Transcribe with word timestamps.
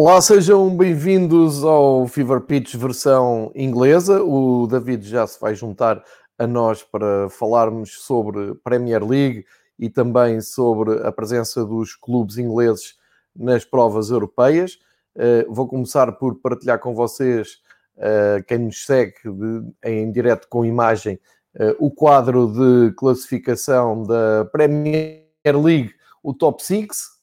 Olá, 0.00 0.20
sejam 0.20 0.76
bem-vindos 0.76 1.64
ao 1.64 2.06
Fever 2.06 2.42
Pitch 2.42 2.76
versão 2.76 3.50
inglesa. 3.52 4.22
O 4.22 4.68
David 4.68 5.04
já 5.04 5.26
se 5.26 5.40
vai 5.40 5.56
juntar 5.56 6.04
a 6.38 6.46
nós 6.46 6.84
para 6.84 7.28
falarmos 7.28 7.94
sobre 8.02 8.54
Premier 8.62 9.04
League 9.04 9.44
e 9.76 9.90
também 9.90 10.40
sobre 10.40 11.04
a 11.04 11.10
presença 11.10 11.64
dos 11.64 11.96
clubes 11.96 12.38
ingleses 12.38 12.94
nas 13.34 13.64
provas 13.64 14.10
europeias. 14.10 14.78
Uh, 15.16 15.52
vou 15.52 15.66
começar 15.66 16.12
por 16.12 16.36
partilhar 16.36 16.78
com 16.78 16.94
vocês, 16.94 17.54
uh, 17.96 18.40
quem 18.46 18.58
nos 18.58 18.86
segue 18.86 19.16
de, 19.24 19.72
em 19.82 20.12
direto 20.12 20.46
com 20.48 20.64
imagem, 20.64 21.18
uh, 21.56 21.74
o 21.84 21.90
quadro 21.90 22.46
de 22.46 22.94
classificação 22.94 24.04
da 24.04 24.44
Premier 24.52 25.24
League, 25.44 25.92
o 26.22 26.32
top 26.32 26.62
6, 26.62 27.18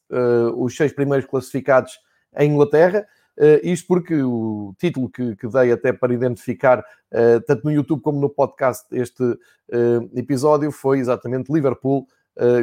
os 0.57 0.75
seis 0.75 0.91
primeiros 0.91 1.25
classificados 1.25 2.03
em 2.38 2.52
Inglaterra. 2.52 3.05
Uh, 3.38 3.59
isto 3.64 3.88
porque 3.88 4.16
o 4.23 4.73
título 4.80 5.09
que, 5.09 5.36
que 5.36 5.47
dei 5.47 5.72
até 5.72 5.91
para 5.91 6.14
identificar, 6.14 6.80
uh, 6.80 7.42
tanto 7.45 7.66
no 7.66 7.72
YouTube 7.72 8.02
como 8.02 8.19
no 8.19 8.30
podcast, 8.30 8.86
este 8.94 9.23
uh, 9.23 10.09
episódio 10.16 10.72
foi 10.72 11.00
exatamente 11.00 11.52
Liverpool 11.52 12.08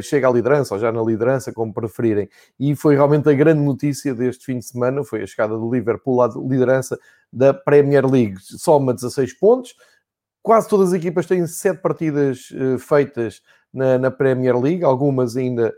chega 0.03 0.29
à 0.29 0.31
liderança, 0.31 0.75
ou 0.75 0.79
já 0.79 0.92
na 0.92 1.01
liderança, 1.01 1.51
como 1.51 1.73
preferirem. 1.73 2.29
E 2.61 2.77
foi 2.77 2.95
realmente 2.95 3.27
a 3.31 3.33
grande 3.33 3.62
notícia 3.62 4.14
deste 4.14 4.45
fim 4.45 4.59
de 4.59 4.67
semana, 4.67 5.03
foi 5.03 5.23
a 5.23 5.27
chegada 5.27 5.56
do 5.56 5.73
Liverpool 5.73 6.20
à 6.20 6.29
liderança 6.29 6.98
da 7.33 7.55
Premier 7.55 8.05
League. 8.05 8.34
Soma 8.39 8.92
16 8.92 9.33
pontos, 9.39 9.75
quase 10.42 10.69
todas 10.69 10.89
as 10.89 10.95
equipas 10.95 11.25
têm 11.25 11.47
7 11.47 11.81
partidas 11.81 12.51
feitas 12.81 13.41
na, 13.73 13.97
na, 13.97 14.11
Premier 14.11 14.61
League, 14.61 14.84
algumas 14.84 15.39
ainda 15.39 15.75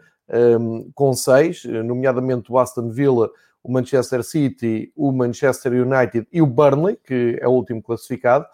um, 0.59 0.91
com 0.93 1.13
6, 1.13 1.63
nomeadamente 1.85 2.51
o 2.51 2.59
Aston 2.59 2.91
Villa, 2.91 3.31
o 3.65 3.73
Manchester 3.73 4.23
City, 4.23 4.93
o 4.95 5.11
Manchester 5.11 5.73
United 5.73 6.29
e 6.31 6.43
o 6.43 6.47
Burnley, 6.47 6.99
que 7.03 7.39
é 7.41 7.49
o 7.49 7.53
último 7.53 7.83
classificado, 7.83 8.45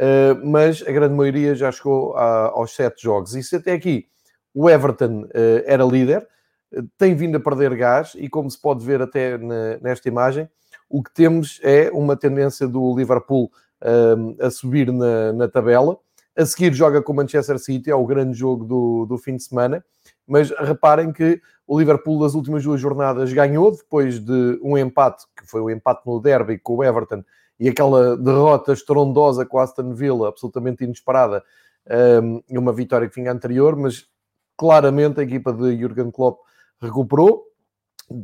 uh, 0.00 0.50
mas 0.50 0.82
a 0.82 0.90
grande 0.90 1.14
maioria 1.14 1.54
já 1.54 1.70
chegou 1.70 2.16
aos 2.16 2.74
sete 2.74 3.02
jogos. 3.02 3.34
E 3.34 3.42
se 3.42 3.56
até 3.56 3.72
aqui 3.72 4.06
o 4.54 4.70
Everton 4.70 5.24
uh, 5.24 5.30
era 5.66 5.84
líder, 5.84 6.26
uh, 6.72 6.82
tem 6.96 7.14
vindo 7.14 7.36
a 7.36 7.40
perder 7.40 7.76
gás, 7.76 8.14
e 8.16 8.26
como 8.26 8.50
se 8.50 8.58
pode 8.58 8.82
ver 8.82 9.02
até 9.02 9.36
nesta 9.82 10.08
imagem, 10.08 10.48
o 10.88 11.02
que 11.02 11.12
temos 11.12 11.60
é 11.62 11.90
uma 11.92 12.16
tendência 12.16 12.66
do 12.66 12.96
Liverpool 12.96 13.50
a 14.40 14.50
subir 14.50 14.90
na, 14.90 15.30
na 15.34 15.46
tabela. 15.46 15.98
A 16.34 16.46
seguir 16.46 16.72
joga 16.72 17.02
com 17.02 17.12
o 17.12 17.16
Manchester 17.16 17.58
City, 17.58 17.90
é 17.90 17.94
o 17.94 18.06
grande 18.06 18.32
jogo 18.38 18.64
do, 18.64 19.04
do 19.04 19.18
fim 19.18 19.36
de 19.36 19.42
semana. 19.42 19.84
Mas 20.26 20.50
reparem 20.50 21.12
que 21.12 21.40
o 21.66 21.78
Liverpool 21.78 22.20
das 22.20 22.34
últimas 22.34 22.62
duas 22.64 22.80
jornadas 22.80 23.32
ganhou, 23.32 23.70
depois 23.70 24.18
de 24.18 24.58
um 24.62 24.76
empate, 24.76 25.24
que 25.36 25.46
foi 25.46 25.60
o 25.60 25.64
um 25.64 25.70
empate 25.70 26.02
no 26.06 26.20
derby 26.20 26.58
com 26.58 26.76
o 26.76 26.84
Everton, 26.84 27.22
e 27.58 27.68
aquela 27.68 28.16
derrota 28.16 28.72
estrondosa 28.72 29.46
com 29.46 29.56
o 29.56 29.60
Aston 29.60 29.94
Villa, 29.94 30.28
absolutamente 30.28 30.84
inesperada, 30.84 31.42
um, 32.22 32.42
e 32.48 32.58
uma 32.58 32.72
vitória 32.72 33.08
que 33.08 33.14
vinha 33.14 33.32
anterior, 33.32 33.76
mas 33.76 34.06
claramente 34.56 35.20
a 35.20 35.22
equipa 35.22 35.52
de 35.52 35.76
Jurgen 35.78 36.10
Klopp 36.10 36.40
recuperou. 36.80 37.44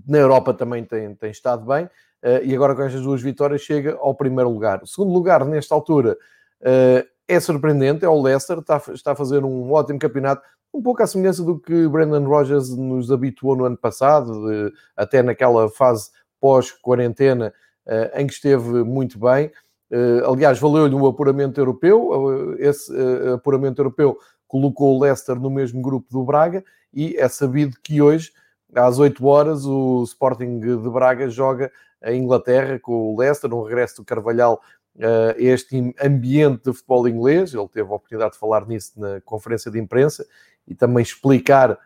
Na 0.07 0.19
Europa 0.19 0.53
também 0.53 0.85
tem, 0.85 1.15
tem 1.15 1.31
estado 1.31 1.65
bem, 1.65 1.85
uh, 1.85 2.45
e 2.45 2.55
agora 2.55 2.75
com 2.75 2.83
estas 2.83 3.03
duas 3.03 3.23
vitórias 3.23 3.63
chega 3.63 3.97
ao 4.01 4.15
primeiro 4.15 4.51
lugar. 4.51 4.83
O 4.83 4.87
segundo 4.87 5.13
lugar, 5.13 5.45
nesta 5.45 5.75
altura, 5.75 6.17
uh, 6.61 7.09
é 7.27 7.41
surpreendente, 7.41 8.05
é 8.05 8.09
o 8.09 8.21
Leicester, 8.21 8.59
está, 8.59 8.83
está 8.93 9.13
a 9.13 9.17
fazer 9.17 9.45
um 9.45 9.73
ótimo 9.73 9.99
campeonato, 9.99 10.43
um 10.73 10.83
pouco 10.83 11.03
à 11.03 11.07
semelhança 11.07 11.43
do 11.43 11.59
que 11.59 11.89
Brandon 11.89 12.25
Rogers 12.25 12.71
nos 12.71 13.11
habituou 13.11 13.57
no 13.57 13.65
ano 13.65 13.77
passado, 13.77 14.47
de, 14.47 14.73
até 14.97 15.23
naquela 15.23 15.69
fase 15.69 16.11
pós-quarentena, 16.41 17.53
uh, 17.87 18.19
em 18.19 18.27
que 18.27 18.33
esteve 18.33 18.83
muito 18.85 19.19
bem. 19.19 19.51
Uh, 19.91 20.31
aliás, 20.31 20.59
valeu-lhe 20.59 20.95
o 20.95 21.07
apuramento 21.07 21.61
europeu. 21.61 22.11
Uh, 22.11 22.55
esse 22.59 22.93
apuramento 23.35 23.81
europeu 23.81 24.17
colocou 24.47 24.97
o 24.97 25.03
Leicester 25.03 25.37
no 25.37 25.51
mesmo 25.51 25.83
grupo 25.83 26.07
do 26.11 26.25
Braga 26.25 26.65
e 26.93 27.17
é 27.17 27.29
sabido 27.29 27.77
que 27.83 28.01
hoje, 28.01 28.33
às 28.75 28.99
8 28.99 29.25
horas, 29.27 29.65
o 29.67 30.03
Sporting 30.05 30.59
de 30.61 30.77
Braga 30.91 31.29
joga 31.29 31.71
a 32.03 32.13
Inglaterra 32.13 32.79
com 32.79 33.13
o 33.13 33.19
Leicester, 33.19 33.53
um 33.53 33.63
regresso 33.63 33.97
do 33.97 34.05
Carvalhal 34.05 34.61
a 34.99 35.35
este 35.41 35.95
ambiente 36.03 36.65
de 36.65 36.73
futebol 36.73 37.07
inglês. 37.07 37.55
Ele 37.55 37.69
teve 37.69 37.89
a 37.89 37.95
oportunidade 37.95 38.33
de 38.33 38.39
falar 38.39 38.67
nisso 38.67 38.99
na 38.99 39.21
conferência 39.21 39.71
de 39.71 39.79
imprensa 39.79 40.27
e 40.71 40.75
também 40.75 41.03
explicar 41.03 41.77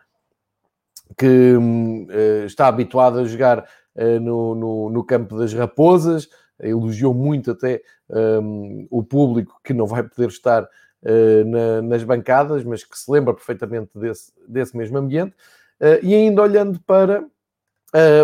que 1.16 1.54
uh, 1.56 2.46
está 2.46 2.68
habituado 2.68 3.18
a 3.18 3.24
jogar 3.24 3.66
uh, 3.96 4.20
no, 4.20 4.54
no, 4.54 4.90
no, 4.90 5.04
campo 5.04 5.38
das 5.38 5.54
raposas, 5.54 6.28
elogiou 6.60 7.14
muito 7.14 7.50
até 7.50 7.82
um, 8.08 8.86
o 8.90 9.02
público 9.02 9.58
que 9.64 9.72
não 9.72 9.86
vai 9.86 10.02
poder 10.02 10.28
estar 10.28 10.62
uh, 10.62 11.44
na, 11.46 11.82
nas 11.82 12.04
bancadas, 12.04 12.62
mas 12.62 12.84
que 12.84 12.98
se 12.98 13.10
lembra 13.10 13.32
perfeitamente 13.32 13.90
desse, 13.94 14.32
desse 14.46 14.76
mesmo 14.76 14.98
ambiente. 14.98 15.34
e 16.02 16.14
ainda 16.14 16.42
olhando 16.42 16.80
para, 16.80 17.24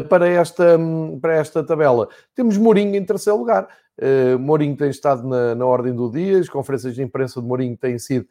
para, 0.08 0.28
esta, 0.28 0.78
para 1.20 1.34
esta 1.34 1.64
tabela, 1.64 2.08
temos 2.34 2.56
Mourinho 2.56 2.96
em 2.96 3.04
terceiro 3.04 3.38
lugar. 3.38 3.68
Mourinho 4.38 4.76
tem 4.76 4.88
estado 4.88 5.26
na, 5.28 5.54
na, 5.54 5.66
ordem 5.66 5.94
do 5.94 6.10
dia, 6.10 6.38
as 6.38 6.48
conferências 6.48 6.94
de 6.94 7.02
imprensa 7.02 7.40
de 7.40 7.46
Mourinho 7.46 7.76
têm 7.76 7.98
sido 7.98 8.26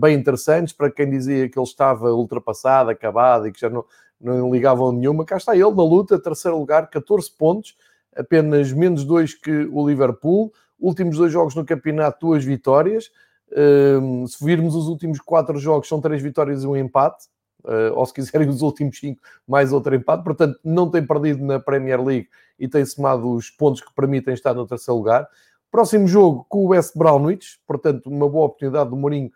bem 0.00 0.16
interessantes 0.16 0.72
para 0.72 0.90
quem 0.90 1.08
dizia 1.08 1.48
que 1.48 1.58
ele 1.58 1.66
estava 1.66 2.12
ultrapassado, 2.12 2.90
acabado 2.90 3.46
e 3.46 3.52
que 3.52 3.60
já 3.60 3.70
não, 3.70 3.84
não 4.22 4.52
ligavam 4.52 4.92
nenhuma. 4.92 5.24
Cá 5.24 5.36
está 5.36 5.54
ele 5.54 5.70
na 5.70 5.82
luta, 5.82 6.18
terceiro 6.18 6.58
lugar, 6.58 6.88
14 6.88 7.30
pontos, 7.36 7.76
apenas 8.16 8.72
menos 8.72 9.04
dois 9.04 9.34
que 9.34 9.68
o 9.72 9.86
Liverpool. 9.86 10.52
Últimos 10.78 11.16
dois 11.16 11.32
jogos 11.32 11.54
no 11.54 11.64
campeonato, 11.64 12.26
duas 12.26 12.44
vitórias. 12.44 13.10
Uh, 13.50 14.26
se 14.26 14.42
virmos 14.44 14.74
os 14.74 14.88
últimos 14.88 15.20
quatro 15.20 15.58
jogos, 15.58 15.88
são 15.88 16.00
três 16.00 16.22
vitórias 16.22 16.62
e 16.62 16.66
um 16.66 16.76
empate. 16.76 17.26
Uh, 17.64 17.94
ou 17.94 18.04
se 18.04 18.12
quiserem 18.12 18.48
os 18.48 18.60
últimos 18.60 18.98
cinco, 18.98 19.20
mais 19.46 19.72
outro 19.72 19.94
empate. 19.94 20.24
Portanto, 20.24 20.58
não 20.64 20.90
tem 20.90 21.06
perdido 21.06 21.44
na 21.44 21.60
Premier 21.60 22.02
League 22.02 22.28
e 22.58 22.66
tem 22.66 22.84
somado 22.84 23.32
os 23.32 23.50
pontos 23.50 23.80
que 23.80 23.94
permitem 23.94 24.34
estar 24.34 24.54
no 24.54 24.66
terceiro 24.66 24.98
lugar. 24.98 25.28
Próximo 25.70 26.06
jogo 26.08 26.44
com 26.48 26.66
o 26.66 26.68
West 26.68 26.96
Brownwich, 26.96 27.60
portanto, 27.66 28.06
uma 28.08 28.28
boa 28.28 28.46
oportunidade 28.46 28.90
do 28.90 28.96
Mourinho 28.96 29.30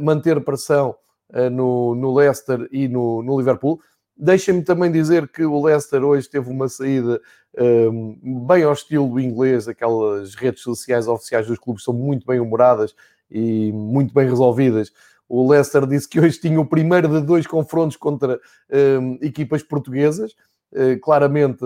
manter 0.00 0.42
pressão 0.44 0.94
uh, 1.30 1.50
no, 1.50 1.94
no 1.94 2.14
Leicester 2.14 2.68
e 2.70 2.88
no, 2.88 3.22
no 3.22 3.38
Liverpool. 3.38 3.80
Deixem-me 4.16 4.62
também 4.62 4.92
dizer 4.92 5.28
que 5.28 5.44
o 5.44 5.62
Leicester 5.62 6.04
hoje 6.04 6.28
teve 6.28 6.50
uma 6.50 6.68
saída 6.68 7.20
um, 7.58 8.46
bem 8.46 8.64
ao 8.64 8.72
estilo 8.72 9.18
inglês, 9.18 9.66
aquelas 9.66 10.34
redes 10.34 10.62
sociais 10.62 11.08
oficiais 11.08 11.46
dos 11.46 11.58
clubes 11.58 11.82
são 11.82 11.94
muito 11.94 12.26
bem 12.26 12.38
humoradas 12.38 12.94
e 13.30 13.72
muito 13.72 14.12
bem 14.12 14.28
resolvidas 14.28 14.92
o 15.30 15.48
Leicester 15.48 15.86
disse 15.86 16.08
que 16.08 16.18
hoje 16.18 16.40
tinha 16.40 16.60
o 16.60 16.66
primeiro 16.66 17.06
de 17.06 17.24
dois 17.24 17.46
confrontos 17.46 17.96
contra 17.96 18.40
um, 19.00 19.16
equipas 19.22 19.62
portuguesas, 19.62 20.32
uh, 20.72 20.98
claramente 21.00 21.64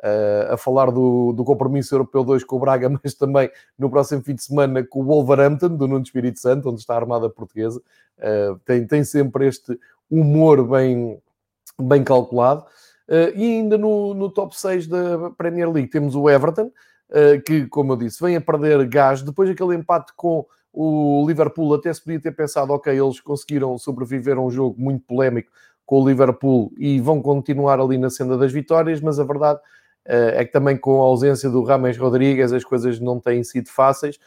uh, 0.00 0.52
a 0.52 0.56
falar 0.56 0.90
do, 0.90 1.32
do, 1.32 1.44
compromisso 1.44 1.94
europeu 1.94 2.24
2 2.24 2.44
com 2.44 2.56
o 2.56 2.60
Braga, 2.60 2.88
mas 3.02 3.14
também 3.14 3.50
no 3.78 3.90
próximo 3.90 4.22
fim 4.22 4.34
de 4.34 4.42
semana 4.42 4.84
com 4.84 5.00
o 5.00 5.04
Wolverhampton, 5.04 5.76
do 5.76 5.86
Nuno 5.86 6.02
Espírito 6.02 6.38
Santo, 6.38 6.70
onde 6.70 6.80
está 6.80 6.94
a 6.94 6.98
Armada 6.98 7.28
Portuguesa. 7.30 7.80
Uh, 8.18 8.58
tem, 8.64 8.86
tem 8.86 9.04
sempre 9.04 9.46
este 9.46 9.78
humor 10.10 10.66
bem, 10.66 11.18
bem 11.80 12.04
calculado. 12.04 12.64
e 13.34 13.58
ainda 13.58 13.76
no, 13.76 14.14
no 14.14 14.30
top 14.30 14.58
6 14.58 14.86
da 14.86 15.30
Premier 15.30 15.70
League 15.70 15.90
temos 15.90 16.14
o 16.14 16.30
Everton, 16.30 16.70
que, 17.44 17.66
como 17.66 17.92
eu 17.92 17.96
disse, 17.96 18.22
vem 18.22 18.36
a 18.36 18.40
perder 18.40 18.86
gás 18.88 19.22
depois 19.22 19.48
daquele 19.48 19.74
empate 19.74 20.12
com 20.16 20.46
o 20.78 21.24
Liverpool 21.26 21.74
até 21.74 21.90
se 21.92 22.04
podia 22.04 22.20
ter 22.20 22.32
pensado, 22.32 22.70
ok, 22.70 22.92
eles 22.92 23.18
conseguiram 23.18 23.78
sobreviver 23.78 24.36
a 24.36 24.42
um 24.42 24.50
jogo 24.50 24.78
muito 24.78 25.06
polémico 25.06 25.50
com 25.86 26.02
o 26.02 26.06
Liverpool 26.06 26.70
e 26.76 27.00
vão 27.00 27.22
continuar 27.22 27.80
ali 27.80 27.96
na 27.96 28.10
senda 28.10 28.36
das 28.36 28.52
vitórias, 28.52 29.00
mas 29.00 29.18
a 29.18 29.24
verdade 29.24 29.58
é 29.58 29.62
que 30.38 30.52
também 30.52 30.76
com 30.76 31.00
a 31.00 31.04
ausência 31.04 31.50
do 31.50 31.62
Rames 31.64 31.98
Rodrigues 31.98 32.52
as 32.52 32.64
coisas 32.64 33.00
não 33.00 33.18
têm 33.18 33.42
sido 33.42 33.68
fáceis 33.68 34.18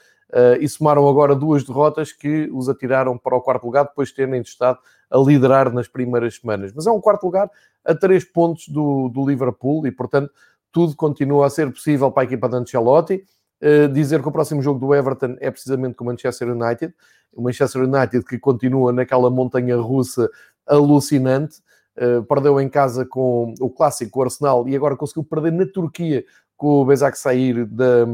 e 0.59 0.67
somaram 0.67 1.07
agora 1.07 1.35
duas 1.35 1.63
derrotas 1.63 2.11
que 2.11 2.49
os 2.51 2.67
atiraram 2.67 3.17
para 3.17 3.35
o 3.35 3.41
quarto 3.41 3.65
lugar 3.65 3.85
depois 3.85 4.09
de 4.09 4.15
terem 4.15 4.41
estado 4.41 4.77
a 5.09 5.17
liderar 5.17 5.73
nas 5.73 5.87
primeiras 5.87 6.35
semanas. 6.35 6.71
Mas 6.75 6.85
é 6.85 6.91
um 6.91 7.01
quarto 7.01 7.23
lugar 7.23 7.49
a 7.83 7.95
três 7.95 8.23
pontos 8.23 8.67
do, 8.67 9.09
do 9.09 9.25
Liverpool 9.25 9.87
e, 9.87 9.91
portanto, 9.91 10.31
tudo 10.71 10.95
continua 10.95 11.47
a 11.47 11.49
ser 11.49 11.71
possível 11.71 12.11
para 12.11 12.23
a 12.23 12.25
equipa 12.25 12.47
de 12.47 12.55
Ancelotti. 12.55 13.25
Uh, 13.61 13.89
dizer 13.89 14.21
que 14.21 14.27
o 14.27 14.31
próximo 14.31 14.61
jogo 14.61 14.79
do 14.79 14.93
Everton 14.93 15.35
é 15.39 15.51
precisamente 15.51 15.95
com 15.95 16.03
o 16.03 16.07
Manchester 16.07 16.49
United. 16.49 16.93
O 17.33 17.41
Manchester 17.41 17.83
United 17.83 18.23
que 18.23 18.37
continua 18.37 18.93
naquela 18.93 19.29
montanha 19.29 19.75
russa 19.77 20.29
alucinante. 20.65 21.57
Uh, 21.99 22.23
perdeu 22.23 22.61
em 22.61 22.69
casa 22.69 23.05
com 23.05 23.53
o 23.59 23.69
clássico 23.69 24.21
Arsenal 24.21 24.67
e 24.69 24.75
agora 24.75 24.95
conseguiu 24.95 25.23
perder 25.23 25.51
na 25.51 25.65
Turquia 25.65 26.23
com 26.55 26.81
o 26.81 26.85
Besak 26.85 27.17
sair 27.17 27.65
da, 27.65 28.05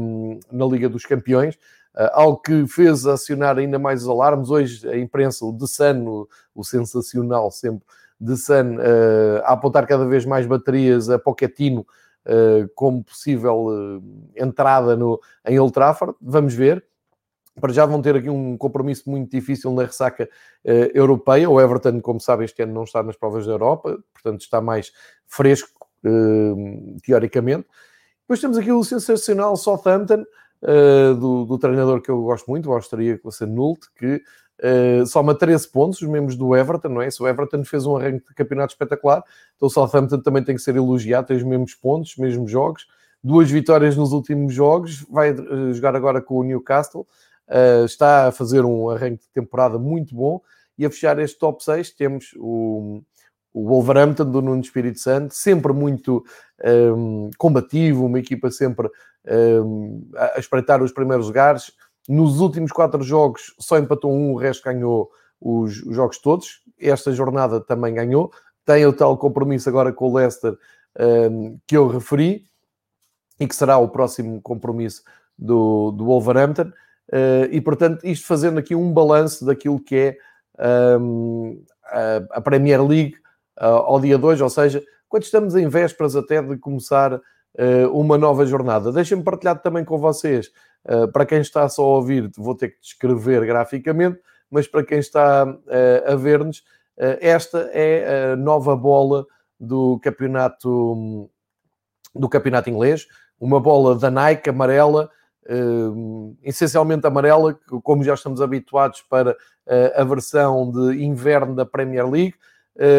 na 0.50 0.66
Liga 0.66 0.88
dos 0.88 1.04
Campeões. 1.04 1.54
Uh, 1.94 2.10
algo 2.12 2.38
que 2.38 2.66
fez 2.66 3.06
acionar 3.06 3.58
ainda 3.58 3.78
mais 3.78 4.02
os 4.02 4.08
alarmes. 4.08 4.50
Hoje 4.50 4.88
a 4.88 4.98
imprensa, 4.98 5.44
o 5.44 5.56
The 5.56 5.66
Sun, 5.66 6.06
o, 6.06 6.28
o 6.54 6.64
sensacional 6.64 7.50
sempre 7.50 7.86
The 8.24 8.34
Sun, 8.34 8.78
a 9.44 9.52
apontar 9.52 9.86
cada 9.86 10.06
vez 10.06 10.24
mais 10.24 10.46
baterias 10.46 11.10
a 11.10 11.18
Pochettino 11.18 11.86
uh, 12.26 12.68
como 12.74 13.04
possível 13.04 13.66
uh, 13.66 14.02
entrada 14.34 14.96
no, 14.96 15.20
em 15.46 15.58
Old 15.58 15.72
Trafford. 15.72 16.14
Vamos 16.20 16.54
ver. 16.54 16.84
Para 17.60 17.72
já 17.72 17.86
vão 17.86 18.02
ter 18.02 18.16
aqui 18.16 18.28
um 18.28 18.56
compromisso 18.56 19.08
muito 19.08 19.30
difícil 19.30 19.72
na 19.72 19.84
ressaca 19.84 20.28
uh, 20.64 20.70
europeia. 20.94 21.48
O 21.48 21.60
Everton, 21.60 22.00
como 22.00 22.20
sabem, 22.20 22.44
este 22.44 22.62
ano 22.62 22.74
não 22.74 22.84
está 22.84 23.02
nas 23.02 23.16
provas 23.16 23.46
da 23.46 23.52
Europa, 23.52 23.98
portanto 24.12 24.40
está 24.40 24.60
mais 24.60 24.92
fresco, 25.26 25.68
teoricamente. 27.04 27.66
Depois 28.20 28.40
temos 28.40 28.58
aqui 28.58 28.70
o 28.70 28.84
sensacional 28.84 29.56
Southampton, 29.56 30.24
do, 31.18 31.44
do, 31.44 31.58
treinador 31.58 32.00
que 32.00 32.10
eu 32.10 32.22
gosto 32.22 32.48
muito, 32.48 32.70
o 32.70 32.72
austríaco 32.72 33.28
Nult, 33.46 33.80
que 33.96 34.22
Uh, 34.58 35.04
soma 35.04 35.34
13 35.34 35.70
pontos, 35.70 36.00
os 36.00 36.08
membros 36.08 36.34
do 36.34 36.56
Everton, 36.56 36.88
não 36.88 37.02
é? 37.02 37.10
Se 37.10 37.22
o 37.22 37.28
Everton 37.28 37.62
fez 37.62 37.84
um 37.84 37.94
arranque 37.94 38.26
de 38.26 38.34
campeonato 38.34 38.72
espetacular, 38.72 39.22
então 39.54 39.66
o 39.66 39.70
Southampton 39.70 40.20
também 40.20 40.42
tem 40.42 40.56
que 40.56 40.62
ser 40.62 40.76
elogiado, 40.76 41.26
tem 41.26 41.36
os 41.36 41.42
mesmos 41.42 41.74
pontos, 41.74 42.12
os 42.12 42.16
mesmos 42.16 42.50
jogos, 42.50 42.86
duas 43.22 43.50
vitórias 43.50 43.96
nos 43.96 44.12
últimos 44.12 44.54
jogos, 44.54 45.04
vai 45.10 45.32
uh, 45.32 45.74
jogar 45.74 45.94
agora 45.94 46.22
com 46.22 46.38
o 46.38 46.42
Newcastle, 46.42 47.06
uh, 47.48 47.84
está 47.84 48.28
a 48.28 48.32
fazer 48.32 48.64
um 48.64 48.88
arranque 48.90 49.22
de 49.24 49.28
temporada 49.32 49.78
muito 49.78 50.14
bom, 50.14 50.40
e 50.78 50.84
a 50.84 50.90
fechar 50.90 51.18
este 51.18 51.38
top 51.38 51.62
6 51.64 51.92
temos 51.92 52.34
o, 52.36 53.00
o 53.52 53.68
Wolverhampton 53.68 54.30
do 54.30 54.42
Nuno 54.42 54.60
Espírito 54.60 54.98
Santo, 54.98 55.34
sempre 55.34 55.72
muito 55.72 56.24
um, 56.94 57.30
combativo, 57.38 58.04
uma 58.04 58.18
equipa 58.18 58.50
sempre 58.50 58.90
um, 59.26 60.06
a 60.14 60.38
espreitar 60.38 60.82
os 60.82 60.92
primeiros 60.92 61.26
lugares, 61.26 61.72
nos 62.08 62.40
últimos 62.40 62.70
quatro 62.70 63.02
jogos 63.02 63.54
só 63.58 63.78
empatou 63.78 64.12
um, 64.12 64.32
o 64.32 64.36
resto 64.36 64.64
ganhou 64.64 65.10
os, 65.40 65.82
os 65.82 65.94
jogos 65.94 66.18
todos. 66.18 66.62
Esta 66.78 67.12
jornada 67.12 67.60
também 67.60 67.94
ganhou. 67.94 68.30
Tem 68.64 68.86
o 68.86 68.92
tal 68.92 69.16
compromisso 69.18 69.68
agora 69.68 69.92
com 69.92 70.10
o 70.10 70.14
Leicester 70.14 70.56
um, 70.98 71.58
que 71.66 71.76
eu 71.76 71.88
referi 71.88 72.46
e 73.40 73.46
que 73.46 73.54
será 73.54 73.78
o 73.78 73.88
próximo 73.88 74.40
compromisso 74.40 75.02
do, 75.36 75.90
do 75.90 76.04
Wolverhampton. 76.04 76.70
Uh, 77.12 77.46
e 77.50 77.60
portanto, 77.60 78.04
isto 78.04 78.26
fazendo 78.26 78.58
aqui 78.58 78.74
um 78.74 78.92
balanço 78.92 79.44
daquilo 79.44 79.80
que 79.80 79.96
é 79.96 80.98
um, 80.98 81.62
a, 82.30 82.40
Premier 82.40 82.82
League 82.84 83.14
uh, 83.60 83.64
ao 83.64 84.00
dia 84.00 84.18
2, 84.18 84.40
ou 84.40 84.50
seja, 84.50 84.82
quando 85.08 85.22
estamos 85.22 85.54
em 85.54 85.68
vésperas 85.68 86.16
até 86.16 86.42
de 86.42 86.56
começar 86.58 87.14
uh, 87.14 87.20
uma 87.92 88.18
nova 88.18 88.44
jornada. 88.44 88.90
Deixem-me 88.92 89.22
partilhar 89.22 89.60
também 89.60 89.84
com 89.84 89.98
vocês 89.98 90.50
para 91.12 91.26
quem 91.26 91.40
está 91.40 91.68
só 91.68 91.82
a 91.82 91.96
ouvir, 91.96 92.30
vou 92.36 92.54
ter 92.54 92.68
que 92.68 92.80
descrever 92.80 93.44
graficamente, 93.44 94.20
mas 94.48 94.68
para 94.68 94.84
quem 94.84 95.00
está 95.00 95.42
a 95.42 96.14
ver-nos, 96.14 96.62
esta 96.96 97.68
é 97.72 98.30
a 98.30 98.36
nova 98.36 98.76
bola 98.76 99.26
do 99.58 99.98
campeonato 99.98 101.28
do 102.14 102.28
campeonato 102.28 102.70
inglês, 102.70 103.08
uma 103.40 103.58
bola 103.58 103.96
da 103.96 104.12
Nike 104.12 104.48
amarela, 104.48 105.10
essencialmente 106.42 107.06
amarela, 107.06 107.58
como 107.82 108.02
já 108.02 108.14
estamos 108.14 108.40
habituados 108.40 109.02
para 109.02 109.36
a 109.94 110.04
versão 110.04 110.70
de 110.70 111.02
inverno 111.04 111.54
da 111.54 111.64
Premier 111.64 112.08
League, 112.08 112.34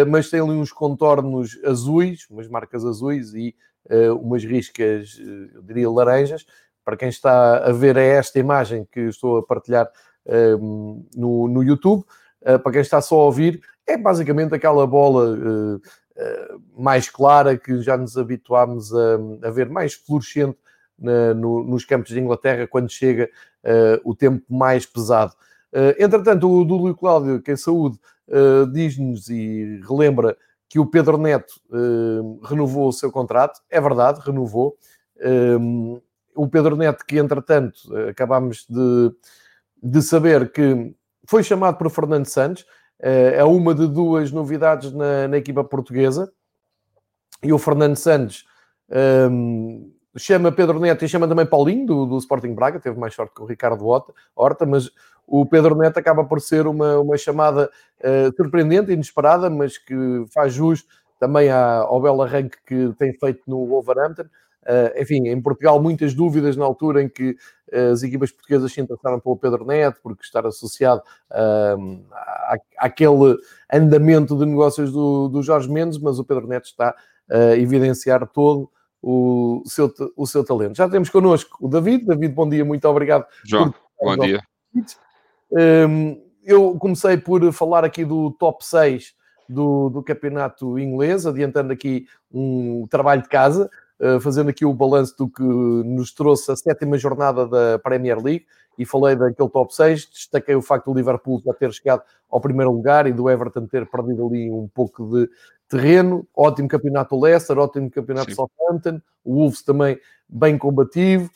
mas 0.09 0.29
tem 0.29 0.39
ali 0.39 0.51
uns 0.51 0.71
contornos 0.71 1.59
azuis, 1.65 2.27
umas 2.29 2.47
marcas 2.47 2.85
azuis 2.85 3.33
e 3.33 3.55
umas 4.19 4.43
riscas, 4.43 5.19
eu 5.53 5.61
diria, 5.61 5.89
laranjas, 5.89 6.45
para 6.83 6.97
quem 6.97 7.09
está 7.09 7.57
a 7.57 7.71
ver 7.71 7.97
é 7.97 8.07
esta 8.07 8.39
imagem 8.39 8.87
que 8.91 9.01
estou 9.01 9.37
a 9.37 9.43
partilhar 9.43 9.89
um, 10.59 11.05
no, 11.15 11.47
no 11.47 11.63
YouTube. 11.63 12.05
Para 12.41 12.71
quem 12.71 12.81
está 12.81 13.01
só 13.01 13.15
a 13.15 13.25
ouvir, 13.25 13.61
é 13.85 13.97
basicamente 13.97 14.55
aquela 14.55 14.87
bola 14.87 15.37
mais 16.77 17.09
clara 17.09 17.57
que 17.57 17.81
já 17.81 17.97
nos 17.97 18.17
habituámos 18.17 18.93
a, 18.93 19.19
a 19.43 19.51
ver, 19.51 19.69
mais 19.69 19.93
fluorescente 19.93 20.57
na, 20.97 21.33
no, 21.33 21.63
nos 21.63 21.85
campos 21.85 22.11
de 22.11 22.19
Inglaterra 22.19 22.67
quando 22.67 22.89
chega 22.89 23.29
o 24.05 24.15
tempo 24.15 24.45
mais 24.49 24.85
pesado. 24.85 25.33
entretanto, 25.99 26.49
o 26.49 26.63
Dúlio 26.63 26.95
Cláudio, 26.95 27.41
que 27.41 27.51
em 27.51 27.57
saúde, 27.57 27.99
diz-nos 28.71 29.27
e 29.29 29.81
relembra 29.85 30.37
que 30.69 30.79
o 30.79 30.85
Pedro 30.85 31.17
Neto 31.17 31.53
renovou 32.43 32.87
o 32.87 32.93
seu 32.93 33.11
contrato. 33.11 33.59
É 33.69 33.81
verdade, 33.81 34.21
renovou. 34.23 34.77
O 36.33 36.47
Pedro 36.47 36.77
Neto, 36.77 37.05
que 37.05 37.17
entretanto 37.17 37.77
acabámos 38.07 38.65
de, 38.69 39.11
de 39.83 40.01
saber 40.01 40.49
que 40.49 40.95
foi 41.25 41.43
chamado 41.43 41.77
por 41.77 41.89
Fernando 41.89 42.25
Santos, 42.25 42.65
eh, 42.99 43.35
é 43.37 43.43
uma 43.43 43.75
de 43.75 43.87
duas 43.87 44.31
novidades 44.31 44.91
na, 44.91 45.27
na 45.27 45.37
equipa 45.37 45.63
portuguesa. 45.63 46.31
E 47.43 47.53
o 47.53 47.59
Fernando 47.59 47.95
Santos 47.95 48.45
um, 49.31 49.93
chama 50.17 50.51
Pedro 50.51 50.79
Neto 50.79 51.05
e 51.05 51.09
chama 51.09 51.27
também 51.27 51.45
Paulinho, 51.45 51.85
do, 51.85 52.05
do 52.05 52.17
Sporting 52.17 52.53
Braga, 52.53 52.79
teve 52.79 52.99
mais 52.99 53.13
sorte 53.13 53.33
que 53.35 53.41
o 53.41 53.45
Ricardo 53.45 53.85
Horta, 54.35 54.65
mas 54.65 54.89
o 55.25 55.45
Pedro 55.45 55.75
Neto 55.75 55.97
acaba 55.97 56.23
por 56.23 56.39
ser 56.39 56.67
uma, 56.67 56.99
uma 56.99 57.17
chamada 57.17 57.69
uh, 57.99 58.35
surpreendente, 58.35 58.91
inesperada, 58.91 59.49
mas 59.49 59.77
que 59.77 60.25
faz 60.33 60.53
jus 60.53 60.85
também 61.19 61.51
ao 61.51 62.01
belo 62.01 62.21
arranque 62.21 62.57
que 62.65 62.93
tem 62.97 63.13
feito 63.13 63.41
no 63.47 63.65
Wolverhampton. 63.65 64.23
Uh, 64.63 65.01
enfim, 65.01 65.27
em 65.27 65.41
Portugal, 65.41 65.81
muitas 65.81 66.13
dúvidas 66.13 66.57
na 66.57 66.65
altura 66.65 67.01
em 67.01 67.07
que 67.07 67.31
uh, 67.73 67.91
as 67.93 68.03
equipas 68.03 68.31
portuguesas 68.31 68.71
se 68.71 68.81
interessaram 68.81 69.19
pelo 69.19 69.37
Pedro 69.37 69.65
Neto, 69.65 69.99
porque 70.03 70.23
estar 70.23 70.45
associado 70.45 71.01
uh, 71.31 72.05
à, 72.11 72.55
àquele 72.79 73.37
andamento 73.71 74.37
de 74.37 74.45
negócios 74.45 74.91
do, 74.91 75.29
do, 75.29 75.41
Jorge 75.41 75.69
Mendes, 75.69 75.97
mas 75.97 76.19
o 76.19 76.23
Pedro 76.25 76.47
Neto 76.47 76.65
está 76.65 76.93
a 77.29 77.57
evidenciar 77.57 78.25
todo 78.27 78.69
o 79.01 79.63
seu, 79.65 79.93
o 80.15 80.25
seu 80.25 80.43
talento. 80.43 80.75
Já 80.75 80.89
temos 80.89 81.09
connosco 81.09 81.57
o 81.59 81.67
David. 81.67 82.05
David, 82.05 82.33
bom 82.33 82.47
dia, 82.47 82.65
muito 82.65 82.87
obrigado. 82.87 83.25
João, 83.45 83.73
bom 84.01 84.17
dia. 84.17 84.41
Eu 86.43 86.77
comecei 86.77 87.17
por 87.17 87.51
falar 87.51 87.83
aqui 87.83 88.05
do 88.05 88.31
top 88.31 88.65
6 88.65 89.13
do, 89.49 89.89
do 89.89 90.03
campeonato 90.03 90.79
inglês, 90.79 91.25
adiantando 91.25 91.73
aqui 91.73 92.07
um 92.31 92.87
trabalho 92.89 93.21
de 93.21 93.29
casa. 93.29 93.69
Eh, 93.99 94.19
fazendo 94.19 94.49
aqui 94.49 94.63
o 94.63 94.73
balanço 94.73 95.17
do 95.17 95.27
que 95.27 95.41
nos 95.41 96.11
trouxe 96.13 96.51
a 96.51 96.55
sétima 96.55 96.97
jornada 96.99 97.47
da 97.47 97.79
Premier 97.79 98.21
League 98.21 98.45
e 98.77 98.85
falei 98.85 99.15
daquele 99.15 99.49
top 99.49 99.73
6, 99.73 100.07
destaquei 100.11 100.53
o 100.53 100.61
facto 100.61 100.91
do 100.91 100.95
Liverpool 100.95 101.41
já 101.43 101.51
ter 101.51 101.73
chegado 101.73 102.03
ao 102.29 102.39
primeiro 102.39 102.71
lugar 102.71 103.07
e 103.07 103.11
do 103.11 103.27
Everton 103.27 103.65
ter 103.65 103.87
perdido 103.87 104.27
ali 104.27 104.51
um 104.51 104.67
pouco 104.67 105.03
de 105.03 105.27
terreno, 105.67 106.27
ótimo 106.35 106.67
campeonato 106.67 107.15
do 107.15 107.21
Leicester, 107.21 107.57
ótimo 107.57 107.89
campeonato 107.89 108.29
Sim. 108.29 108.35
Southampton, 108.35 109.01
o 109.23 109.35
Wolves 109.35 109.63
também 109.63 109.99
bem 110.27 110.57
combativo, 110.57 111.29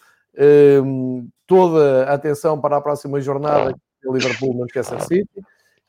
um, 0.83 1.27
toda 1.45 2.05
a 2.05 2.13
atenção 2.13 2.59
para 2.59 2.77
a 2.77 2.81
próxima 2.81 3.19
jornada 3.19 3.75
o 4.05 4.13
Liverpool 4.13 4.55
Manchester 4.55 5.01
City 5.05 5.29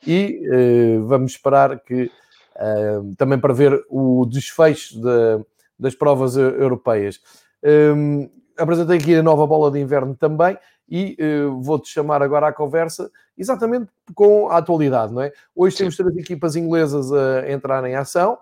e 0.07 0.43
uh, 0.49 1.07
vamos 1.07 1.33
esperar 1.33 1.81
que 1.81 2.11
uh, 2.57 3.15
também 3.17 3.39
para 3.39 3.55
ver 3.55 3.83
o 3.89 4.27
desfecho 4.27 5.01
da 5.01 5.41
das 5.83 5.97
provas 5.97 6.37
europeias. 6.37 7.21
Um, 7.63 8.31
apresentei 8.57 8.99
aqui 8.99 9.17
a 9.17 9.23
nova 9.23 9.47
bola 9.47 9.71
de 9.71 9.81
inverno 9.81 10.15
também 10.15 10.57
e 10.95 11.17
uh, 11.19 11.59
vou-te 11.63 11.89
chamar 11.89 12.23
agora 12.23 12.49
à 12.49 12.53
conversa 12.53 13.11
exatamente 13.37 13.91
com 14.15 14.51
a 14.51 14.59
atualidade, 14.59 15.11
não 15.11 15.23
é? 15.23 15.33
Hoje 15.57 15.79
temos 15.79 15.97
três 15.97 16.15
equipas 16.19 16.55
inglesas 16.55 17.11
a 17.11 17.51
entrar 17.51 17.83
em 17.89 17.95
ação 17.95 18.37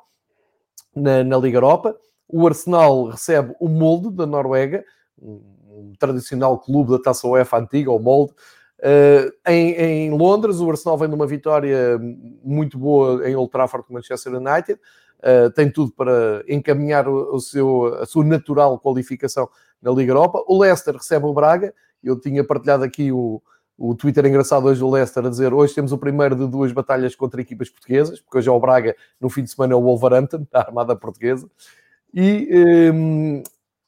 na, 0.93 1.23
na 1.23 1.39
Liga 1.39 1.59
Europa. 1.59 1.97
O 2.29 2.45
Arsenal 2.49 3.05
recebe 3.05 3.55
o 3.61 3.69
Molde 3.69 4.11
da 4.11 4.27
Noruega, 4.27 4.85
um, 5.17 5.41
um 5.69 5.93
tradicional 5.97 6.59
clube 6.59 6.91
da 6.91 6.99
Taça 6.99 7.29
UEFA 7.29 7.59
antiga, 7.59 7.93
o 7.93 8.01
Molde, 8.01 8.35
Uh, 8.83 9.31
em, 9.47 9.73
em, 9.75 10.11
Londres, 10.11 10.59
o 10.59 10.71
Arsenal 10.71 10.97
vem 10.97 11.07
de 11.07 11.15
uma 11.15 11.27
vitória 11.27 12.01
muito 12.43 12.79
boa 12.79 13.29
em 13.29 13.37
Old 13.37 13.51
Trafford 13.51 13.87
com 13.87 13.93
o 13.93 13.95
Manchester 13.95 14.33
United. 14.33 14.81
Uh, 15.19 15.51
tem 15.51 15.71
tudo 15.71 15.93
para 15.93 16.43
encaminhar 16.49 17.07
o, 17.07 17.35
o, 17.35 17.41
seu, 17.41 17.95
a 18.01 18.07
sua 18.07 18.25
natural 18.25 18.81
qualificação 18.81 19.51
na 19.83 19.91
Liga 19.91 20.13
Europa. 20.13 20.43
O 20.47 20.59
Leicester 20.59 20.95
recebe 20.95 21.27
o 21.27 21.35
Braga. 21.35 21.75
Eu 22.03 22.19
tinha 22.19 22.45
partilhado 22.45 22.85
aqui 22.85 23.13
o, 23.13 23.43
o 23.79 23.95
Twitter 23.95 24.27
engraçado 24.27 24.67
hoje 24.67 24.81
do 24.81 24.91
Leicester 24.91 25.25
a 25.25 25.31
dizer 25.31 25.53
hoje 25.53 25.75
temos 25.75 25.93
o 25.93 25.99
primeiro 25.99 26.35
de 26.35 26.47
duas 26.47 26.73
batalhas 26.73 27.15
contra 27.15 27.41
equipas 27.41 27.69
portuguesas, 27.69 28.21
porque 28.21 28.39
hoje 28.39 28.49
é 28.49 28.53
o 28.53 28.61
Braga, 28.61 28.97
no 29.21 29.29
fim 29.29 29.43
de 29.43 29.51
semana 29.51 29.75
é 29.75 29.77
o 29.77 29.83
Wolverhampton, 29.83 30.47
a 30.53 30.61
Armada 30.61 30.97
Portuguesa. 30.97 31.49
E 32.13 32.93
um, 32.93 33.43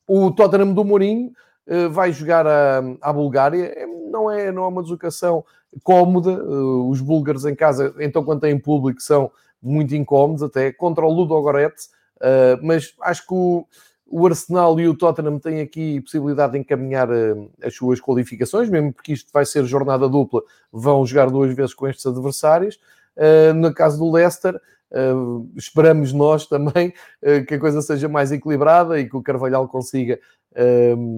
o 0.07 0.31
Tottenham 0.31 0.73
do 0.73 0.85
Mourinho 0.85 1.33
uh, 1.67 1.91
vai 1.91 2.13
jogar 2.13 2.47
à, 2.47 2.83
à 3.01 3.13
Bulgária. 3.13 3.73
É 3.77 3.87
não 4.13 4.31
é, 4.31 4.53
não 4.53 4.65
é 4.65 4.69
uma 4.69 4.83
deslocação 4.83 5.45
cómoda. 5.83 6.31
Uh, 6.31 6.89
os 6.89 7.01
búlgaros 7.01 7.47
em 7.47 7.55
casa, 7.55 7.95
então, 7.99 8.23
quando 8.23 8.43
têm 8.43 8.59
público, 8.59 9.01
são 9.01 9.33
muito 9.61 9.95
incómodos, 9.97 10.43
até 10.43 10.71
contra 10.71 11.07
o 11.07 11.13
Ludogorets, 11.13 11.87
uh, 12.17 12.61
mas 12.63 12.95
acho 13.01 13.27
que 13.27 13.35
o, 13.35 13.67
o, 14.13 14.27
Arsenal 14.27 14.79
e 14.79 14.87
o 14.87 14.95
Tottenham 14.95 15.39
têm 15.39 15.61
aqui 15.61 16.01
possibilidade 16.03 16.53
de 16.53 16.59
encaminhar 16.59 17.11
uh, 17.11 17.51
as 17.63 17.75
suas 17.75 17.99
qualificações, 17.99 18.69
mesmo 18.69 18.93
porque 18.93 19.15
isto 19.15 19.31
vai 19.33 19.47
ser 19.47 19.65
jornada 19.65 20.09
dupla, 20.09 20.43
vão 20.71 21.07
jogar 21.07 21.31
duas 21.31 21.55
vezes 21.55 21.73
com 21.73 21.89
estes 21.89 22.05
adversários. 22.05 22.79
Uh, 23.17 23.55
no 23.55 23.73
caso 23.73 23.99
do 23.99 24.11
Leicester, 24.11 24.61
Uh, 24.95 25.51
esperamos 25.57 26.13
nós 26.13 26.47
também 26.47 26.93
que 27.49 27.55
a 27.55 27.59
coisa 27.59 27.81
seja 27.81 28.11
mais 28.11 28.31
equilibrada 28.31 29.01
e 29.01 29.09
que 29.09 29.17
o 29.17 29.23
Carvalhal 29.23 29.67
consiga 29.67 30.21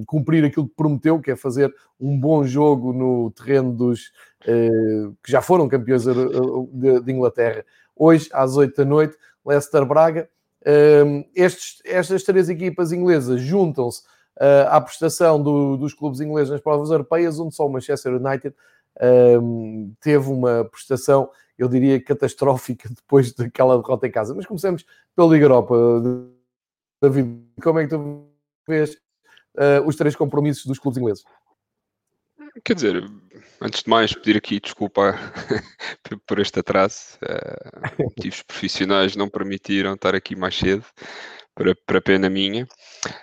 cumprir 0.06 0.44
aquilo 0.44 0.68
que 0.68 0.76
prometeu, 0.76 1.18
que 1.20 1.32
é 1.32 1.34
fazer 1.34 1.74
um 1.98 2.16
bom 2.16 2.44
jogo 2.44 2.92
no 2.92 3.32
terreno 3.32 3.72
dos 3.72 4.12
que 4.40 5.32
já 5.32 5.42
foram 5.42 5.68
campeões 5.68 6.04
de, 6.04 7.00
de, 7.00 7.12
Inglaterra. 7.12 7.64
Hoje, 7.96 8.28
às 8.32 8.56
8 8.56 8.76
da 8.76 8.84
noite, 8.84 9.16
Leicester 9.44 9.84
Braga. 9.84 10.28
Estes, 11.34 11.82
estas 11.84 12.22
três 12.22 12.48
equipas 12.48 12.92
inglesas 12.92 13.40
juntam-se 13.40 14.02
à 14.68 14.80
prestação 14.80 15.42
do, 15.42 15.76
dos 15.76 15.94
clubes 15.94 16.20
ingleses 16.20 16.50
nas 16.50 16.60
provas 16.60 16.90
europeias, 16.90 17.38
onde 17.38 17.54
só 17.54 17.66
o 17.66 17.72
Manchester 17.72 18.14
United 18.14 18.54
teve 20.00 20.30
uma 20.30 20.64
prestação 20.64 21.28
eu 21.58 21.68
diria, 21.68 22.02
catastrófica 22.02 22.88
depois 22.90 23.32
daquela 23.32 23.80
derrota 23.80 24.06
em 24.06 24.10
casa. 24.10 24.34
Mas 24.34 24.46
começamos 24.46 24.84
pela 25.14 25.28
Liga 25.28 25.44
Europa. 25.46 25.74
David, 27.00 27.42
como 27.62 27.78
é 27.78 27.84
que 27.84 27.90
tu 27.90 28.28
vês 28.66 28.94
uh, 28.94 29.86
os 29.86 29.96
três 29.96 30.16
compromissos 30.16 30.66
dos 30.66 30.78
clubes 30.78 30.98
ingleses? 30.98 31.24
Quer 32.62 32.74
dizer, 32.74 33.04
antes 33.60 33.82
de 33.82 33.90
mais, 33.90 34.12
pedir 34.12 34.36
aqui 34.36 34.60
desculpa 34.60 35.14
por 36.26 36.38
este 36.38 36.60
atraso. 36.60 37.18
Uh, 37.22 38.04
motivos 38.04 38.42
profissionais 38.42 39.16
não 39.16 39.28
permitiram 39.28 39.94
estar 39.94 40.14
aqui 40.14 40.36
mais 40.36 40.56
cedo 40.56 40.84
para, 41.54 41.74
para 41.86 42.00
pena 42.00 42.30
minha. 42.30 42.64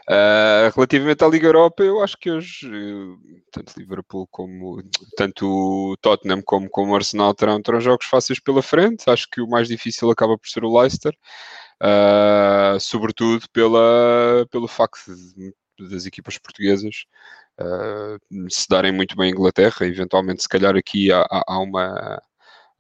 Uh, 0.10 0.72
relativamente 0.76 1.24
à 1.24 1.28
Liga 1.28 1.48
Europa, 1.48 1.82
eu 1.82 2.02
acho 2.04 2.18
que 2.18 2.30
hoje, 2.30 2.70
tanto 3.52 3.74
Liverpool 3.78 4.28
como 4.30 4.84
tanto 5.16 5.96
Tottenham 6.02 6.42
como, 6.44 6.70
como 6.70 6.96
Arsenal 6.96 7.34
terão, 7.34 7.62
terão 7.62 7.80
jogos 7.80 8.06
fáceis 8.08 8.40
pela 8.40 8.62
frente. 8.62 9.10
Acho 9.10 9.28
que 9.30 9.42
o 9.42 9.48
mais 9.48 9.70
difícil 9.70 10.10
acaba 10.12 10.38
por 10.38 10.50
ser 10.50 10.66
o 10.66 10.78
Leicester, 10.78 11.14
uh, 11.82 12.78
sobretudo 12.82 13.46
pela, 13.54 14.46
pelo 14.52 14.68
facto 14.68 15.16
de, 15.16 15.54
das 15.90 16.06
equipas 16.06 16.38
portuguesas 16.38 17.06
uh, 17.62 18.50
se 18.50 18.68
darem 18.70 18.92
muito 18.92 19.16
bem 19.16 19.30
em 19.30 19.34
Inglaterra. 19.34 19.86
Eventualmente, 19.86 20.42
se 20.44 20.50
calhar, 20.50 20.76
aqui 20.76 21.12
há, 21.12 21.26
há 21.30 21.60
uma 21.60 22.22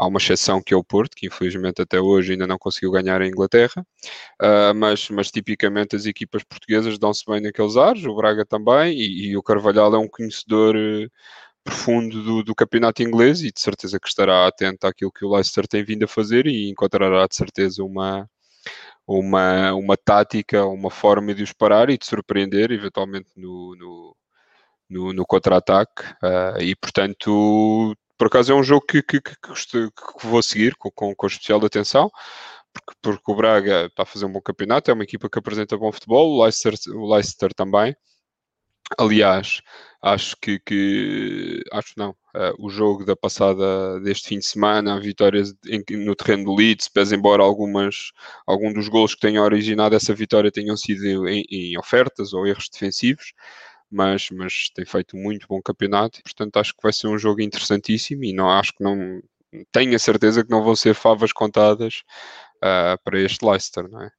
Há 0.01 0.07
uma 0.07 0.17
exceção 0.17 0.63
que 0.63 0.73
é 0.73 0.77
o 0.77 0.83
Porto, 0.83 1.15
que 1.15 1.27
infelizmente 1.27 1.79
até 1.79 2.01
hoje 2.01 2.31
ainda 2.31 2.47
não 2.47 2.57
conseguiu 2.57 2.89
ganhar 2.89 3.21
a 3.21 3.27
Inglaterra, 3.27 3.85
uh, 4.41 4.73
mas, 4.75 5.07
mas 5.11 5.29
tipicamente 5.29 5.95
as 5.95 6.07
equipas 6.07 6.43
portuguesas 6.43 6.97
dão-se 6.97 7.23
bem 7.27 7.39
naqueles 7.39 7.77
ares, 7.77 8.03
o 8.05 8.15
Braga 8.15 8.43
também, 8.43 8.97
e, 8.97 9.27
e 9.27 9.37
o 9.37 9.43
Carvalhal 9.43 9.93
é 9.93 9.99
um 9.99 10.07
conhecedor 10.07 10.75
uh, 10.75 11.07
profundo 11.63 12.23
do, 12.23 12.43
do, 12.43 12.55
campeonato 12.55 13.03
inglês 13.03 13.43
e 13.43 13.51
de 13.51 13.61
certeza 13.61 13.99
que 13.99 14.07
estará 14.07 14.47
atento 14.47 14.87
àquilo 14.87 15.11
que 15.11 15.23
o 15.23 15.35
Leicester 15.35 15.67
tem 15.67 15.83
vindo 15.83 16.05
a 16.05 16.07
fazer 16.07 16.47
e 16.47 16.69
encontrará 16.69 17.27
de 17.27 17.35
certeza 17.35 17.83
uma, 17.83 18.27
uma, 19.05 19.73
uma 19.75 19.97
tática, 19.97 20.65
uma 20.65 20.89
forma 20.89 21.33
de 21.35 21.43
os 21.43 21.53
parar 21.53 21.91
e 21.91 21.97
de 21.97 22.05
surpreender, 22.07 22.71
eventualmente 22.71 23.29
no, 23.35 23.75
no, 23.75 24.15
no, 24.91 25.13
no 25.13 25.25
contra-ataque. 25.25 26.03
Uh, 26.23 26.61
e 26.61 26.75
portanto, 26.75 27.95
por 28.17 28.27
acaso 28.27 28.51
é 28.51 28.55
um 28.55 28.63
jogo 28.63 28.85
que, 28.85 29.01
que, 29.01 29.19
que, 29.21 29.33
que 29.41 30.27
vou 30.27 30.41
seguir 30.43 30.75
com, 30.75 30.91
com, 30.91 31.15
com 31.15 31.27
especial 31.27 31.63
atenção, 31.65 32.11
porque, 32.73 32.99
porque 33.01 33.31
o 33.31 33.35
Braga 33.35 33.85
está 33.87 34.03
a 34.03 34.05
fazer 34.05 34.25
um 34.25 34.31
bom 34.31 34.41
campeonato, 34.41 34.91
é 34.91 34.93
uma 34.93 35.03
equipa 35.03 35.29
que 35.29 35.39
apresenta 35.39 35.77
bom 35.77 35.91
futebol, 35.91 36.31
o 36.31 36.43
Leicester, 36.43 36.73
o 36.93 37.13
Leicester 37.13 37.53
também. 37.53 37.95
Aliás, 38.97 39.61
acho 40.01 40.35
que, 40.41 40.59
que 40.59 41.63
acho 41.71 41.93
não, 41.95 42.11
uh, 42.11 42.53
o 42.59 42.69
jogo 42.69 43.05
da 43.05 43.15
passada 43.15 43.99
deste 44.01 44.27
fim 44.27 44.39
de 44.39 44.45
semana, 44.45 44.95
a 44.95 44.99
vitória 44.99 45.41
em, 45.65 45.83
no 46.05 46.15
terreno 46.15 46.45
do 46.45 46.55
Leeds, 46.55 46.89
pese 46.89 47.15
embora 47.15 47.41
algumas, 47.41 48.11
algum 48.45 48.73
dos 48.73 48.89
gols 48.89 49.15
que 49.15 49.21
tenham 49.21 49.43
originado 49.43 49.95
essa 49.95 50.13
vitória 50.13 50.51
tenham 50.51 50.75
sido 50.75 51.27
em, 51.27 51.45
em 51.49 51.77
ofertas 51.77 52.33
ou 52.33 52.45
erros 52.45 52.67
defensivos, 52.69 53.33
mas, 53.91 54.29
mas 54.31 54.69
tem 54.73 54.85
feito 54.85 55.17
muito 55.17 55.47
bom 55.47 55.61
campeonato 55.61 56.21
portanto, 56.23 56.57
acho 56.57 56.73
que 56.73 56.83
vai 56.83 56.93
ser 56.93 57.07
um 57.07 57.17
jogo 57.17 57.41
interessantíssimo 57.41 58.23
e 58.23 58.33
não 58.33 58.49
acho 58.49 58.73
que 58.73 58.83
não 58.83 59.21
tenho 59.71 59.95
a 59.95 59.99
certeza 59.99 60.43
que 60.43 60.49
não 60.49 60.63
vão 60.63 60.75
ser 60.75 60.93
favas 60.93 61.33
contadas 61.33 62.03
uh, 62.57 62.97
para 63.03 63.19
este 63.19 63.45
Leicester, 63.45 63.89
não 63.89 64.01
é? 64.01 64.11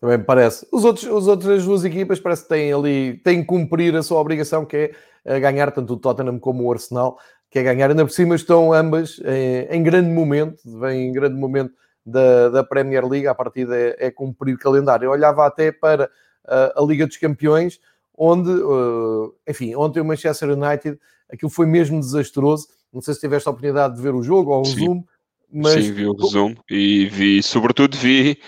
Também 0.00 0.18
me 0.18 0.24
parece. 0.24 0.66
Os 0.70 0.84
outros, 0.84 1.06
os 1.06 1.26
outras 1.26 1.64
duas 1.64 1.82
equipas 1.82 2.20
parece 2.20 2.42
que 2.42 2.48
têm 2.50 2.70
ali, 2.70 3.16
têm 3.24 3.40
que 3.40 3.46
cumprir 3.46 3.96
a 3.96 4.02
sua 4.02 4.20
obrigação, 4.20 4.66
que 4.66 4.76
é 4.76 4.94
eh, 5.24 5.40
ganhar 5.40 5.72
tanto 5.72 5.94
o 5.94 5.96
Tottenham 5.96 6.38
como 6.38 6.64
o 6.64 6.70
Arsenal, 6.70 7.18
que 7.50 7.58
é 7.58 7.62
ganhar. 7.62 7.88
Ainda 7.88 8.04
por 8.04 8.12
cima 8.12 8.34
estão 8.34 8.70
ambas 8.74 9.18
em, 9.20 9.24
eh, 9.24 9.68
em 9.70 9.82
grande 9.82 10.10
momento, 10.10 10.60
vem 10.78 11.08
em 11.08 11.12
grande 11.12 11.36
momento 11.36 11.72
da, 12.04 12.50
da 12.50 12.62
Premier 12.62 13.06
League, 13.06 13.26
a 13.26 13.34
partida 13.34 13.74
é, 13.74 13.96
é 13.98 14.10
cumprir 14.10 14.58
calendário. 14.58 15.06
Eu 15.06 15.10
olhava 15.10 15.46
até 15.46 15.72
para 15.72 16.10
uh, 16.44 16.82
a 16.82 16.86
Liga 16.86 17.06
dos 17.06 17.16
Campeões, 17.16 17.80
onde, 18.16 18.50
uh, 18.50 19.34
enfim, 19.48 19.74
ontem 19.74 20.00
o 20.00 20.04
Manchester 20.04 20.50
United, 20.50 20.98
aquilo 21.32 21.50
foi 21.50 21.66
mesmo 21.66 22.00
desastroso. 22.00 22.68
Não 22.92 23.00
sei 23.00 23.14
se 23.14 23.20
tiveste 23.20 23.48
a 23.48 23.50
oportunidade 23.50 23.96
de 23.96 24.02
ver 24.02 24.14
o 24.14 24.22
jogo 24.22 24.52
ou 24.52 24.62
o 24.62 24.64
Sim. 24.64 24.78
Zoom, 24.78 25.04
mas... 25.52 25.84
Sim, 25.84 25.92
vi 25.92 26.06
o 26.06 26.16
Zoom 26.26 26.54
e 26.70 27.06
vi, 27.06 27.42
sobretudo 27.42 27.96
vi 27.96 28.38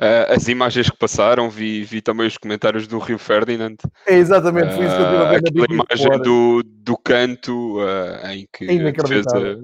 uh, 0.00 0.32
as 0.32 0.48
imagens 0.48 0.88
que 0.88 0.96
passaram, 0.98 1.50
vi, 1.50 1.84
vi 1.84 2.00
também 2.00 2.26
os 2.26 2.38
comentários 2.38 2.86
do 2.86 2.98
Rio 2.98 3.18
Ferdinand. 3.18 3.76
É 4.06 4.16
exatamente, 4.16 4.74
foi 4.74 4.86
isso 4.86 4.96
que 4.96 5.02
eu 5.02 5.06
tive 5.06 5.22
a 5.22 5.30
ver 5.30 5.36
Aquela 5.36 5.66
imagem 5.70 6.22
do, 6.22 6.62
do 6.64 6.96
canto 6.96 7.78
uh, 7.80 8.26
em 8.28 8.48
que 8.52 8.64
é 8.64 8.88
a 8.88 8.92
defesa... 8.92 9.60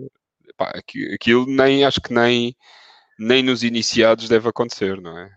Pá, 0.58 0.72
aquilo 1.12 1.44
nem, 1.46 1.84
acho 1.84 2.00
que 2.00 2.14
nem 2.14 2.56
nem 3.18 3.42
nos 3.42 3.62
iniciados 3.62 4.28
deve 4.28 4.48
acontecer, 4.48 5.00
não 5.00 5.16
é? 5.18 5.30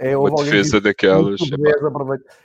é 0.00 0.16
uma 0.16 0.30
defesa 0.30 0.80
daquelas. 0.80 1.40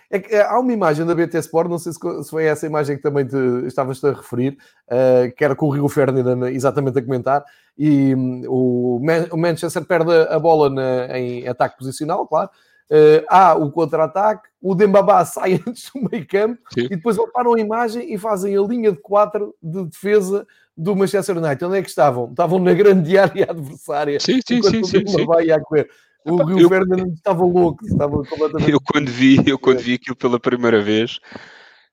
É 0.10 0.20
que, 0.20 0.34
é, 0.36 0.42
há 0.42 0.58
uma 0.60 0.74
imagem 0.74 1.06
da 1.06 1.14
BT 1.14 1.38
Sport, 1.40 1.70
não 1.70 1.78
sei 1.78 1.94
se, 1.94 2.00
foi 2.30 2.46
essa 2.46 2.66
imagem 2.66 2.98
que 2.98 3.04
também 3.04 3.26
te 3.26 3.38
estavas 3.68 4.04
a 4.04 4.14
referir, 4.14 4.58
uh, 4.88 5.34
que 5.36 5.44
era 5.44 5.56
com 5.56 5.68
o 5.68 5.70
Rio 5.70 5.88
Ferdinand 5.88 6.50
exatamente 6.50 6.98
a 6.98 7.04
comentar, 7.04 7.44
e 7.78 8.16
um, 8.16 8.44
o, 8.48 9.00
Man 9.04 9.28
o, 9.32 9.38
Manchester 9.38 9.86
perde 9.86 10.12
a 10.12 10.40
bola 10.40 10.70
na, 10.70 11.18
em 11.18 11.48
ataque 11.48 11.78
posicional, 11.78 12.28
claro. 12.28 12.50
Uh, 12.92 13.24
há 13.30 13.54
o 13.54 13.72
contra-ataque, 13.72 14.50
o 14.60 14.74
Dembabá 14.74 15.24
sai 15.26 15.62
antes 15.68 15.92
do 15.94 16.10
meio 16.10 16.28
campo 16.28 16.60
Sim. 16.74 16.86
e 16.86 16.90
depois 16.90 17.16
eles 17.16 17.32
param 17.32 17.54
a 17.54 17.60
imagem 17.60 18.12
e 18.12 18.18
fazem 18.18 18.58
a 18.58 18.62
linha 18.62 18.92
de 18.92 18.98
quatro 18.98 19.56
de 19.62 19.86
defesa 19.86 20.48
do 20.80 20.96
Manchester 20.96 21.38
United. 21.38 21.66
Onde 21.66 21.78
é 21.78 21.82
que 21.82 21.90
estavam? 21.90 22.30
Estavam 22.30 22.58
na 22.58 22.74
grande 22.74 23.18
área 23.18 23.48
adversária. 23.50 24.20
Sim, 24.20 24.40
sim, 24.48 24.64
sim. 24.64 24.84
sim, 24.84 25.06
sim. 25.06 25.26
Vai 25.26 25.52
a 25.52 25.60
correr. 25.60 25.90
O 26.26 26.44
Rio 26.44 26.60
eu, 26.60 26.70
Ferdinand 26.70 27.14
estava 27.14 27.44
louco, 27.44 27.86
estava 27.86 28.24
completamente. 28.24 28.72
Eu 28.72 28.80
quando 28.82 29.10
vi, 29.10 29.42
eu 29.46 29.58
quando 29.58 29.80
vi 29.80 29.94
aquilo 29.96 30.16
pela 30.16 30.40
primeira 30.40 30.82
vez, 30.82 31.20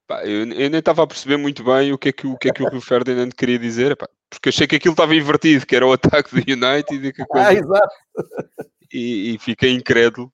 pá, 0.07 0.25
eu, 0.25 0.41
eu, 0.41 0.71
nem 0.71 0.79
estava 0.79 1.03
a 1.03 1.07
perceber 1.07 1.37
muito 1.37 1.65
bem 1.65 1.93
o 1.93 1.99
que 1.99 2.09
é 2.09 2.13
que 2.13 2.27
o, 2.27 2.37
que 2.37 2.49
é 2.49 2.53
que 2.53 2.63
o 2.63 2.69
Rio 2.69 2.81
Ferdinand 2.81 3.31
queria 3.31 3.59
dizer, 3.59 3.97
pá, 3.97 4.09
porque 4.29 4.49
achei 4.49 4.67
que 4.67 4.77
aquilo 4.77 4.93
estava 4.93 5.15
invertido, 5.15 5.65
que 5.65 5.77
era 5.77 5.87
o 5.87 5.93
ataque 5.93 6.35
do 6.35 6.53
United 6.53 7.07
e 7.07 7.13
que 7.13 7.25
coisa. 7.25 7.49
Ah, 7.49 7.55
exato. 7.55 7.95
E, 8.93 9.35
e 9.35 9.39
fiquei 9.39 9.73
incrédulo. 9.73 10.33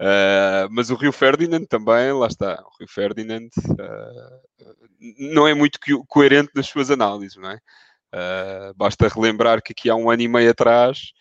Uh, 0.00 0.66
mas 0.70 0.90
o 0.90 0.96
Rio 0.96 1.12
Ferdinand 1.12 1.64
também, 1.66 2.12
lá 2.12 2.26
está, 2.26 2.60
o 2.62 2.78
Rio 2.80 2.88
Ferdinand 2.88 3.48
uh, 3.68 5.32
não 5.32 5.46
é 5.46 5.54
muito 5.54 5.78
coerente 6.08 6.50
nas 6.54 6.66
suas 6.66 6.90
análises, 6.90 7.36
não 7.36 7.50
é? 7.50 7.58
Uh, 8.14 8.72
basta 8.76 9.08
relembrar 9.08 9.60
que 9.60 9.72
aqui 9.72 9.90
há 9.90 9.96
um 9.96 10.08
ano 10.08 10.22
e 10.22 10.28
meio 10.28 10.48
atrás 10.48 11.12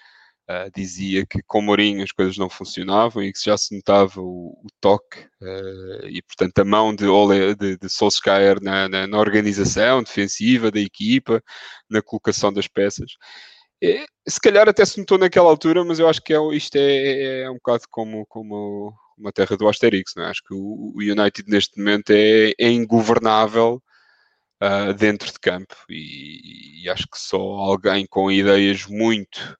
uh, 0.47 0.69
dizia 0.75 1.25
que 1.25 1.41
com 1.47 1.59
Mourinho 1.59 2.03
as 2.03 2.11
coisas 2.11 2.37
não 2.37 2.51
funcionavam 2.51 3.23
e 3.23 3.33
que 3.33 3.43
já 3.43 3.57
se 3.57 3.75
notava 3.75 4.21
o, 4.21 4.61
o 4.63 4.67
toque 4.79 5.21
uh, 5.41 6.07
e, 6.07 6.21
portanto, 6.21 6.59
a 6.59 6.63
mão 6.63 6.93
de, 6.93 7.07
Ole, 7.07 7.55
de, 7.55 7.77
de 7.77 7.89
Solskjaer 7.89 8.61
na, 8.61 8.87
na, 8.87 9.07
na, 9.07 9.17
organização 9.17 10.03
defensiva 10.03 10.69
da 10.69 10.79
equipa, 10.79 11.41
na 11.89 11.99
colocação 11.99 12.53
das 12.53 12.67
peças. 12.67 13.13
E, 13.81 14.05
se 14.27 14.39
calhar 14.39 14.69
até 14.69 14.85
se 14.85 14.99
notou 14.99 15.17
naquela 15.17 15.49
altura, 15.49 15.83
mas 15.83 15.97
eu 15.97 16.07
acho 16.07 16.21
que 16.21 16.31
é, 16.31 16.37
isto 16.55 16.75
é, 16.75 16.81
é, 16.81 17.41
é 17.43 17.49
um 17.49 17.55
bocado 17.55 17.85
como, 17.89 18.23
como 18.27 18.93
uma 19.17 19.31
terra 19.31 19.57
do 19.57 19.67
Asterix, 19.67 20.13
não 20.15 20.25
é? 20.25 20.29
Acho 20.29 20.43
que 20.43 20.53
o, 20.53 20.93
o 20.95 20.99
United 20.99 21.49
neste 21.49 21.77
momento 21.79 22.11
é, 22.11 22.53
é 22.59 22.69
ingovernável 22.69 23.81
uh, 24.63 24.93
dentro 24.93 25.31
de 25.31 25.39
campo. 25.39 25.75
E, 25.89 26.83
e, 26.83 26.89
acho 26.89 27.07
que 27.07 27.19
só 27.19 27.37
alguém 27.37 28.05
com 28.07 28.31
ideias 28.31 28.85
muito 28.85 29.57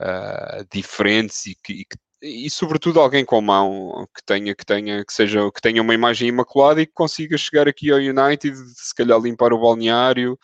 uh, 0.00 0.66
diferentes 0.72 1.46
e 1.46 1.54
que, 1.54 1.72
e 1.72 1.84
que 1.84 1.96
e 2.22 2.50
sobretudo 2.50 3.00
alguém 3.00 3.24
com 3.24 3.40
mão 3.40 4.06
que 4.14 4.22
tenha 4.22 4.54
que 4.54 4.64
tenha 4.64 5.02
que 5.02 5.12
seja 5.12 5.50
que 5.50 5.60
tenha 5.62 5.80
uma 5.80 5.94
imagem 5.94 6.28
imaculada 6.28 6.82
e 6.82 6.86
que 6.86 6.92
consiga 6.92 7.38
chegar 7.38 7.66
aqui 7.66 7.90
ao 7.90 7.98
United 7.98 8.54
se 8.76 8.94
calhar 8.94 9.18
limpar 9.18 9.54
o 9.54 9.58
balneário 9.58 10.38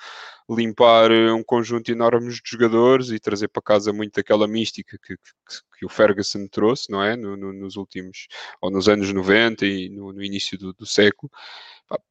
limpar 0.49 1.11
um 1.13 1.43
conjunto 1.43 1.91
enorme 1.93 2.31
de 2.31 2.41
jogadores 2.47 3.11
e 3.11 3.19
trazer 3.19 3.49
para 3.49 3.61
casa 3.61 3.93
muito 3.93 4.15
daquela 4.15 4.49
mística 4.49 4.97
que, 5.03 5.17
que, 5.17 5.79
que 5.79 5.85
o 5.85 5.89
Ferguson 5.91 6.47
trouxe 6.49 6.91
não 6.91 7.03
é? 7.03 7.15
No, 7.15 7.37
no, 7.37 7.53
nos 7.53 7.77
últimos 7.77 8.27
ou 8.59 8.71
nos 8.71 8.89
anos 8.89 9.13
90 9.13 9.67
e 9.67 9.91
no, 9.91 10.15
no 10.15 10.23
início 10.23 10.57
do, 10.57 10.73
do 10.73 10.87
século 10.87 11.31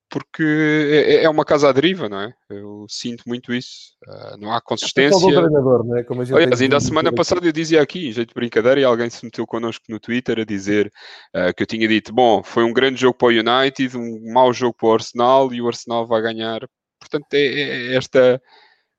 porque 0.10 0.44
é, 0.44 1.24
é, 1.24 1.30
uma 1.30 1.44
casa 1.44 1.68
à 1.68 1.74
deriva, 1.74 2.08
não 2.08 2.22
é? 2.22 2.34
Eu 2.50 2.86
sinto 2.88 3.24
muito 3.28 3.54
isso. 3.54 3.98
Uh, 4.08 4.38
não 4.38 4.54
há 4.54 4.62
consistência. 4.62 5.18
É 5.28 5.34
treinador, 5.34 5.86
não 5.86 5.98
é? 5.98 6.04
Como 6.06 6.22
a 6.22 6.24
gente 6.24 6.38
Aliás, 6.38 6.62
ainda 6.62 6.78
a 6.78 6.80
semana 6.80 7.12
passada 7.14 7.46
eu 7.46 7.52
dizia 7.52 7.82
aqui, 7.82 8.08
em 8.08 8.14
jeito 8.14 8.30
de 8.30 8.34
brincadeira, 8.34 8.80
e 8.80 8.86
alguém 8.86 9.10
se 9.10 9.26
meteu 9.26 9.46
connosco 9.46 9.84
no 9.90 10.00
Twitter 10.00 10.40
a 10.40 10.46
dizer 10.46 10.90
uh, 11.36 11.54
que 11.54 11.64
eu 11.64 11.68
tinha 11.68 11.86
dito: 11.86 12.14
bom, 12.14 12.42
foi 12.44 12.64
um 12.64 12.72
grande 12.72 13.02
jogo 13.02 13.18
para 13.18 13.28
o 13.28 13.32
United, 13.32 13.98
um 13.98 14.32
mau 14.32 14.54
jogo 14.54 14.74
para 14.80 14.88
o 14.88 14.94
Arsenal 14.94 15.54
e 15.54 15.62
o 15.62 15.68
Arsenal 15.68 16.08
vai 16.08 16.22
ganhar. 16.22 16.62
Portanto, 16.98 17.34
é, 17.34 17.40
é 17.40 17.96
esta, 17.96 18.42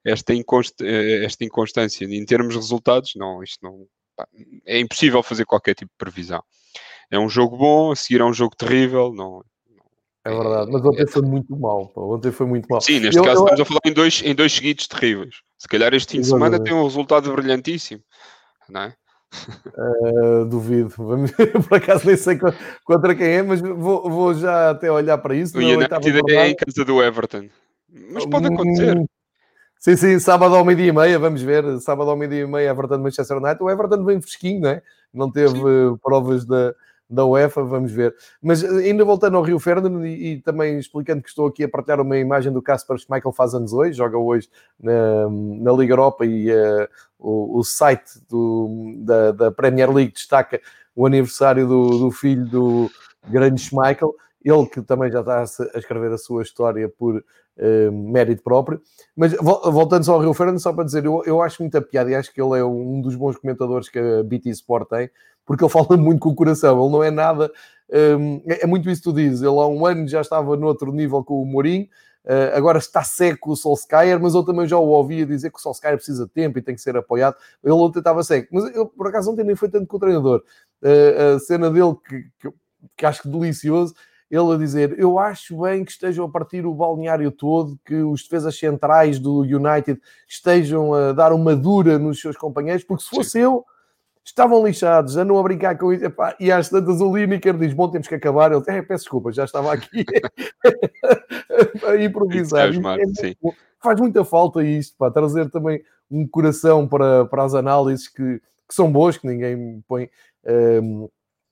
esta, 0.04 0.34
inconst, 0.34 0.74
é, 0.82 1.24
esta 1.24 1.44
inconstância 1.44 2.04
em 2.04 2.24
termos 2.26 2.52
de 2.52 2.60
resultados, 2.60 3.12
não, 3.16 3.42
isto 3.42 3.58
não. 3.62 3.86
É 4.66 4.78
impossível 4.78 5.22
fazer 5.22 5.46
qualquer 5.46 5.74
tipo 5.74 5.90
de 5.90 5.98
previsão. 5.98 6.42
É 7.10 7.18
um 7.18 7.28
jogo 7.28 7.56
bom, 7.56 7.92
a 7.92 7.96
seguir 7.96 8.20
é 8.20 8.24
um 8.24 8.32
jogo 8.34 8.54
terrível, 8.54 9.14
não, 9.14 9.42
é 10.26 10.34
verdade, 10.34 10.72
mas 10.72 10.84
ontem 10.84 11.06
foi 11.06 11.22
muito 11.22 11.56
mal. 11.56 11.86
Pô. 11.86 12.16
Ontem 12.16 12.32
foi 12.32 12.46
muito 12.46 12.66
mal. 12.68 12.80
Sim, 12.80 12.98
neste 12.98 13.16
eu, 13.16 13.22
caso 13.22 13.42
eu... 13.42 13.44
estamos 13.44 13.60
a 13.60 13.64
falar 13.64 13.80
em 13.84 13.92
dois, 13.92 14.22
em 14.24 14.34
dois 14.34 14.52
seguidos 14.52 14.88
terríveis. 14.88 15.36
Se 15.56 15.68
calhar 15.68 15.94
este 15.94 16.12
fim 16.12 16.20
de 16.20 16.26
semana 16.26 16.58
tem 16.58 16.74
um 16.74 16.82
resultado 16.82 17.32
brilhantíssimo, 17.32 18.02
não 18.68 18.80
é? 18.82 18.94
Uh, 19.78 20.44
duvido. 20.50 20.90
Por 21.68 21.76
acaso 21.76 22.04
nem 22.04 22.16
sei 22.16 22.38
contra 22.84 23.14
quem 23.14 23.26
é, 23.26 23.42
mas 23.42 23.60
vou, 23.60 24.10
vou 24.10 24.34
já 24.34 24.70
até 24.70 24.90
olhar 24.90 25.16
para 25.18 25.36
isso. 25.36 25.56
O 25.56 25.60
United 25.60 26.34
é 26.34 26.48
em 26.48 26.56
casa 26.56 26.84
do 26.84 27.00
Everton. 27.00 27.48
Mas 28.10 28.26
pode 28.26 28.46
acontecer. 28.48 28.98
Hum, 28.98 29.06
sim, 29.78 29.96
sim, 29.96 30.18
sábado 30.18 30.56
ao 30.56 30.64
meio-dia 30.64 30.88
e 30.88 30.92
meia, 30.92 31.18
vamos 31.20 31.40
ver. 31.40 31.78
Sábado 31.78 32.10
ao 32.10 32.16
meio-dia 32.16 32.42
e 32.42 32.46
meia, 32.48 32.70
Everton 32.70 32.98
Manchester 32.98 33.36
United. 33.36 33.62
O 33.62 33.70
Everton 33.70 34.04
vem 34.04 34.20
fresquinho, 34.20 34.60
não 34.62 34.70
é? 34.70 34.82
Não 35.14 35.30
teve 35.30 35.54
sim. 35.54 35.96
provas 36.02 36.44
da, 36.44 36.74
da 37.08 37.24
UEFA, 37.24 37.62
vamos 37.62 37.92
ver. 37.92 38.14
Mas 38.42 38.62
eh, 38.62 38.88
ainda 38.88 39.04
voltando 39.04 39.36
ao 39.36 39.42
Rio 39.42 39.58
Ferdinand 39.58 40.04
e, 40.04 40.32
e, 40.32 40.40
também 40.42 40.78
explicando 40.78 41.22
que 41.22 41.28
estou 41.28 41.46
aqui 41.46 41.64
a 41.64 41.68
partilhar 41.68 42.00
uma 42.00 42.18
imagem 42.18 42.52
do 42.52 42.60
Casper 42.60 42.98
Schmeichel 42.98 43.32
faz 43.32 43.54
anos 43.54 43.72
hoje, 43.72 43.92
joga 43.96 44.18
hoje 44.18 44.48
na, 44.80 45.28
na 45.30 45.72
Liga 45.72 45.92
Europa 45.92 46.24
e 46.26 46.50
uh, 46.50 46.88
o, 47.18 47.58
o, 47.58 47.64
site 47.64 48.20
do, 48.28 48.94
da, 48.98 49.32
da, 49.32 49.52
Premier 49.52 49.90
League 49.92 50.12
destaca 50.12 50.60
o 50.94 51.06
aniversário 51.06 51.66
do, 51.66 51.98
do 51.98 52.10
filho 52.10 52.44
do 52.46 52.90
grande 53.28 53.60
Schmeichel, 53.60 54.14
ele 54.44 54.66
que 54.66 54.82
também 54.82 55.10
já 55.10 55.20
está 55.20 55.40
a 55.40 55.78
escrever 55.78 56.12
a 56.12 56.18
sua 56.18 56.42
história 56.42 56.88
por 56.88 57.24
uh, 57.58 57.92
mérito 57.92 58.42
próprio. 58.42 58.80
Mas 59.14 59.32
voltando 59.34 60.04
só 60.04 60.14
ao 60.14 60.20
Rio 60.20 60.34
Ferdinand, 60.34 60.58
só 60.58 60.72
para 60.72 60.84
dizer, 60.84 61.04
eu, 61.04 61.22
eu 61.24 61.42
acho 61.42 61.62
muita 61.62 61.80
piada 61.80 62.10
e 62.10 62.14
acho 62.14 62.32
que 62.32 62.40
ele 62.40 62.58
é 62.58 62.64
um 62.64 63.00
dos 63.00 63.14
bons 63.14 63.36
comentadores 63.36 63.88
que 63.88 63.98
a 63.98 64.22
BT 64.22 64.50
Sport 64.50 64.88
tem, 64.88 65.10
porque 65.44 65.64
ele 65.64 65.70
fala 65.72 65.96
muito 65.96 66.20
com 66.20 66.30
o 66.30 66.34
coração, 66.34 66.82
ele 66.82 66.92
não 66.92 67.02
é 67.02 67.10
nada. 67.10 67.50
Um, 67.90 68.42
é, 68.46 68.64
é 68.64 68.66
muito 68.66 68.90
isso 68.90 69.02
que 69.02 69.10
tu 69.10 69.14
dizes. 69.14 69.42
Ele 69.42 69.58
há 69.58 69.66
um 69.66 69.86
ano 69.86 70.08
já 70.08 70.20
estava 70.20 70.56
no 70.56 70.66
outro 70.66 70.92
nível 70.92 71.22
com 71.24 71.40
o 71.40 71.46
Mourinho, 71.46 71.86
uh, 72.24 72.56
agora 72.56 72.78
está 72.78 73.02
seco 73.02 73.52
o 73.52 73.56
Solskjaer, 73.56 74.20
mas 74.20 74.34
eu 74.34 74.44
também 74.44 74.66
já 74.66 74.76
o 74.76 74.88
ouvia 74.88 75.24
dizer 75.24 75.50
que 75.50 75.58
o 75.58 75.62
Solskjaer 75.62 75.96
precisa 75.96 76.26
de 76.26 76.32
tempo 76.32 76.58
e 76.58 76.62
tem 76.62 76.74
que 76.74 76.80
ser 76.80 76.96
apoiado. 76.96 77.36
Ele 77.62 77.72
ontem 77.72 78.00
estava 78.00 78.22
seco, 78.22 78.48
mas 78.52 78.74
eu, 78.74 78.86
por 78.86 79.06
acaso 79.08 79.30
ontem 79.30 79.44
nem 79.44 79.56
foi 79.56 79.68
tanto 79.68 79.86
com 79.86 79.96
o 79.96 80.00
treinador. 80.00 80.42
Uh, 80.82 81.36
a 81.36 81.38
cena 81.38 81.70
dele 81.70 81.94
que, 82.06 82.24
que, 82.40 82.54
que 82.96 83.06
acho 83.06 83.22
que 83.22 83.28
delicioso 83.28 83.94
ele 84.30 84.52
a 84.52 84.56
dizer: 84.56 84.98
Eu 84.98 85.18
acho 85.18 85.60
bem 85.62 85.84
que 85.84 85.92
estejam 85.92 86.24
a 86.24 86.28
partir 86.28 86.66
o 86.66 86.74
balneário 86.74 87.30
todo, 87.30 87.78
que 87.84 87.94
os 87.94 88.22
defesas 88.22 88.58
centrais 88.58 89.18
do 89.18 89.40
United 89.40 90.00
estejam 90.28 90.92
a 90.92 91.12
dar 91.12 91.32
uma 91.32 91.54
dura 91.54 91.98
nos 91.98 92.20
seus 92.20 92.36
companheiros, 92.36 92.84
porque 92.84 93.04
se 93.04 93.10
fosse 93.10 93.30
Sim. 93.30 93.40
eu, 93.40 93.64
estavam 94.24 94.66
lixados, 94.66 95.16
andam 95.16 95.38
a 95.38 95.42
brincar 95.42 95.78
com 95.78 95.92
isso. 95.92 96.04
Epá, 96.04 96.36
e 96.40 96.50
às 96.50 96.68
tantas 96.68 97.00
o 97.00 97.16
Lineker 97.16 97.56
diz: 97.56 97.72
Bom, 97.72 97.88
temos 97.88 98.08
que 98.08 98.14
acabar. 98.14 98.52
Ele 98.52 98.62
é, 98.66 98.82
peço 98.82 99.04
desculpa, 99.04 99.32
já 99.32 99.44
estava 99.44 99.72
aqui 99.72 100.04
a 101.86 101.96
improvisar. 101.96 102.68
É, 102.68 103.34
faz 103.80 104.00
muita 104.00 104.24
falta 104.24 104.64
isto, 104.64 104.96
pá, 104.98 105.10
trazer 105.10 105.50
também 105.50 105.82
um 106.10 106.26
coração 106.26 106.86
para, 106.86 107.24
para 107.26 107.44
as 107.44 107.54
análises 107.54 108.08
que, 108.08 108.40
que 108.68 108.74
são 108.74 108.90
boas, 108.90 109.16
que 109.16 109.26
ninguém 109.26 109.82
põe 109.86 110.10
um, 110.82 111.08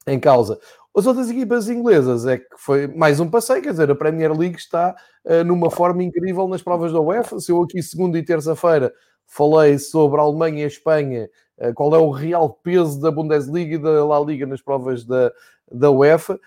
em 0.07 0.19
causa. 0.19 0.59
As 0.97 1.07
outras 1.07 1.29
equipas 1.29 1.69
inglesas 1.69 2.25
é 2.27 2.39
que 2.39 2.47
foi 2.57 2.87
mais 2.87 3.19
um 3.19 3.29
passeio, 3.29 3.63
quer 3.63 3.73
dizer, 3.73 3.91
a 3.91 3.95
Premier 3.97 4.33
League 4.33 4.57
está 4.57 4.95
uh, 5.25 5.43
numa 5.45 5.71
forma 5.71 6.03
incrível 6.03 6.47
nas 6.47 6.63
provas 6.63 6.93
da 6.93 7.01
UEFA. 7.01 7.41
Se 7.41 7.51
eu 7.51 7.63
aqui 7.63 7.83
segunda 7.83 8.19
e 8.19 8.23
terça-feira 8.23 8.93
falei 9.27 9.79
sobre 9.79 10.21
a 10.21 10.23
Alemanha 10.23 10.61
e 10.61 10.65
a 10.65 10.69
Espanha 10.69 11.29
eh, 11.59 11.73
qual 11.73 11.95
é 11.95 11.99
o 11.99 12.11
real 12.11 12.51
peso 12.51 13.01
da 13.01 13.11
Bundesliga 13.11 13.77
e 13.77 13.79
da 13.79 14.05
La 14.05 14.21
Liga 14.21 14.47
nas 14.47 14.61
provas 14.61 15.05
da, 15.05 15.33
da 15.71 15.91
UEFA, 15.91 16.39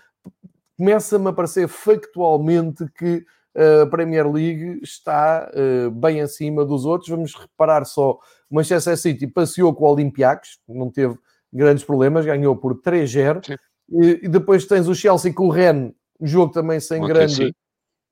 começa-me 0.76 1.28
a 1.28 1.32
parecer 1.32 1.66
factualmente 1.68 2.86
que 2.92 3.24
eh, 3.54 3.82
a 3.82 3.86
Premier 3.86 4.30
League 4.30 4.80
está 4.82 5.50
uh, 5.52 5.90
bem 5.90 6.20
acima 6.20 6.64
dos 6.64 6.84
outros. 6.84 7.10
Vamos 7.10 7.34
reparar 7.34 7.84
só, 7.84 8.18
Manchester 8.50 8.96
City 8.96 9.26
passeou 9.26 9.74
com 9.74 9.84
o 9.84 9.92
Olympiacos, 9.92 10.60
não 10.68 10.90
teve 10.90 11.16
grandes 11.52 11.84
problemas, 11.84 12.26
ganhou 12.26 12.54
por 12.54 12.80
3-0. 12.80 13.58
E, 13.90 14.20
e, 14.24 14.28
depois 14.28 14.66
tens 14.66 14.88
o 14.88 14.94
Chelsea 14.94 15.32
com 15.32 15.46
o 15.46 15.50
Rennes, 15.50 15.92
jogo 16.20 16.52
também 16.52 16.78
sem 16.78 17.00
grande, 17.00 17.54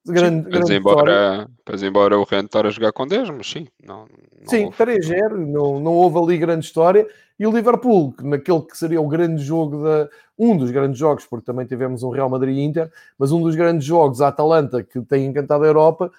grande, 0.06 0.44
sim, 0.44 0.50
grande 0.50 0.74
embora, 0.74 1.48
mas 1.68 1.82
embora 1.82 2.18
o 2.18 2.24
Rennes 2.24 2.46
estar 2.46 2.66
a 2.66 2.70
jogar 2.70 2.92
com 2.92 3.06
10, 3.06 3.30
mas 3.30 3.50
sim. 3.50 3.66
Não, 3.84 4.00
não 4.00 4.48
sim, 4.48 4.70
3-0, 4.70 5.36
não, 5.36 5.80
não 5.80 5.92
houve 5.92 6.18
ali 6.18 6.38
grande 6.38 6.64
história. 6.64 7.06
E 7.38 7.46
o 7.46 7.50
Liverpool, 7.50 8.14
naquele 8.22 8.62
que 8.62 8.78
seria 8.78 9.00
o 9.00 9.08
grande 9.08 9.42
jogo, 9.42 9.82
da, 9.82 10.08
um 10.38 10.56
dos 10.56 10.70
grandes 10.70 10.98
jogos, 10.98 11.26
porque 11.26 11.44
também 11.44 11.66
tivemos 11.66 12.02
um 12.02 12.10
Real 12.10 12.30
Madrid-Inter, 12.30 12.90
mas 13.18 13.30
um 13.30 13.42
dos 13.42 13.54
grandes 13.54 13.86
jogos, 13.86 14.22
a 14.22 14.28
Atalanta, 14.28 14.82
que 14.82 15.00
tem 15.02 15.26
encantado 15.26 15.64
a 15.64 15.66
Europa, 15.66 16.10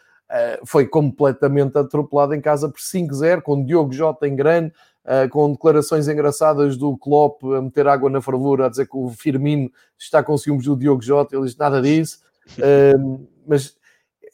foi 0.66 0.86
completamente 0.86 1.78
atropelado 1.78 2.34
em 2.34 2.42
casa 2.42 2.68
por 2.70 2.80
5-0, 2.80 3.42
com 3.42 3.64
Diogo 3.64 3.94
Jota 3.94 4.28
em 4.28 4.36
grande, 4.36 4.74
uh, 5.08 5.30
com 5.30 5.52
declarações 5.52 6.08
engraçadas 6.08 6.78
do 6.78 6.98
Klopp 6.98 7.42
a 7.46 7.62
meter 7.62 7.88
água 7.88 8.10
na 8.10 8.22
fervura, 8.22 8.66
a 8.66 8.70
dizer 8.70 8.88
que 8.88 8.98
o 8.98 9.10
Firmino 9.10 9.72
está 9.98 10.22
com 10.22 10.38
ciúmes 10.38 10.66
do 10.66 10.76
Diogo 10.76 11.02
Jota, 11.02 11.36
ele 11.36 11.46
diz 11.46 11.56
nada 11.56 11.82
disso. 11.82 12.20
Uh, 12.58 13.28
mas 13.48 13.76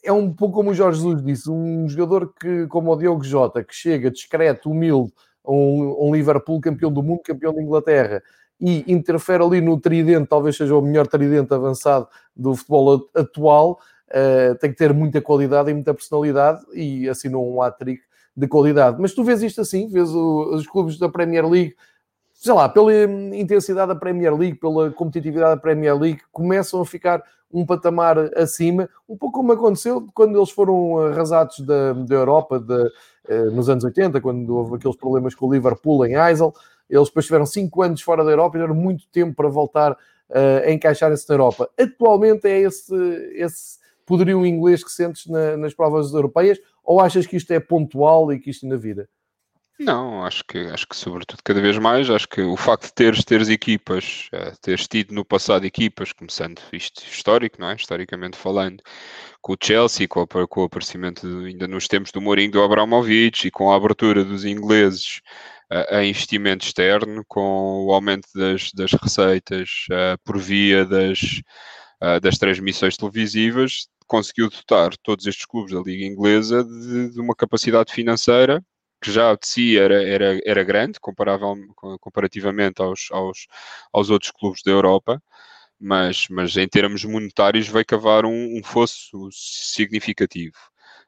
é 0.02 0.12
um 0.12 0.32
pouco 0.32 0.56
como 0.56 0.70
o 0.70 0.74
Jorge 0.74 0.98
Jesus 0.98 1.22
disse, 1.22 1.50
um 1.50 1.88
jogador 1.88 2.34
que, 2.38 2.66
como 2.66 2.92
o 2.92 2.96
Diogo 2.96 3.24
Jota, 3.24 3.64
que 3.64 3.74
chega 3.74 4.10
discreto, 4.10 4.70
humilde, 4.70 5.12
a 5.44 5.50
um, 5.50 6.08
um, 6.08 6.14
Liverpool 6.14 6.60
campeão 6.60 6.92
do 6.92 7.02
mundo, 7.02 7.22
campeão 7.22 7.54
da 7.54 7.62
Inglaterra, 7.62 8.22
e 8.60 8.84
interfere 8.90 9.42
ali 9.42 9.60
no 9.60 9.80
tridente, 9.80 10.28
talvez 10.28 10.56
seja 10.56 10.76
o 10.76 10.82
melhor 10.82 11.06
tridente 11.06 11.52
avançado 11.52 12.08
do 12.36 12.54
futebol 12.54 13.08
atual, 13.14 13.78
uh, 14.10 14.54
tem 14.58 14.70
que 14.70 14.76
ter 14.76 14.92
muita 14.92 15.20
qualidade 15.20 15.70
e 15.70 15.74
muita 15.74 15.94
personalidade, 15.94 16.62
e 16.72 17.08
assinou 17.08 17.54
um 17.54 17.62
hat-trick 17.62 18.02
de 18.36 18.48
qualidade. 18.48 19.00
Mas 19.00 19.14
tu 19.14 19.22
vês 19.22 19.42
isto 19.42 19.60
assim, 19.60 19.88
vês 19.88 20.10
o, 20.10 20.54
os 20.54 20.66
clubes 20.66 20.98
da 20.98 21.08
Premier 21.08 21.48
League, 21.48 21.74
sei 22.32 22.52
lá, 22.52 22.68
pela 22.68 22.92
intensidade 23.34 23.88
da 23.88 23.94
Premier 23.94 24.34
League, 24.34 24.58
pela 24.58 24.90
competitividade 24.90 25.54
da 25.54 25.60
Premier 25.60 25.96
League, 25.98 26.20
começam 26.32 26.80
a 26.80 26.86
ficar 26.86 27.22
um 27.52 27.64
patamar 27.64 28.18
acima, 28.36 28.88
um 29.08 29.16
pouco 29.16 29.38
como 29.38 29.52
aconteceu 29.52 30.06
quando 30.12 30.36
eles 30.36 30.50
foram 30.50 30.98
arrasados 30.98 31.60
da, 31.60 31.92
da 31.92 32.14
Europa 32.14 32.58
de, 32.58 32.90
eh, 33.28 33.44
nos 33.44 33.68
anos 33.68 33.84
80, 33.84 34.20
quando 34.20 34.56
houve 34.56 34.74
aqueles 34.74 34.96
problemas 34.96 35.36
com 35.36 35.46
o 35.46 35.52
Liverpool 35.52 36.04
em 36.04 36.14
Eisel. 36.14 36.52
Eles 36.90 37.08
depois 37.08 37.24
tiveram 37.26 37.46
5 37.46 37.82
anos 37.82 38.02
fora 38.02 38.24
da 38.24 38.30
Europa 38.32 38.56
e 38.56 38.60
tiveram 38.60 38.74
muito 38.74 39.06
tempo 39.08 39.34
para 39.34 39.48
voltar 39.48 39.92
uh, 39.92 40.66
a 40.66 40.70
encaixar-se 40.70 41.28
na 41.28 41.34
Europa. 41.34 41.70
Atualmente 41.78 42.46
é 42.46 42.60
esse, 42.60 42.94
esse 43.34 43.78
poderio 44.06 44.46
inglês 44.46 44.84
que 44.84 44.90
sentes 44.90 45.26
na, 45.26 45.56
nas 45.56 45.74
provas 45.74 46.12
europeias 46.12 46.58
ou 46.82 47.00
achas 47.00 47.26
que 47.26 47.36
isto 47.36 47.50
é 47.52 47.60
pontual 47.60 48.32
e 48.32 48.38
que 48.38 48.50
isto 48.50 48.64
ainda 48.64 48.76
vira? 48.76 49.08
Não, 49.78 50.24
acho 50.24 50.44
que, 50.44 50.58
acho 50.68 50.86
que 50.86 50.94
sobretudo 50.94 51.40
cada 51.42 51.60
vez 51.60 51.76
mais, 51.78 52.08
acho 52.08 52.28
que 52.28 52.40
o 52.40 52.56
facto 52.56 52.86
de 52.86 52.94
teres, 52.94 53.24
teres 53.24 53.48
equipas, 53.48 54.28
uh, 54.32 54.56
teres 54.62 54.86
tido 54.86 55.12
no 55.12 55.24
passado 55.24 55.64
equipas, 55.64 56.12
começando 56.12 56.60
isto 56.72 57.02
histórico, 57.02 57.60
não 57.60 57.68
é? 57.70 57.74
Historicamente 57.74 58.36
falando, 58.36 58.80
com 59.42 59.52
o 59.52 59.56
Chelsea, 59.60 60.06
com, 60.06 60.20
o, 60.20 60.48
com 60.48 60.60
o 60.60 60.64
aparecimento 60.64 61.26
de, 61.26 61.48
ainda 61.48 61.66
nos 61.66 61.88
tempos 61.88 62.12
do 62.12 62.20
Mourinho 62.20 62.52
do 62.52 62.62
Abramovich 62.62 63.48
e 63.48 63.50
com 63.50 63.72
a 63.72 63.76
abertura 63.76 64.24
dos 64.24 64.44
ingleses 64.44 65.20
uh, 65.72 65.96
a 65.96 66.04
investimento 66.04 66.64
externo, 66.64 67.24
com 67.26 67.86
o 67.86 67.92
aumento 67.92 68.28
das, 68.32 68.70
das 68.72 68.92
receitas 68.92 69.86
uh, 69.90 70.16
por 70.24 70.38
via 70.38 70.84
das, 70.84 71.42
das 72.20 72.36
transmissões 72.36 72.96
televisivas, 72.98 73.88
conseguiu 74.06 74.50
dotar 74.50 74.96
todos 74.98 75.26
estes 75.26 75.46
clubes 75.46 75.72
da 75.72 75.80
Liga 75.80 76.04
Inglesa 76.04 76.64
de, 76.64 77.10
de 77.10 77.20
uma 77.20 77.34
capacidade 77.34 77.92
financeira 77.92 78.64
que 79.00 79.12
já 79.12 79.34
de 79.34 79.46
si 79.46 79.78
era, 79.78 80.02
era, 80.02 80.40
era 80.46 80.64
grande, 80.64 80.98
comparativamente 82.00 82.80
aos, 82.80 83.08
aos, 83.10 83.46
aos 83.92 84.08
outros 84.08 84.32
clubes 84.32 84.62
da 84.64 84.70
Europa, 84.70 85.22
mas, 85.78 86.26
mas 86.30 86.56
em 86.56 86.66
termos 86.66 87.04
monetários 87.04 87.68
veio 87.68 87.84
cavar 87.84 88.24
um, 88.24 88.58
um 88.58 88.62
fosso 88.64 89.28
significativo. 89.30 90.56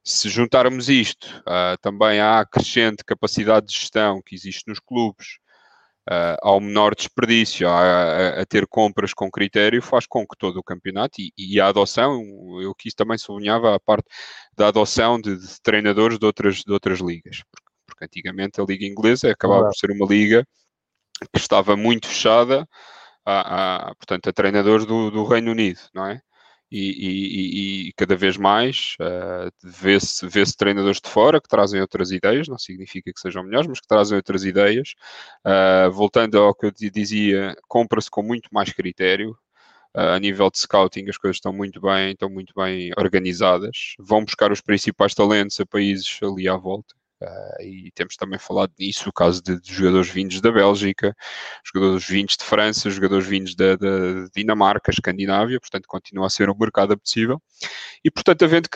Se 0.05 0.29
juntarmos 0.29 0.91
isto 0.91 1.27
uh, 1.41 1.79
também 1.81 2.21
à 2.21 2.45
crescente 2.45 3.03
capacidade 3.05 3.67
de 3.67 3.73
gestão 3.73 4.21
que 4.23 4.35
existe 4.35 4.69
nos 4.69 4.79
clubes, 4.79 5.39
uh, 6.11 6.37
ao 6.43 6.61
menor 6.61 6.95
desperdício, 6.95 7.69
a, 7.69 7.81
a, 7.81 8.41
a, 8.43 8.47
ter 8.47 8.67
compras 8.67 9.13
com 9.13 9.31
critério, 9.31 9.83
faz 9.83 10.07
com 10.07 10.27
que 10.27 10.37
todo 10.39 10.59
o 10.59 10.63
campeonato 10.63 11.21
e, 11.21 11.33
e 11.37 11.61
a 11.61 11.69
adoção, 11.69 12.23
eu 12.61 12.75
quis 12.75 12.95
também 12.95 13.19
sublinhava 13.19 13.75
a 13.75 13.81
parte 13.81 14.07
da 14.57 14.69
adoção 14.69 15.21
de, 15.21 15.37
de 15.37 15.61
treinadores 15.63 16.19
de 16.19 16.27
outras, 16.27 16.57
de 16.57 16.73
outras 16.73 17.01
ligas, 17.01 17.43
porque, 17.51 17.71
porque 17.87 18.05
antigamente 18.05 18.61
a 18.61 18.65
liga 18.65 18.87
inglesa 18.87 19.31
acabava 19.31 19.67
por 19.67 19.75
ser 19.75 19.91
uma 19.91 20.07
liga 20.07 20.47
que 21.33 21.39
estava 21.39 21.77
muito 21.77 22.07
fechada 22.07 22.67
a, 23.25 23.89
a 23.89 23.95
portanto, 23.97 24.29
a 24.29 24.33
treinadores 24.33 24.87
do, 24.87 25.11
do 25.11 25.25
Reino 25.25 25.51
Unido, 25.51 25.81
não 25.93 26.07
é? 26.07 26.21
E, 26.71 26.79
e, 26.81 27.89
e, 27.89 27.93
cada 27.93 28.17
vez 28.17 28.37
mais 28.37 28.97
uh, 29.01 29.51
vê-se 29.63 30.27
vê 30.27 30.43
treinadores 30.57 31.01
de 31.01 31.09
fora 31.09 31.41
que 31.41 31.49
trazem 31.49 31.81
outras 31.81 32.11
ideias, 32.11 32.49
não 32.49 32.59
significa 32.59 33.13
que 33.13 33.21
sejam 33.21 33.45
melhores, 33.45 33.69
mas 33.69 33.81
que 33.81 33.87
trazem 33.87 34.17
outras 34.17 34.45
ideias. 34.45 34.95
Uh, 35.47 35.91
voltando 35.93 36.39
ao 36.39 36.55
que 36.55 36.67
eu 36.67 36.73
dizia, 36.73 37.57
compra-se 37.69 38.11
com 38.11 38.23
muito 38.23 38.49
mais 38.53 38.73
critério. 38.73 39.31
Uh, 39.97 40.15
a 40.15 40.19
nível 40.19 40.51
de 40.51 40.59
scouting, 40.59 41.09
as 41.09 41.17
coisas 41.17 41.37
estão 41.37 41.53
muito 41.53 41.81
bem, 41.81 42.13
estão 42.13 42.29
muito 42.29 42.53
bem 42.55 42.91
organizadas. 42.99 43.95
Vão 43.99 44.25
buscar 44.25 44.53
os 44.53 44.61
principais 44.61 45.15
talentos 45.15 45.61
a 45.61 45.67
países 45.67 46.19
ali 46.23 46.49
à 46.49 46.57
volta. 46.57 46.95
Uh, 47.23 47.63
e 47.63 47.91
temos 47.95 48.15
também 48.15 48.39
falado 48.39 48.73
nisso, 48.79 49.09
o 49.09 49.13
caso 49.13 49.43
de, 49.43 49.59
de, 49.59 49.73
jogadores 49.73 50.09
vindos 50.09 50.39
da 50.43 50.53
Bélgica, 50.53 51.17
jogadores 51.65 52.07
vindos 52.07 52.37
de 52.37 52.45
França, 52.45 52.91
jogadores 52.91 53.27
vindos 53.27 53.55
da, 53.55 53.75
da, 53.75 54.29
Dinamarca, 54.35 54.91
Escandinávia, 54.91 55.59
portanto 55.59 55.87
continua 55.89 56.27
a 56.27 56.31
ser 56.31 56.51
um 56.51 56.57
mercado 56.59 56.93
apetecível. 56.93 57.41
E 58.05 58.11
portanto, 58.11 58.45
havendo, 58.45 58.69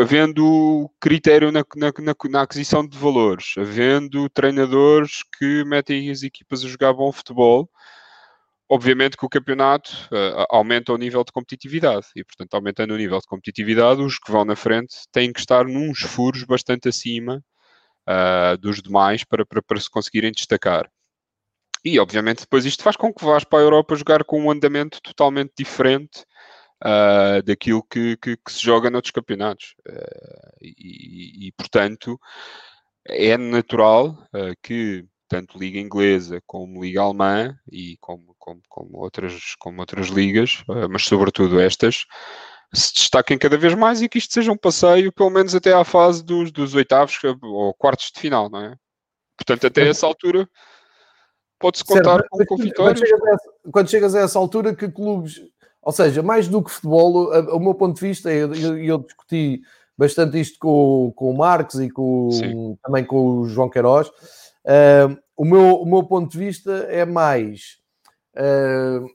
havendo 0.00 0.90
critério 0.98 1.52
na, 1.52 1.62
na, 1.76 1.92
na, 1.98 2.14
na, 2.30 2.42
aquisição 2.42 2.86
de 2.86 2.96
valores, 2.96 3.54
havendo 3.58 4.30
treinadores 4.30 5.22
que 5.38 5.62
metem 5.64 6.10
as 6.10 6.22
equipas 6.22 6.64
a 6.64 6.68
jogar 6.68 6.94
bom 6.94 7.12
futebol, 7.12 7.68
obviamente 8.66 9.16
que 9.16 9.26
o 9.26 9.28
campeonato 9.28 9.90
uh, 10.10 10.46
aumenta 10.48 10.90
o 10.90 10.96
nível 10.96 11.22
de 11.22 11.32
competitividade 11.32 12.06
e, 12.16 12.24
portanto, 12.24 12.54
aumentando 12.54 12.94
o 12.94 12.96
nível 12.96 13.18
de 13.18 13.26
competitividade, 13.26 14.00
os 14.00 14.18
que 14.18 14.32
vão 14.32 14.46
na 14.46 14.56
frente 14.56 14.96
têm 15.12 15.30
que 15.30 15.40
estar 15.40 15.66
nos 15.66 16.00
furos 16.00 16.44
bastante 16.44 16.88
acima 16.88 17.44
uh, 18.08 18.56
dos 18.58 18.82
demais 18.82 19.24
para, 19.24 19.44
para, 19.44 19.62
para 19.62 19.80
se 19.80 19.90
conseguirem 19.90 20.32
destacar. 20.32 20.90
E, 21.84 21.98
obviamente, 21.98 22.40
depois 22.40 22.64
isto 22.64 22.82
faz 22.82 22.96
com 22.96 23.12
que 23.12 23.24
vás 23.24 23.44
para 23.44 23.58
a 23.58 23.62
Europa 23.62 23.94
jogar 23.94 24.24
com 24.24 24.40
um 24.40 24.50
andamento 24.50 25.02
totalmente 25.02 25.52
diferente 25.58 26.24
uh, 26.82 27.42
daquilo 27.42 27.82
que, 27.82 28.16
que, 28.16 28.36
que, 28.36 28.52
se 28.52 28.64
joga 28.64 28.90
noutros 28.90 29.12
campeonatos. 29.12 29.74
Uh, 29.86 30.56
e, 30.62 31.48
e, 31.48 31.52
portanto, 31.52 32.18
é 33.06 33.36
natural 33.36 34.16
uh, 34.34 34.54
que 34.62 35.04
tanto 35.28 35.58
Liga 35.58 35.78
Inglesa 35.78 36.40
como 36.46 36.82
Liga 36.82 37.02
Alemã 37.02 37.58
e 37.70 37.96
como, 38.00 38.34
como, 38.38 38.62
como, 38.68 38.98
outras, 38.98 39.54
como 39.58 39.80
outras 39.80 40.08
ligas, 40.08 40.62
mas 40.90 41.04
sobretudo 41.04 41.58
estas, 41.58 42.04
se 42.72 42.92
destaquem 42.94 43.38
cada 43.38 43.56
vez 43.56 43.74
mais 43.74 44.02
e 44.02 44.08
que 44.08 44.18
isto 44.18 44.32
seja 44.32 44.52
um 44.52 44.56
passeio, 44.56 45.12
pelo 45.12 45.30
menos 45.30 45.54
até 45.54 45.72
à 45.72 45.84
fase 45.84 46.24
dos, 46.24 46.50
dos 46.50 46.74
oitavos 46.74 47.18
ou 47.42 47.74
quartos 47.74 48.10
de 48.14 48.20
final, 48.20 48.48
não 48.48 48.60
é? 48.60 48.76
Portanto, 49.36 49.66
até 49.66 49.88
essa 49.88 50.06
altura 50.06 50.48
pode-se 51.58 51.84
contar 51.84 52.20
certo, 52.20 52.28
com, 52.30 52.44
com 52.44 52.56
vitórias. 52.56 53.00
Quando 53.00 53.08
chegas, 53.08 53.32
essa, 53.32 53.52
quando 53.72 53.90
chegas, 53.90 54.14
a 54.14 54.20
essa 54.20 54.38
altura, 54.38 54.74
que 54.74 54.88
clubes, 54.90 55.40
ou 55.82 55.92
seja, 55.92 56.22
mais 56.22 56.48
do 56.48 56.62
que 56.62 56.70
futebol, 56.70 57.30
o 57.54 57.60
meu 57.60 57.74
ponto 57.74 57.94
de 57.96 58.06
vista, 58.06 58.32
eu, 58.32 58.52
eu 58.78 58.98
discuti 58.98 59.60
bastante 59.96 60.40
isto 60.40 60.58
com, 60.58 61.12
com 61.14 61.30
o 61.30 61.36
Marcos 61.36 61.80
e 61.80 61.88
com, 61.88 62.76
também 62.82 63.04
com 63.04 63.40
o 63.40 63.48
João 63.48 63.70
Queiroz. 63.70 64.08
Uh, 64.08 65.16
o, 65.36 65.44
meu, 65.44 65.76
o 65.76 65.86
meu 65.86 66.02
ponto 66.04 66.30
de 66.30 66.38
vista 66.38 66.72
é 66.88 67.04
mais. 67.04 67.78
Uh, 68.34 69.06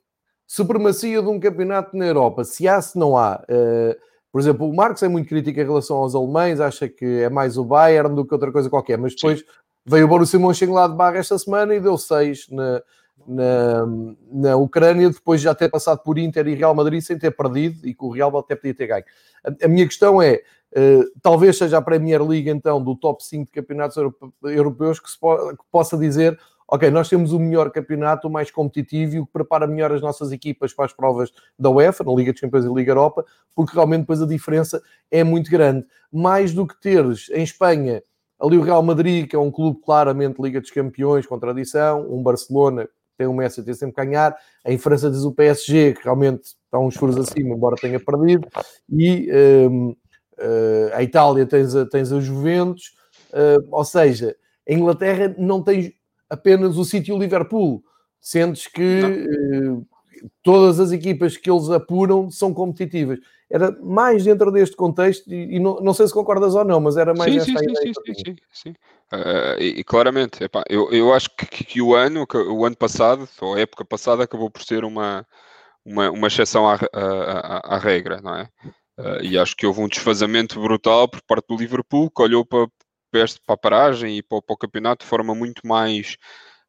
supremacia 0.49 1.21
de 1.21 1.27
um 1.27 1.39
campeonato 1.39 1.95
na 1.95 2.07
Europa, 2.07 2.43
se 2.43 2.67
há, 2.67 2.81
se 2.81 2.97
não 2.97 3.15
há. 3.15 3.39
Uh, 3.47 3.95
por 4.31 4.41
exemplo, 4.41 4.67
o 4.67 4.75
Marcos 4.75 5.03
é 5.03 5.07
muito 5.07 5.29
crítico 5.29 5.59
em 5.59 5.63
relação 5.63 5.97
aos 5.97 6.15
alemães, 6.15 6.59
acha 6.59 6.89
que 6.89 7.05
é 7.05 7.29
mais 7.29 7.55
o 7.55 7.63
Bayern 7.63 8.15
do 8.15 8.25
que 8.25 8.33
outra 8.33 8.51
coisa 8.51 8.67
qualquer, 8.67 8.97
mas 8.97 9.13
depois 9.13 9.39
Sim. 9.39 9.45
veio 9.85 10.05
o 10.05 10.07
Borussia 10.07 10.39
Mönchengladbach 10.39 11.15
esta 11.15 11.38
semana 11.38 11.75
e 11.75 11.79
deu 11.79 11.95
6 11.99 12.47
na, 12.49 12.81
na, 13.27 13.85
na 14.31 14.55
Ucrânia, 14.55 15.12
depois 15.12 15.39
de 15.39 15.45
já 15.45 15.53
ter 15.53 15.69
passado 15.69 15.99
por 15.99 16.17
Inter 16.17 16.47
e 16.47 16.55
Real 16.55 16.73
Madrid 16.73 17.01
sem 17.01 17.17
ter 17.17 17.29
perdido 17.29 17.88
e 17.88 17.93
que 17.93 18.03
o 18.03 18.09
Real 18.09 18.35
até 18.35 18.55
podia 18.55 18.73
ter 18.73 18.88
ganho. 18.88 19.05
A, 19.43 19.65
a 19.65 19.67
minha 19.67 19.85
questão 19.85 20.19
é, 20.19 20.41
uh, 20.75 21.05
talvez 21.21 21.59
seja 21.59 21.77
a 21.77 21.81
Premier 21.81 22.23
League 22.23 22.49
então 22.49 22.83
do 22.83 22.95
top 22.95 23.23
5 23.23 23.45
de 23.45 23.51
campeonatos 23.51 23.97
europeus 24.41 24.99
que, 24.99 25.12
se 25.12 25.19
po 25.19 25.38
que 25.51 25.63
possa 25.71 25.95
dizer 25.95 26.39
ok, 26.71 26.89
nós 26.91 27.10
temos 27.10 27.34
o 27.34 27.39
melhor 27.39 27.71
campeonato, 27.71 28.27
o 28.27 28.32
mais 28.32 28.51
competitivo 28.51 29.15
e 29.15 29.19
o 29.19 29.25
que 29.25 29.34
prepara 29.34 29.65
melhor 29.65 29.91
as 29.91 30.01
nossas 30.01 30.32
equipas 30.32 30.71
para 30.71 30.86
as 30.86 30.93
provas 30.93 31.32
da 31.58 31.69
UEFA, 31.69 32.03
na 32.03 32.13
Liga 32.13 32.32
dos 32.32 32.39
Campeões 32.39 32.65
e 32.65 32.73
Liga 32.73 32.91
Europa, 32.91 33.25
porque 33.55 33.73
realmente 33.73 34.01
depois 34.01 34.21
a 34.21 34.27
diferença 34.27 34.82
é 35.10 35.23
muito 35.23 35.49
grande. 35.49 35.86
Mais 36.12 36.53
do 36.53 36.67
que 36.67 36.79
teres 36.79 37.29
em 37.32 37.43
Espanha 37.43 38.03
ali 38.39 38.58
o 38.58 38.62
Real 38.62 38.84
Madrid, 38.84 39.27
que 39.27 39.36
é 39.36 39.39
um 39.39 39.51
clube 39.51 39.82
claramente 39.84 40.41
Liga 40.41 40.62
dos 40.62 40.71
Campeões, 40.71 41.25
com 41.25 41.39
tradição, 41.39 42.08
um 42.10 42.21
Barcelona, 42.21 42.88
tem 43.17 43.27
o 43.27 43.34
Messi 43.34 43.60
a 43.60 43.63
ter 43.63 43.73
sempre 43.73 44.05
ganhar, 44.05 44.38
em 44.65 44.77
França 44.77 45.12
diz 45.12 45.23
o 45.23 45.34
PSG, 45.34 45.93
que 45.95 46.03
realmente 46.05 46.43
está 46.43 46.79
uns 46.79 46.95
furos 46.95 47.17
acima, 47.17 47.53
embora 47.53 47.75
tenha 47.75 47.99
perdido, 47.99 48.47
e 48.89 49.29
um, 49.69 49.89
uh, 49.89 49.97
eh, 50.38 50.91
a 50.93 51.03
Itália 51.03 51.45
tens 51.45 51.75
a, 51.75 51.86
tens 51.86 52.13
a 52.13 52.21
Juventus, 52.21 52.93
uh, 53.34 53.67
ou 53.69 53.84
seja, 53.84 54.38
a 54.67 54.73
Inglaterra 54.73 55.36
não 55.38 55.62
tem 55.62 55.93
apenas 56.29 56.77
o 56.77 56.85
City 56.85 57.11
e 57.11 57.13
o 57.13 57.17
Liverpool. 57.17 57.83
Sentes 58.21 58.67
que 58.67 59.01
eh, 59.01 60.23
todas 60.43 60.79
as 60.79 60.91
equipas 60.91 61.37
que 61.37 61.49
eles 61.49 61.69
apuram 61.69 62.29
são 62.29 62.53
competitivas. 62.53 63.19
Era 63.49 63.71
mais 63.81 64.23
dentro 64.23 64.51
deste 64.51 64.75
contexto, 64.75 65.31
e, 65.33 65.55
e 65.55 65.59
não, 65.59 65.79
não, 65.79 65.93
sei 65.93 66.07
se 66.07 66.13
concordas 66.13 66.53
ou 66.53 66.63
não, 66.63 66.79
mas 66.79 66.97
era 66.97 67.13
mais 67.13 67.33
sim, 67.43 67.57
sim. 67.57 67.57
Sim, 67.57 67.93
sim, 67.93 68.13
sim, 68.13 68.35
sim. 68.53 68.69
Uh, 69.11 69.59
e, 69.59 69.79
e, 69.79 69.83
claramente, 69.83 70.43
epá, 70.43 70.63
eu, 70.69 70.91
eu 70.91 71.11
acho 71.13 71.29
que, 71.35 71.65
que, 71.65 71.81
o 71.81 71.95
ano, 71.95 72.27
que, 72.27 72.37
o 72.37 72.63
ano 72.63 72.77
passado, 72.77 73.27
ou 73.41 73.55
a 73.55 73.59
época 73.59 73.83
passada, 73.83 74.23
acabou 74.23 74.51
por 74.51 74.61
ser 74.61 74.83
uma, 74.83 75.25
uma, 75.83 76.11
uma 76.11 76.27
exceção 76.27 76.69
à, 76.69 76.77
à, 76.93 77.75
à 77.75 77.77
regra, 77.79 78.21
não 78.21 78.35
é? 78.35 78.49
Uh, 78.99 79.23
e 79.23 79.37
acho 79.37 79.55
que 79.55 79.65
houve 79.65 79.81
um 79.81 79.87
desfazamento 79.87 80.61
brutal 80.61 81.07
por 81.07 81.21
parte 81.23 81.47
do 81.47 81.55
Liverpool, 81.55 82.11
que 82.11 82.21
olhou 82.21 82.45
para, 82.45 82.67
para 83.12 83.26
a 83.48 83.58
paragem 83.58 84.17
e 84.17 84.24
para, 84.24 84.41
para 84.41 84.54
o 84.54 84.58
campeonato 84.58 85.04
de 85.04 85.10
forma 85.10 85.36
muito 85.36 85.65
mais 85.65 86.17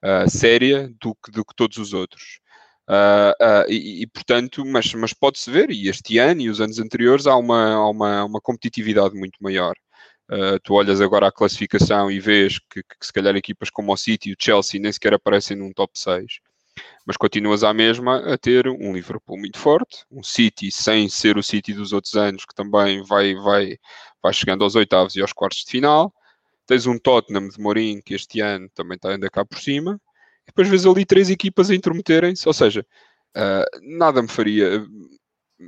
uh, 0.04 0.28
séria 0.28 0.90
do 1.00 1.14
que, 1.14 1.30
do 1.30 1.44
que 1.44 1.54
todos 1.54 1.78
os 1.78 1.92
outros. 1.92 2.40
Uh, 2.88 3.30
uh, 3.40 3.70
e, 3.70 4.02
e, 4.02 4.06
portanto, 4.08 4.64
mas, 4.66 4.92
mas 4.94 5.12
pode-se 5.12 5.48
ver, 5.48 5.70
e 5.70 5.88
este 5.88 6.18
ano 6.18 6.40
e 6.40 6.50
os 6.50 6.60
anos 6.60 6.80
anteriores 6.80 7.26
há 7.26 7.36
uma, 7.36 7.74
há 7.74 7.88
uma, 7.88 8.24
uma 8.24 8.40
competitividade 8.40 9.14
muito 9.14 9.38
maior. 9.40 9.76
Uh, 10.28 10.58
tu 10.62 10.74
olhas 10.74 11.00
agora 11.00 11.28
à 11.28 11.32
classificação 11.32 12.10
e 12.10 12.18
vês 12.18 12.58
que, 12.58 12.82
que, 12.82 12.96
se 13.00 13.12
calhar 13.12 13.36
equipas 13.36 13.70
como 13.70 13.92
o 13.92 13.96
City 13.96 14.30
e 14.30 14.32
o 14.32 14.36
Chelsea 14.38 14.80
nem 14.80 14.92
sequer 14.92 15.14
aparecem 15.14 15.56
num 15.56 15.72
top 15.72 15.92
6, 15.98 16.40
mas 17.06 17.16
continuas 17.16 17.62
à 17.64 17.72
mesma 17.72 18.18
a 18.32 18.38
ter 18.38 18.68
um 18.68 18.92
Liverpool 18.92 19.38
muito 19.38 19.58
forte, 19.58 20.04
um 20.10 20.22
City 20.22 20.70
sem 20.70 21.08
ser 21.08 21.36
o 21.36 21.42
City 21.42 21.72
dos 21.72 21.92
outros 21.92 22.14
anos, 22.14 22.44
que 22.44 22.54
também 22.54 23.02
vai, 23.04 23.34
vai, 23.34 23.76
vai 24.22 24.32
chegando 24.32 24.64
aos 24.64 24.74
oitavos 24.74 25.16
e 25.16 25.20
aos 25.20 25.32
quartos 25.32 25.64
de 25.64 25.70
final, 25.70 26.12
Tens 26.70 26.86
um 26.86 26.96
Tottenham 26.96 27.48
de 27.48 27.58
Mourinho 27.60 28.00
que 28.00 28.14
este 28.14 28.40
ano 28.40 28.70
também 28.72 28.94
está 28.94 29.10
ainda 29.10 29.28
cá 29.28 29.44
por 29.44 29.58
cima. 29.58 30.00
E 30.44 30.52
depois 30.52 30.68
vês 30.68 30.86
ali 30.86 31.04
três 31.04 31.28
equipas 31.28 31.68
a 31.68 31.74
intrometerem-se. 31.74 32.46
Ou 32.46 32.54
seja, 32.54 32.86
uh, 33.36 33.98
nada 33.98 34.22
me 34.22 34.28
faria. 34.28 34.86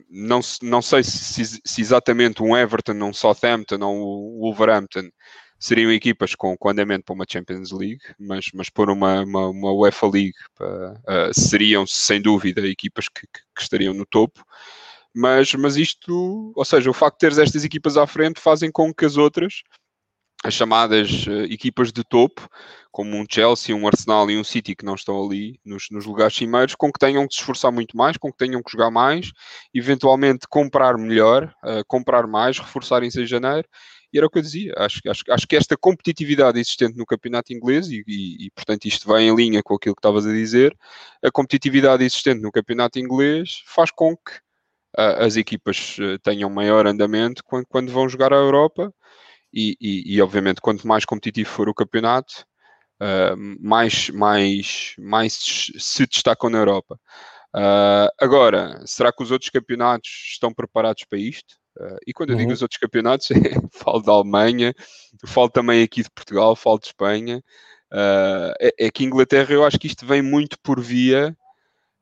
Não, 0.09 0.38
não 0.62 0.81
sei 0.81 1.03
se, 1.03 1.61
se, 1.65 1.81
exatamente 1.81 2.41
um 2.41 2.57
Everton, 2.57 2.93
um 3.03 3.12
Southampton 3.12 3.81
ou 3.85 3.97
um 3.97 4.38
Wolverhampton 4.43 5.11
seriam 5.59 5.91
equipas 5.91 6.37
com, 6.37 6.57
com 6.57 6.69
andamento 6.69 7.05
para 7.05 7.15
uma 7.15 7.27
Champions 7.29 7.73
League, 7.73 8.01
mas, 8.17 8.47
mas 8.55 8.71
por 8.71 8.88
uma, 8.88 9.25
uma, 9.25 9.49
uma 9.49 9.73
UEFA 9.73 10.07
League 10.07 10.38
uh, 10.61 11.35
seriam 11.35 11.85
sem 11.85 12.23
dúvida 12.23 12.65
equipas 12.65 13.09
que, 13.09 13.23
que, 13.23 13.41
que, 13.57 13.62
estariam 13.62 13.93
no 13.93 14.07
topo. 14.07 14.45
Mas, 15.12 15.53
mas 15.55 15.77
isto, 15.77 16.53
ou 16.55 16.65
seja, 16.65 16.88
o 16.88 16.95
facto 16.95 17.17
de 17.17 17.21
teres 17.21 17.38
estas 17.38 17.65
equipas 17.65 17.97
à 17.97 18.07
frente 18.07 18.41
fazem 18.41 18.71
com 18.71 18.95
que 18.95 19.05
as 19.05 19.17
outras 19.17 19.65
as 20.42 20.55
chamadas 20.55 21.26
uh, 21.26 21.44
equipas 21.44 21.92
de 21.92 22.02
topo, 22.02 22.48
como 22.90 23.16
um 23.16 23.24
Chelsea, 23.28 23.74
um 23.74 23.87
Arsenal 23.87 24.31
e 24.31 24.37
um 24.37 24.44
City 24.44 24.74
que 24.74 24.85
não 24.85 24.94
estão 24.94 25.24
ali 25.24 25.59
nos, 25.64 25.87
nos, 25.90 26.05
lugares 26.05 26.35
cimeiros, 26.35 26.74
com 26.74 26.92
que 26.92 26.98
tenham 26.98 27.26
que 27.26 27.35
se 27.35 27.40
esforçar 27.40 27.72
muito 27.72 27.96
mais, 27.96 28.16
com 28.16 28.31
que 28.31 28.37
tenham 28.37 28.62
que 28.62 28.72
jogar 28.72 28.90
mais, 28.90 29.31
eventualmente 29.72 30.46
comprar 30.48 30.98
melhor, 30.98 31.55
uh, 31.64 31.85
comprar 31.87 32.26
mais, 32.26 32.59
reforçarem-se 32.59 33.22
em 33.22 33.26
janeiro. 33.26 33.66
E 34.12 34.18
era 34.18 34.26
o 34.26 34.31
que 34.31 34.38
eu 34.38 34.42
dizia, 34.42 34.74
acho, 34.76 35.00
acho, 35.09 35.22
acho 35.31 35.48
que 35.48 35.57
esta 35.57 35.74
competitividade 35.74 36.61
existente 36.61 36.98
no 36.98 37.07
campeonato 37.07 37.52
inglês, 37.52 37.88
e, 37.88 38.05
e, 38.07 38.46
e 38.46 38.50
portanto 38.50 38.85
isto 38.85 39.09
vai 39.09 39.22
em 39.22 39.35
linha 39.35 39.62
com 39.62 39.74
aquilo 39.74 39.94
que 39.94 40.00
estavas 40.00 40.26
a 40.26 40.33
dizer, 40.33 40.76
a 41.24 41.31
competitividade 41.31 42.05
existente 42.05 42.42
no 42.42 42.52
campeonato 42.52 42.98
inglês 42.98 43.62
faz 43.64 43.90
com 43.90 44.14
que 44.14 44.33
uh, 44.98 45.24
as 45.24 45.37
equipas 45.37 45.96
tenham 46.22 46.50
maior 46.50 46.87
andamento 46.87 47.42
quando, 47.42 47.66
quando 47.66 47.90
vão 47.90 48.07
jogar 48.07 48.35
à 48.35 48.37
Europa 48.37 48.92
e, 49.53 49.77
e, 49.81 50.15
e, 50.15 50.23
obviamente 50.23 50.61
quanto 50.61 50.87
mais 50.87 51.05
competitivo 51.05 51.51
for 51.51 51.69
o 51.69 51.75
campeonato, 51.75 52.47
uh, 53.01 53.37
mais, 53.61 54.09
mais, 54.11 54.95
mais 54.99 55.37
se 55.79 56.07
destacam 56.07 56.49
na 56.49 56.59
Europa. 56.59 56.99
Uh, 57.55 58.09
agora, 58.19 58.81
será 58.87 59.12
que 59.12 59.23
os 59.23 59.31
outros 59.31 59.51
campeonatos 59.51 60.11
estão 60.33 60.53
preparados 60.55 61.05
para 61.05 61.19
isto? 61.19 61.55
Uh, 61.79 61.99
e 62.07 62.12
quando 62.12 62.31
eu 62.31 62.37
digo 62.37 62.49
uhum. 62.49 62.55
os 62.55 62.62
outros 62.62 62.79
campeonatos, 62.79 63.29
falo 63.73 64.03
da 64.03 64.12
Alemanha, 64.12 64.75
falo 65.27 65.51
também 65.51 65.83
aqui 65.83 66.03
de 66.03 66.11
Portugal, 66.11 66.57
falo 66.57 66.79
de 66.79 66.87
Espanha. 66.87 67.43
é, 68.61 68.87
é, 68.87 68.91
que 68.91 69.05
Inglaterra, 69.05 69.53
eu 69.53 69.65
acho 69.65 69.79
que 69.79 69.87
isto 69.87 70.07
vem 70.07 70.23
muito 70.23 70.57
por 70.62 70.81
via 70.81 71.37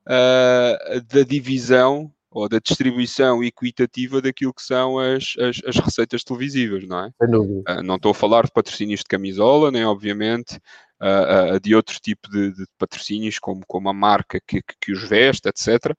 da 0.07 1.23
divisão 1.27 2.11
ou 2.31 2.47
da 2.47 2.59
distribuição 2.59 3.43
equitativa 3.43 4.21
daquilo 4.21 4.53
que 4.53 4.63
são 4.63 4.97
as, 4.97 5.33
as, 5.37 5.59
as 5.65 5.75
receitas 5.77 6.23
televisivas, 6.23 6.87
não 6.87 6.99
é? 7.05 7.11
Uh, 7.69 7.83
não 7.83 7.95
estou 7.95 8.11
a 8.11 8.15
falar 8.15 8.45
de 8.45 8.51
patrocínios 8.51 9.01
de 9.01 9.07
camisola, 9.07 9.69
nem 9.69 9.83
obviamente 9.83 10.55
uh, 11.01 11.55
uh, 11.55 11.59
de 11.59 11.75
outro 11.75 11.99
tipo 11.99 12.29
de, 12.29 12.53
de, 12.53 12.65
patrocínios, 12.77 13.37
como, 13.37 13.61
como 13.67 13.89
a 13.89 13.93
marca 13.93 14.39
que, 14.47 14.61
que, 14.61 14.75
que 14.79 14.91
os 14.93 15.07
veste, 15.07 15.49
etc. 15.49 15.93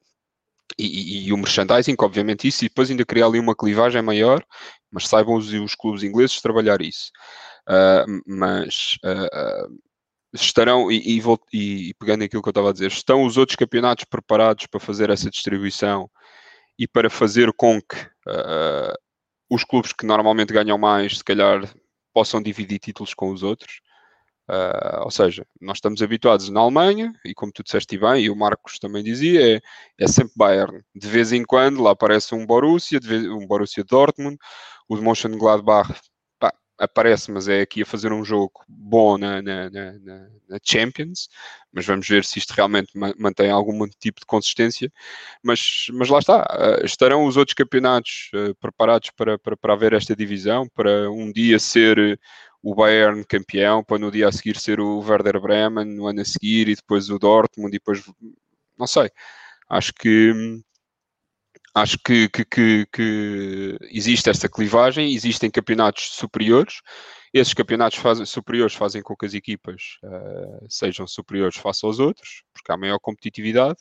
E, 0.79 0.87
e, 0.87 1.29
e, 1.29 1.33
o 1.35 1.37
merchandising, 1.37 1.95
obviamente 1.99 2.49
isso, 2.49 2.65
e 2.65 2.69
depois 2.69 2.91
ainda 2.91 3.05
criar 3.05 3.27
ali 3.27 3.39
uma 3.39 3.55
clivagem 3.55 4.01
maior, 4.01 4.43
mas 4.91 5.07
saibam 5.07 5.35
os, 5.35 5.53
os 5.53 5.75
clubes 5.75 6.03
ingleses 6.03 6.41
trabalhar 6.41 6.81
isso. 6.81 7.11
mas 8.27 8.97
estarão, 10.33 10.91
e, 10.91 11.19
e, 11.19 11.23
e, 11.53 11.95
pegando 11.95 12.25
aquilo 12.25 12.43
que 12.43 12.49
eu 12.49 12.53
estava 12.53 12.71
a 12.71 12.73
dizer, 12.73 12.91
estão 12.91 13.23
os 13.25 13.37
outros 13.37 13.55
campeonatos 13.55 14.07
preparados 14.07 14.67
para 14.67 14.81
fazer 14.81 15.11
essa 15.11 15.29
distribuição 15.29 16.11
e 16.83 16.89
para 16.89 17.09
fazer 17.09 17.53
com 17.53 17.81
que 17.81 17.97
uh, 18.27 18.93
os 19.49 19.63
clubes 19.63 19.93
que 19.93 20.05
normalmente 20.05 20.53
ganham 20.53 20.77
mais, 20.77 21.19
se 21.19 21.23
calhar, 21.23 21.63
possam 22.13 22.43
dividir 22.43 22.81
títulos 22.81 23.15
com 23.15 23.31
os 23.31 23.45
outros. 23.45 23.81
Uh, 24.51 25.05
ou 25.05 25.11
seja, 25.13 25.47
nós 25.61 25.77
estamos 25.77 26.03
habituados 26.03 26.49
na 26.49 26.59
Alemanha, 26.59 27.13
e 27.25 27.33
como 27.35 27.53
tu 27.53 27.63
disseste 27.63 27.97
bem, 27.97 28.25
e 28.25 28.31
o 28.31 28.35
Marcos 28.35 28.81
também 28.81 29.05
dizia, 29.05 29.59
é, 29.59 29.61
é 29.97 30.09
sempre 30.09 30.33
Bayern. 30.35 30.83
De 30.93 31.07
vez 31.07 31.31
em 31.31 31.45
quando 31.45 31.81
lá 31.81 31.93
aparece 31.93 32.35
um 32.35 32.45
Borussia, 32.45 32.99
vez, 33.01 33.27
um 33.27 33.47
Borussia 33.47 33.85
Dortmund, 33.85 34.37
o 34.89 34.97
Mönchengladbach 34.97 36.01
aparece, 36.83 37.31
mas 37.31 37.49
é 37.49 37.61
aqui 37.61 37.83
a 37.83 37.87
fazer 37.87 38.13
um 38.13 38.25
jogo 38.25 38.65
bom 38.69 39.17
na, 39.17 39.41
na, 39.41 39.71
na, 39.71 39.93
na 40.49 40.59
Champions, 40.63 41.29
mas 41.73 41.87
vamos 41.87 42.09
ver 42.09 42.25
se 42.25 42.39
isto 42.39 42.53
realmente 42.53 42.93
mantém 43.19 43.51
algum 43.51 43.87
tipo 44.01 44.21
de 44.21 44.27
consistência. 44.27 44.93
Mas, 45.43 45.87
mas 45.93 46.09
lá 46.09 46.19
está, 46.19 46.43
uh, 46.43 46.85
estarão 46.85 47.25
os 47.25 47.37
outros 47.37 47.55
campeonatos 47.55 48.31
uh, 48.35 48.55
preparados 48.57 49.11
para, 49.11 49.39
para, 49.39 49.57
para 49.57 49.73
haver 49.73 49.93
esta 49.93 50.17
divisão, 50.17 50.69
para 50.75 51.11
um 51.11 51.31
dia 51.33 51.59
ser 51.59 52.19
o 52.63 52.75
Bayern 52.75 53.25
campeão, 53.25 53.83
para 53.83 53.99
no 53.99 54.11
dia 54.11 54.29
a 54.29 54.33
seguir 54.33 54.57
ser 54.57 54.81
o 54.81 55.01
Werder 55.01 55.41
Bremen, 55.41 55.85
no 55.85 56.07
ano 56.07 56.21
a 56.21 56.25
seguir, 56.25 56.69
e 56.69 56.77
depois 56.77 57.11
o 57.11 57.19
Dortmund, 57.19 57.71
e 57.75 57.79
depois, 57.79 58.03
não 58.79 58.87
sei, 58.87 59.11
acho 59.69 59.93
que 59.95 60.63
Acho 61.75 61.99
que, 61.99 62.29
que, 62.29 62.45
que, 62.45 62.87
que, 62.93 63.79
existe 63.91 64.29
esta 64.29 64.47
clivagem, 64.47 65.15
existem 65.15 65.51
campeonatos 65.51 66.11
superiores. 66.11 66.83
Esses 67.33 67.55
campeonatos 67.55 67.99
superiores 68.29 68.75
fazem 68.75 69.03
com 69.03 69.17
que 69.17 69.25
as 69.25 69.33
equipas 69.33 69.97
uh, 70.05 70.67
sejam 70.69 71.07
superiores 71.07 71.57
face 71.57 71.87
aos 71.87 71.99
outros, 71.99 72.43
porque 72.53 72.71
há 72.71 72.77
maior 72.77 72.99
competitividade. 72.99 73.79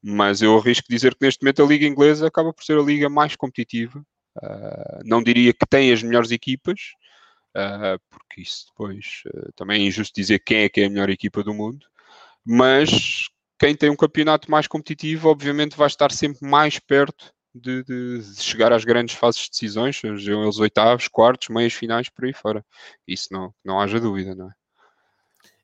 Mas 0.00 0.40
eu 0.40 0.56
arrisco 0.56 0.86
dizer 0.88 1.16
que 1.16 1.26
neste 1.26 1.42
momento 1.42 1.64
a 1.64 1.66
Liga 1.66 1.84
Inglesa 1.84 2.28
acaba 2.28 2.52
por 2.52 2.62
ser 2.64 2.78
a 2.78 2.82
liga 2.82 3.08
mais 3.08 3.34
competitiva. 3.34 3.98
Uh, 4.36 5.02
não 5.04 5.20
diria 5.20 5.52
que 5.52 5.66
tem 5.68 5.92
as 5.92 6.04
melhores 6.04 6.30
equipas, 6.30 6.78
uh, 7.56 7.98
porque 8.08 8.42
isso 8.42 8.66
depois 8.68 9.22
também 9.56 9.82
é 9.82 9.86
injusto 9.88 10.14
dizer 10.14 10.38
quem 10.38 10.58
é 10.58 10.68
que 10.68 10.82
é 10.82 10.86
a 10.86 10.90
melhor 10.90 11.10
equipa 11.10 11.42
do 11.42 11.52
mundo. 11.52 11.84
Mas 12.44 13.26
quem 13.58 13.74
tem 13.74 13.90
um 13.90 13.96
campeonato 13.96 14.50
mais 14.50 14.66
competitivo, 14.66 15.28
obviamente, 15.28 15.76
vai 15.76 15.86
estar 15.86 16.12
sempre 16.12 16.46
mais 16.46 16.78
perto 16.78 17.32
de, 17.54 17.82
de, 17.84 18.18
de 18.18 18.42
chegar 18.42 18.72
às 18.72 18.84
grandes 18.84 19.14
fases 19.14 19.42
de 19.42 19.50
decisões, 19.50 19.98
sejam 19.98 20.42
eles 20.42 20.58
oitavos, 20.58 21.08
quartos, 21.08 21.48
meias 21.48 21.72
finais, 21.72 22.08
por 22.08 22.24
aí 22.24 22.32
fora. 22.32 22.64
Isso 23.06 23.28
não, 23.30 23.52
não 23.64 23.80
haja 23.80 23.98
dúvida, 23.98 24.34
não 24.34 24.48
é? 24.48 24.52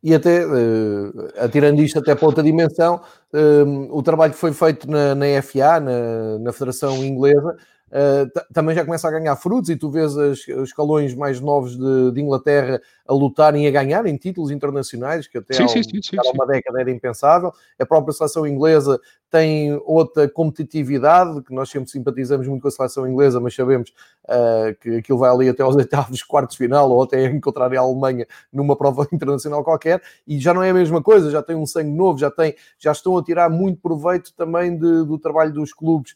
E 0.02 0.12
até, 0.12 0.44
uh, 0.44 1.32
atirando 1.38 1.80
isto 1.80 1.96
até 1.98 2.14
para 2.14 2.26
outra 2.26 2.42
dimensão, 2.42 3.00
uh, 3.32 3.96
o 3.96 4.02
trabalho 4.02 4.32
que 4.32 4.38
foi 4.38 4.52
feito 4.52 4.90
na, 4.90 5.14
na 5.14 5.26
FA, 5.40 5.78
na, 5.78 6.38
na 6.40 6.52
Federação 6.52 7.04
Inglesa, 7.04 7.56
uh, 7.92 8.52
também 8.52 8.74
já 8.74 8.84
começa 8.84 9.06
a 9.06 9.10
ganhar 9.10 9.36
frutos 9.36 9.70
e 9.70 9.76
tu 9.76 9.90
vês 9.90 10.16
as, 10.16 10.38
os 10.48 10.68
escalões 10.68 11.14
mais 11.14 11.40
novos 11.40 11.76
de, 11.76 12.12
de, 12.12 12.20
Inglaterra 12.20 12.80
a 13.06 13.12
lutarem 13.12 13.64
e 13.64 13.68
a 13.68 13.70
ganharem 13.70 14.16
títulos 14.16 14.50
internacionais, 14.50 15.26
que 15.26 15.38
até 15.38 15.54
sim, 15.54 15.62
há, 15.62 15.66
um, 15.66 15.68
sim, 15.68 16.02
sim, 16.02 16.16
há 16.16 16.30
uma 16.32 16.46
década 16.46 16.80
era 16.80 16.90
impensável. 16.90 17.52
A 17.78 17.84
própria 17.84 18.12
seleção 18.12 18.46
inglesa 18.46 18.98
tem 19.30 19.80
outra 19.86 20.28
competitividade, 20.28 21.42
que 21.42 21.54
nós 21.54 21.70
sempre 21.70 21.90
simpatizamos 21.90 22.46
muito 22.46 22.62
com 22.62 22.68
a 22.68 22.70
seleção 22.70 23.08
inglesa, 23.08 23.40
mas 23.40 23.54
sabemos 23.54 23.90
uh, 24.24 24.78
que 24.78 24.96
aquilo 24.96 25.18
vai 25.18 25.30
ali 25.30 25.48
até 25.48 25.62
aos 25.62 25.74
oitavos, 25.76 26.22
quartos 26.22 26.56
final, 26.56 26.90
ou 26.90 27.02
até 27.02 27.24
encontrar 27.26 27.74
a 27.74 27.80
Alemanha 27.80 28.26
numa 28.52 28.76
prova 28.76 29.08
internacional 29.12 29.64
qualquer, 29.64 30.02
e 30.26 30.38
já 30.38 30.52
não 30.52 30.62
é 30.62 30.70
a 30.70 30.74
mesma 30.74 31.02
coisa, 31.02 31.30
já 31.30 31.42
tem 31.42 31.56
um 31.56 31.66
sangue 31.66 31.90
novo, 31.90 32.18
já, 32.18 32.30
tem, 32.30 32.54
já 32.78 32.92
estão 32.92 33.16
a 33.16 33.24
tirar 33.24 33.48
muito 33.48 33.80
proveito 33.80 34.34
também 34.34 34.76
de, 34.76 35.04
do 35.04 35.18
trabalho 35.18 35.52
dos 35.52 35.72
clubes, 35.72 36.14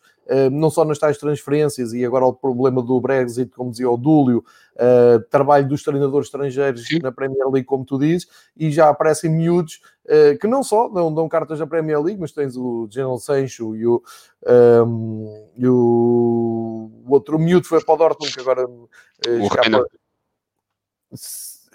não 0.51 0.71
só 0.71 0.85
nas 0.85 0.99
tais 0.99 1.19
transferências, 1.19 1.93
e 1.93 2.05
agora 2.05 2.25
o 2.25 2.33
problema 2.33 2.83
do 2.83 3.01
Brexit, 3.01 3.51
como 3.55 3.71
dizia 3.71 3.91
o 3.91 3.97
Dúlio, 3.97 4.45
uh, 4.77 5.21
trabalho 5.31 5.69
dos 5.69 5.83
treinadores 5.83 6.27
estrangeiros 6.27 6.87
Sim. 6.87 6.99
na 7.03 7.13
Premier 7.13 7.47
League, 7.49 7.65
como 7.65 7.85
tu 7.85 7.99
dizes, 7.99 8.29
e 8.57 8.71
já 8.71 8.89
aparecem 8.89 9.31
miúdos 9.31 9.81
uh, 10.05 10.39
que 10.39 10.47
não 10.47 10.63
só 10.63 10.89
dão, 10.89 11.13
dão, 11.13 11.29
cartas 11.29 11.59
da 11.59 11.67
Premier 11.67 12.01
League, 12.01 12.21
mas 12.21 12.33
tens 12.33 12.57
o 12.57 12.89
General 12.91 13.19
Sancho 13.19 13.75
e 13.77 13.87
o, 13.87 14.03
um, 14.47 15.27
ehm, 15.57 15.63
e 15.63 15.69
o, 15.69 16.91
o 17.05 17.13
outro 17.13 17.39
miúdo 17.39 17.67
foi 17.67 17.83
para 17.85 17.95
o 17.95 17.99
Dortmund, 17.99 18.35
que 18.35 18.41
agora 18.41 18.67
uh, 18.67 18.89
escapa... 19.43 19.87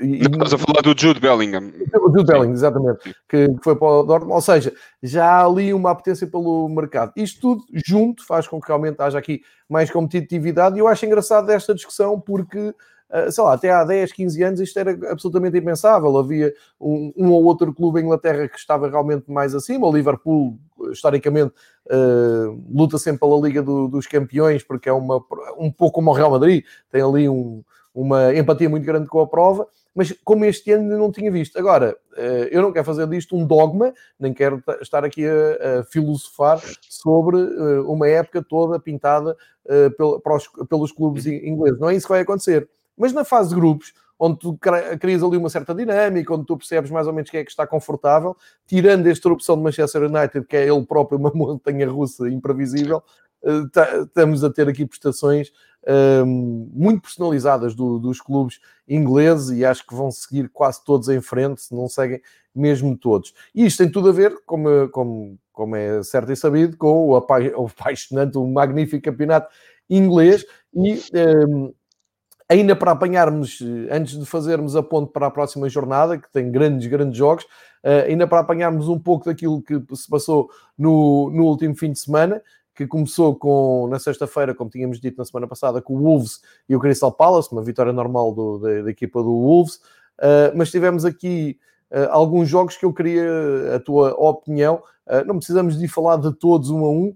E, 0.01 0.21
Estás 0.21 0.53
a 0.53 0.57
falar 0.57 0.81
do 0.81 0.99
Jude 0.99 1.19
Bellingham. 1.19 1.71
O 2.01 2.11
Jude 2.11 2.25
Bellingham, 2.25 2.53
exatamente, 2.53 3.15
que, 3.29 3.47
que, 3.47 3.63
foi 3.63 3.75
para 3.75 3.87
o 3.87 4.03
Dortmund. 4.03 4.33
Ou 4.33 4.41
seja, 4.41 4.73
já 5.01 5.25
há 5.25 5.45
ali 5.45 5.73
uma 5.73 5.91
apetência 5.91 6.25
pelo 6.25 6.67
mercado. 6.69 7.13
Isto 7.15 7.39
tudo 7.39 7.63
junto 7.85 8.25
faz 8.25 8.47
com 8.47 8.59
que 8.59 8.67
realmente 8.67 8.99
haja 8.99 9.19
aqui 9.19 9.41
mais 9.69 9.91
competitividade 9.91 10.75
e 10.75 10.79
eu 10.79 10.87
acho 10.87 11.05
engraçado 11.05 11.49
esta 11.51 11.73
discussão 11.73 12.19
porque 12.19 12.73
ah, 13.11 13.29
sei 13.29 13.43
lá, 13.43 13.53
até 13.53 13.69
há 13.69 13.83
10, 13.83 14.13
15 14.13 14.43
anos 14.43 14.59
isto 14.61 14.79
era 14.79 14.97
absolutamente 15.11 15.57
impensável. 15.57 16.17
Havia 16.17 16.53
um, 16.79 17.11
um, 17.17 17.31
ou 17.31 17.43
outro 17.43 17.73
clube 17.73 17.99
em 17.99 18.05
Inglaterra 18.05 18.47
que 18.47 18.57
estava 18.57 18.89
realmente 18.89 19.29
mais 19.29 19.53
acima. 19.53 19.85
O 19.85 19.93
Liverpool, 19.93 20.57
historicamente, 20.91 21.53
uh, 21.87 22.63
luta 22.73 22.97
sempre 22.97 23.19
pela 23.19 23.39
Liga 23.39 23.61
do, 23.61 23.89
dos 23.89 24.07
Campeões, 24.07 24.63
porque 24.63 24.87
é 24.87 24.93
uma, 24.93 25.21
um 25.57 25.69
pouco 25.69 25.95
como 25.95 26.09
o 26.09 26.13
Real 26.13 26.31
Madrid, 26.31 26.63
tem 26.89 27.01
ali 27.01 27.27
um, 27.27 27.61
uma 27.93 28.33
empatia 28.33 28.69
muito 28.69 28.85
grande 28.85 29.07
com 29.07 29.19
a 29.19 29.27
prova 29.27 29.67
mas 29.93 30.13
como 30.23 30.45
este 30.45 30.71
ano 30.71 30.97
não 30.97 31.11
tinha 31.11 31.31
visto. 31.31 31.57
Agora, 31.57 31.97
eh, 32.15 32.49
eu 32.51 32.61
não 32.61 32.71
quero 32.71 32.85
fazer 32.85 33.07
disto 33.07 33.35
um 33.35 33.45
dogma, 33.45 33.93
nem 34.19 34.33
quero 34.33 34.63
estar 34.81 35.03
aqui 35.03 35.25
a, 35.27 35.79
a 35.79 35.83
filosofar 35.83 36.61
sobre 36.89 37.37
eh, 37.37 37.79
uma 37.85 38.07
época 38.07 38.41
toda 38.41 38.79
pintada 38.79 39.35
eh, 39.67 39.89
pelos 40.69 40.91
clubes 40.91 41.25
ingleses. 41.25 41.79
Não 41.79 41.89
é 41.89 41.95
isso 41.95 42.07
que 42.07 42.13
vai 42.13 42.21
acontecer. 42.21 42.69
Mas 42.97 43.13
na 43.13 43.25
fase 43.25 43.49
de 43.49 43.55
grupos, 43.55 43.93
onde 44.17 44.37
tu 44.37 44.57
crias 44.99 45.23
ali 45.23 45.35
uma 45.35 45.49
certa 45.49 45.73
dinâmica, 45.73 46.33
onde 46.33 46.45
tu 46.45 46.55
percebes 46.55 46.91
mais 46.91 47.07
ou 47.07 47.13
menos 47.13 47.29
quem 47.29 47.39
é 47.39 47.43
que 47.43 47.49
está 47.49 47.65
confortável, 47.65 48.37
tirando 48.67 49.07
esta 49.07 49.27
opção 49.29 49.57
de 49.57 49.63
Manchester 49.63 50.03
United, 50.03 50.45
que 50.45 50.55
é 50.55 50.67
ele 50.67 50.85
próprio 50.85 51.17
uma 51.17 51.31
montanha 51.35 51.89
russa 51.89 52.29
imprevisível, 52.29 53.01
estamos 53.43 54.43
a 54.43 54.49
ter 54.49 54.67
aqui 54.67 54.85
prestações 54.85 55.51
um, 56.25 56.69
muito 56.73 57.01
personalizadas 57.01 57.73
do, 57.73 57.97
dos 57.97 58.21
clubes 58.21 58.59
ingleses 58.87 59.57
e 59.57 59.65
acho 59.65 59.85
que 59.85 59.95
vão 59.95 60.11
seguir 60.11 60.49
quase 60.49 60.83
todos 60.83 61.09
em 61.09 61.21
frente, 61.21 61.61
se 61.61 61.73
não 61.73 61.87
seguem 61.87 62.21
mesmo 62.53 62.95
todos. 62.97 63.33
E 63.53 63.65
isto 63.65 63.79
tem 63.79 63.91
tudo 63.91 64.09
a 64.09 64.11
ver, 64.11 64.35
como, 64.45 64.89
como, 64.89 65.37
como 65.51 65.75
é 65.75 66.03
certo 66.03 66.31
e 66.31 66.35
sabido, 66.35 66.77
com 66.77 67.09
o, 67.09 67.15
apa 67.15 67.39
o 67.57 67.65
apaixonante, 67.65 68.37
o 68.37 68.45
magnífico 68.45 69.03
campeonato 69.03 69.49
inglês 69.89 70.45
e 70.73 71.01
um, 71.47 71.73
ainda 72.47 72.75
para 72.75 72.91
apanharmos, 72.91 73.59
antes 73.89 74.19
de 74.19 74.25
fazermos 74.25 74.75
a 74.75 74.83
ponte 74.83 75.11
para 75.11 75.27
a 75.27 75.31
próxima 75.31 75.69
jornada, 75.69 76.17
que 76.17 76.31
tem 76.31 76.51
grandes, 76.51 76.85
grandes 76.87 77.17
jogos, 77.17 77.45
uh, 77.45 78.07
ainda 78.07 78.27
para 78.27 78.39
apanharmos 78.39 78.87
um 78.87 78.99
pouco 78.99 79.25
daquilo 79.25 79.61
que 79.61 79.81
se 79.95 80.09
passou 80.09 80.49
no, 80.77 81.29
no 81.31 81.45
último 81.45 81.75
fim 81.75 81.91
de 81.91 81.99
semana, 81.99 82.41
que 82.81 82.87
começou 82.87 83.35
com, 83.35 83.87
na 83.89 83.99
sexta-feira, 83.99 84.55
como 84.55 84.69
tínhamos 84.69 84.99
dito 84.99 85.17
na 85.17 85.25
semana 85.25 85.47
passada, 85.47 85.81
com 85.81 85.95
o 85.95 86.01
Wolves 86.01 86.41
e 86.67 86.75
o 86.75 86.79
Crystal 86.79 87.11
Palace, 87.11 87.51
uma 87.51 87.61
vitória 87.61 87.93
normal 87.93 88.33
do, 88.33 88.57
da, 88.57 88.81
da, 88.81 88.89
equipa 88.89 89.21
do 89.21 89.29
Wolves, 89.29 89.75
uh, 89.75 90.55
mas 90.55 90.71
tivemos 90.71 91.05
aqui 91.05 91.59
uh, 91.91 92.09
alguns 92.09 92.49
jogos 92.49 92.77
que 92.77 92.85
eu 92.85 92.91
queria 92.91 93.75
a 93.75 93.79
tua 93.79 94.13
opinião. 94.13 94.81
Uh, 95.05 95.23
não 95.25 95.37
precisamos 95.37 95.77
de 95.77 95.87
falar 95.87 96.17
de 96.17 96.33
todos 96.33 96.71
um 96.71 96.83
a 96.83 96.89
um, 96.89 97.13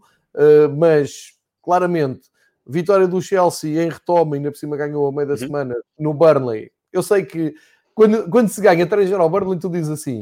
mas 0.77 1.33
claramente, 1.63 2.29
vitória 2.67 3.07
do 3.07 3.21
Chelsea 3.21 3.81
em 3.81 3.89
retoma, 3.89 4.35
ainda 4.35 4.51
por 4.51 4.57
cima 4.57 4.75
ganhou 4.75 5.07
a 5.07 5.11
meio 5.11 5.27
da 5.27 5.33
uhum. 5.33 5.39
semana 5.39 5.75
no 5.97 6.13
Burnley. 6.13 6.71
Eu 6.91 7.01
sei 7.01 7.23
que 7.23 7.55
quando, 7.93 8.29
quando 8.29 8.49
se 8.49 8.59
ganha 8.59 8.85
3-0 8.85 9.17
ao 9.17 9.29
Burnley, 9.29 9.57
tu 9.57 9.69
dizes 9.69 9.89
assim: 9.89 10.19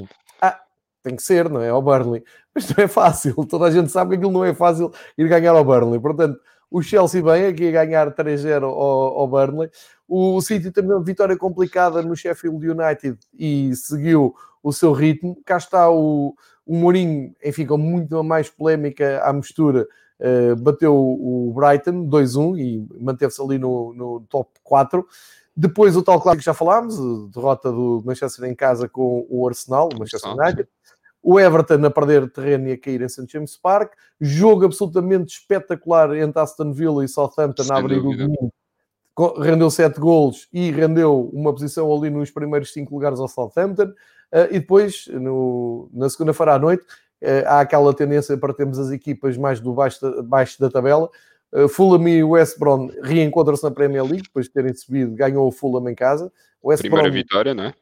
tem 1.03 1.17
que 1.17 1.21
ser, 1.21 1.49
não 1.49 1.61
é? 1.61 1.69
Ao 1.69 1.81
Burnley. 1.81 2.23
Mas 2.53 2.69
não 2.69 2.83
é 2.83 2.87
fácil, 2.87 3.33
toda 3.49 3.65
a 3.65 3.71
gente 3.71 3.91
sabe 3.91 4.11
que 4.11 4.15
aquilo 4.17 4.31
não 4.31 4.45
é 4.45 4.53
fácil 4.53 4.91
ir 5.17 5.27
ganhar 5.27 5.51
ao 5.51 5.65
Burnley. 5.65 5.99
Portanto, 5.99 6.39
o 6.69 6.81
Chelsea 6.81 7.21
bem 7.21 7.45
aqui 7.45 7.67
a 7.67 7.85
ganhar 7.85 8.13
3-0 8.13 8.63
ao, 8.63 8.71
ao 8.71 9.27
Burnley. 9.27 9.69
O 10.07 10.41
City 10.41 10.71
também 10.71 10.91
uma 10.91 11.03
vitória 11.03 11.37
complicada 11.37 12.01
no 12.01 12.15
Sheffield 12.15 12.67
United 12.67 13.17
e 13.37 13.75
seguiu 13.75 14.35
o 14.61 14.73
seu 14.73 14.91
ritmo. 14.91 15.37
Cá 15.45 15.57
está 15.57 15.89
o, 15.89 16.35
o 16.65 16.75
Mourinho, 16.75 17.33
enfim, 17.43 17.65
com 17.65 17.77
muito 17.77 18.23
mais 18.23 18.49
polémica 18.49 19.21
à 19.23 19.31
mistura, 19.33 19.87
uh, 20.19 20.55
bateu 20.55 20.95
o 20.95 21.53
Brighton 21.55 22.07
2-1 22.07 22.57
e 22.57 22.87
manteve-se 22.99 23.41
ali 23.41 23.57
no, 23.57 23.93
no 23.93 24.21
top 24.29 24.49
4. 24.63 25.05
Depois 25.55 25.95
o 25.95 26.01
tal 26.01 26.19
clássico 26.19 26.39
que 26.39 26.45
já 26.45 26.53
falámos, 26.53 26.97
derrota 27.29 27.71
do 27.71 28.01
Manchester 28.03 28.49
em 28.49 28.55
casa 28.55 28.89
com 28.89 29.27
o 29.29 29.47
Arsenal, 29.47 29.89
o 29.93 29.99
Manchester 29.99 30.31
United. 30.31 30.67
O 31.23 31.39
Everton 31.39 31.85
a 31.85 31.89
perder 31.89 32.29
terreno 32.29 32.67
e 32.67 32.73
a 32.73 32.77
cair 32.77 33.01
em 33.01 33.07
St. 33.07 33.25
James 33.31 33.55
Park. 33.55 33.93
Jogo 34.19 34.65
absolutamente 34.65 35.39
espetacular 35.39 36.13
entre 36.17 36.41
Aston 36.41 36.73
Villa 36.73 37.05
e 37.05 37.07
Southampton 37.07 37.63
a 37.71 37.77
abrir 37.77 37.99
o 37.99 38.15
domingo. 38.15 38.53
Rendeu 39.39 39.69
7 39.69 39.99
golos 39.99 40.49
e 40.51 40.69
rendeu 40.71 41.29
uma 41.31 41.53
posição 41.53 41.91
ali 41.95 42.09
nos 42.09 42.29
primeiros 42.29 42.73
5 42.73 42.93
lugares 42.93 43.19
ao 43.19 43.29
Southampton. 43.29 43.93
Uh, 44.33 44.49
e 44.49 44.59
depois, 44.59 45.07
no, 45.07 45.89
na 45.93 46.09
segunda-feira 46.09 46.55
à 46.55 46.59
noite, 46.59 46.83
uh, 47.21 47.47
há 47.47 47.61
aquela 47.61 47.93
tendência 47.93 48.35
para 48.35 48.53
termos 48.53 48.77
as 48.77 48.91
equipas 48.91 49.37
mais 49.37 49.61
do 49.61 49.71
baixo 49.71 50.01
da, 50.01 50.21
baixo 50.21 50.59
da 50.59 50.69
tabela. 50.69 51.09
Uh, 51.53 51.69
Fulham 51.69 52.05
e 52.07 52.23
West 52.23 52.57
Brom 52.57 52.89
reencontram-se 53.01 53.63
na 53.63 53.71
Premier 53.71 54.03
League, 54.03 54.23
depois 54.23 54.47
de 54.47 54.51
terem 54.51 54.73
subido, 54.73 55.15
ganhou 55.15 55.47
o 55.47 55.51
Fulham 55.51 55.87
em 55.87 55.95
casa. 55.95 56.31
West 56.61 56.81
Primeira 56.81 57.07
Brom, 57.07 57.13
vitória, 57.13 57.53
não 57.53 57.65
é? 57.65 57.73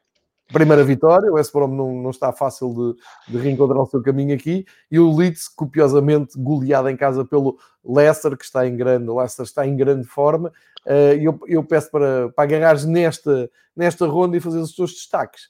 Primeira 0.52 0.84
vitória, 0.84 1.32
o 1.32 1.36
West 1.36 1.52
Brom 1.52 1.68
não, 1.68 1.94
não 2.02 2.10
está 2.10 2.32
fácil 2.32 2.96
de, 3.28 3.34
de, 3.34 3.44
reencontrar 3.44 3.82
o 3.82 3.86
seu 3.86 4.02
caminho 4.02 4.36
aqui, 4.36 4.66
e 4.92 5.00
o 5.00 5.16
Leeds 5.16 5.48
copiosamente 5.48 6.38
goleado 6.38 6.90
em 6.90 6.98
casa 6.98 7.26
pelo 7.26 7.58
Leicester, 7.84 8.38
que 8.38 8.46
está 8.46 8.68
em 8.68 8.76
grande, 8.76 9.10
o 9.10 9.18
Leicester 9.18 9.46
está 9.46 9.66
em 9.66 9.76
grande 9.76 10.08
forma, 10.08 10.50
uh, 10.86 11.14
eu, 11.20 11.40
eu 11.48 11.64
peço 11.64 11.90
para, 11.90 12.30
para 12.30 12.44
agarrares 12.44 12.86
nesta, 12.86 13.50
nesta 13.76 14.06
ronda 14.06 14.38
e 14.38 14.42
fazer 14.42 14.60
os 14.60 14.76
teus 14.76 14.92
destaques. 14.92 15.50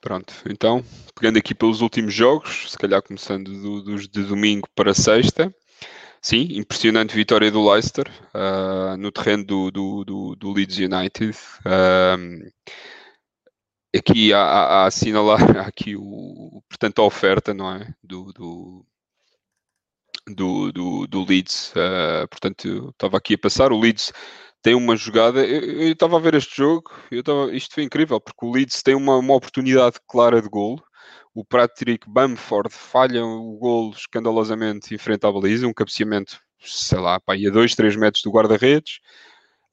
Pronto, 0.00 0.34
então, 0.48 0.84
pegando 1.14 1.38
aqui 1.38 1.54
pelos 1.54 1.80
últimos 1.80 2.14
jogos, 2.14 2.70
se 2.70 2.78
calhar 2.78 3.02
começando 3.02 3.50
do, 3.52 3.82
dos 3.82 4.08
de 4.08 4.22
domingo 4.22 4.68
para 4.74 4.94
sexta, 4.94 5.52
sim, 6.20 6.48
impressionante 6.52 7.14
vitória 7.14 7.50
do 7.50 7.68
Leicester 7.68 8.08
uh, 8.34 8.96
no 8.96 9.10
terreno 9.10 9.44
do, 9.44 9.70
do, 9.70 10.04
do, 10.04 10.36
do 10.36 10.52
Leeds 10.52 10.78
United. 10.78 11.36
Uh, 11.64 12.50
aqui 13.96 14.32
há, 14.32 14.40
a 14.40 14.86
assinalar 14.86 15.40
aqui 15.66 15.96
o, 15.96 16.62
portanto, 16.68 17.00
a 17.00 17.04
oferta, 17.04 17.54
não 17.54 17.72
é? 17.72 17.94
Do, 18.02 18.32
do, 18.32 18.86
do, 20.28 20.72
do, 20.72 21.06
do 21.06 21.24
Leeds. 21.24 21.72
Uh, 21.72 22.28
portanto, 22.28 22.90
estava 22.90 23.16
aqui 23.16 23.34
a 23.34 23.38
passar. 23.38 23.72
O 23.72 23.78
Leeds 23.78 24.12
tem 24.62 24.74
uma 24.74 24.96
jogada. 24.96 25.44
Eu 25.46 25.92
estava 25.92 26.16
a 26.16 26.20
ver 26.20 26.34
este 26.34 26.56
jogo, 26.56 26.90
eu 27.10 27.22
tava, 27.22 27.54
isto 27.54 27.74
foi 27.74 27.84
incrível, 27.84 28.20
porque 28.20 28.44
o 28.44 28.50
Leeds 28.50 28.82
tem 28.82 28.94
uma, 28.96 29.16
uma 29.16 29.34
oportunidade 29.34 29.98
clara 30.08 30.42
de 30.42 30.48
golo. 30.48 30.82
O 31.34 31.44
Patrick 31.44 32.08
Bamford 32.08 32.74
falha 32.74 33.24
o 33.24 33.58
golo 33.58 33.92
escandalosamente 33.92 34.94
em 34.94 34.98
frente 34.98 35.26
à 35.26 35.30
baliza, 35.30 35.68
um 35.68 35.72
cabeceamento, 35.72 36.40
sei 36.60 36.98
lá, 36.98 37.20
pá, 37.20 37.34
a 37.34 37.50
2, 37.50 37.74
3 37.74 37.94
metros 37.96 38.22
do 38.22 38.30
guarda-redes. 38.30 39.00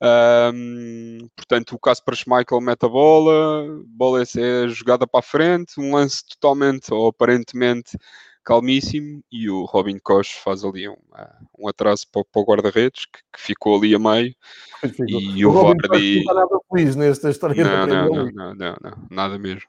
Um, 0.06 1.30
portanto, 1.34 1.76
o 1.76 1.80
Casper 1.80 2.13
Schmeichel 2.13 2.60
mete 2.60 2.86
a 2.86 2.89
bola, 2.89 3.66
bola 3.88 4.22
é 4.22 4.68
jogada 4.68 5.08
para 5.08 5.22
a 5.22 5.24
frente, 5.24 5.80
um 5.80 5.96
lance 5.96 6.28
totalmente 6.28 6.94
ou 6.94 7.08
aparentemente 7.08 7.98
calmíssimo 8.43 9.23
e 9.32 9.49
o 9.49 9.65
Robin 9.65 9.97
Koch 9.97 10.36
faz 10.43 10.63
ali 10.63 10.88
um, 10.88 10.95
ah, 11.13 11.38
um 11.58 11.67
atraso 11.67 12.06
para, 12.12 12.23
para 12.25 12.41
o 12.41 12.45
guarda-redes 12.45 13.06
que, 13.06 13.19
que, 13.34 13.41
ficou 13.41 13.77
ali 13.77 13.95
a 13.95 13.99
meio 13.99 14.34
e 15.08 15.45
o, 15.45 15.49
o 15.49 15.53
Vardy 15.53 15.89
não 15.89 15.99
está 15.99 16.34
nada 16.34 16.60
feliz 16.69 16.95
nesta 16.95 17.29
história 17.29 17.63
não, 17.63 17.88
não, 17.88 18.10
não, 18.10 18.32
não, 18.32 18.56
não, 18.56 18.75
não, 18.82 19.08
nada 19.10 19.39
mesmo. 19.39 19.63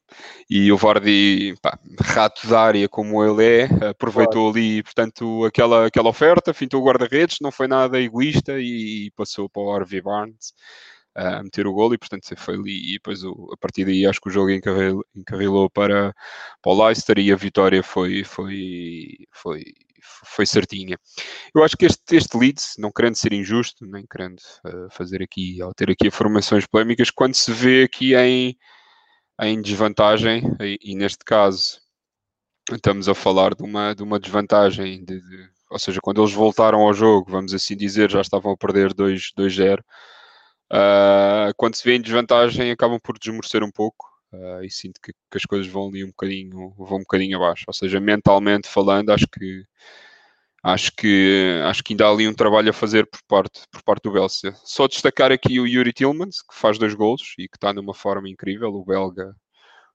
E 0.51 0.73
o 0.73 0.77
Vardy, 0.77 1.55
pá, 1.63 1.79
rato 2.01 2.47
de 2.47 2.55
área 2.55 2.89
como 2.89 3.25
ele 3.25 3.45
é, 3.45 3.89
aproveitou 3.89 4.53
claro. 4.53 4.59
ali 4.59 4.83
portanto 4.83 5.45
aquela, 5.45 5.87
aquela 5.87 6.09
oferta, 6.09 6.53
fintou 6.53 6.83
o 6.83 6.87
guarda-redes 6.87 7.39
não 7.41 7.53
foi 7.53 7.69
nada 7.69 8.01
egoísta 8.01 8.59
e, 8.59 9.07
e 9.07 9.11
passou 9.13 9.49
para 9.49 9.63
o 9.63 9.73
Harvey 9.73 10.01
Barnes 10.01 10.53
a 11.15 11.43
meter 11.43 11.67
o 11.67 11.73
gol 11.73 11.95
e 11.95 11.99
portanto 11.99 12.27
foi 12.37 12.55
ali 12.55 12.91
e 12.91 12.93
depois 12.95 13.23
o, 13.23 13.51
a 13.53 13.57
partir 13.57 13.85
daí 13.85 14.05
acho 14.07 14.21
que 14.21 14.29
o 14.29 14.33
jogo 14.33 14.51
encarrilou, 14.51 15.05
encarrilou 15.15 15.71
para, 15.71 16.15
para 16.61 16.73
o 16.73 16.85
Leicester 16.85 17.19
e 17.19 17.33
a 17.33 17.37
vitória 17.37 17.83
foi, 17.83 18.25
foi, 18.25 19.17
foi, 19.31 19.63
foi 20.25 20.47
certinha. 20.47 20.99
Eu 21.55 21.63
acho 21.63 21.77
que 21.77 21.87
este, 21.87 22.17
este 22.17 22.37
Leeds, 22.37 22.75
não 22.79 22.91
querendo 22.91 23.15
ser 23.15 23.33
injusto, 23.33 23.87
nem 23.87 24.05
querendo 24.07 24.41
uh, 24.67 24.91
fazer 24.91 25.23
aqui, 25.23 25.63
ou 25.63 25.73
ter 25.73 25.91
aqui 25.91 26.09
informações 26.09 26.67
polémicas, 26.67 27.11
quando 27.11 27.35
se 27.35 27.53
vê 27.53 27.85
aqui 27.85 28.15
em, 28.17 28.57
em 29.41 29.63
desvantagem, 29.63 30.43
e, 30.61 30.79
e 30.83 30.97
neste 30.97 31.25
caso 31.25 31.81
estamos 32.73 33.09
a 33.09 33.15
falar 33.15 33.55
de 33.55 33.63
uma, 33.63 33.95
de 33.95 34.03
uma 34.03 34.19
desvantagem, 34.19 35.05
de, 35.05 35.21
de, 35.21 35.49
ou 35.71 35.79
seja, 35.79 36.01
quando 36.03 36.21
eles 36.23 36.33
voltaram 36.33 36.81
ao 36.81 36.95
jogo, 36.95 37.31
vamos 37.31 37.55
assim 37.55 37.77
dizer, 37.77 38.11
já 38.11 38.21
estavam 38.21 38.53
a 38.53 38.57
perder 38.57 38.93
2-0 38.95 39.81
Uh, 40.73 41.53
quando 41.57 41.75
se 41.75 41.85
vê 41.85 41.95
em 41.95 42.01
desvantagem, 42.01 42.71
acabam 42.71 42.99
por 43.01 43.19
desmorecer 43.19 43.63
um 43.63 43.71
pouco 43.71 44.07
uh, 44.33 44.65
e 44.65 44.71
sinto 44.71 45.01
que, 45.03 45.13
que, 45.13 45.37
as 45.37 45.45
coisas 45.45 45.67
vão 45.67 45.89
ali 45.89 46.05
um 46.05 46.09
bocadinho, 46.09 46.75
vão 46.77 46.99
um 46.99 47.01
bocadinho 47.01 47.37
abaixo. 47.37 47.65
Ou 47.67 47.75
seja, 47.75 48.01
mentalmente 48.01 48.69
falando, 48.69 49.11
acho 49.11 49.27
que 49.29 49.65
acho 50.63 50.93
que 50.97 51.61
acho 51.67 51.85
que 51.85 51.93
ainda 51.93 52.07
há 52.07 52.11
ali 52.11 52.27
um 52.27 52.35
trabalho 52.35 52.71
a 52.71 52.73
fazer 52.73 53.07
por 53.07 53.21
parte 53.29 53.63
por 53.71 53.83
parte 53.83 54.05
do 54.05 54.13
Belcia. 54.13 54.55
Só 54.65 54.89
destacar 54.89 55.31
aqui 55.33 55.61
o 55.61 55.67
Yuri 55.67 55.93
Tillmans 55.93 56.43
que 56.43 56.55
faz 56.55 56.79
dois 56.79 56.95
golos 56.95 57.35
e 57.39 57.49
que 57.49 57.57
está 57.57 57.73
numa 57.73 57.95
forma 57.95 58.29
incrível. 58.29 58.71
O 58.75 58.85
belga, 58.85 59.35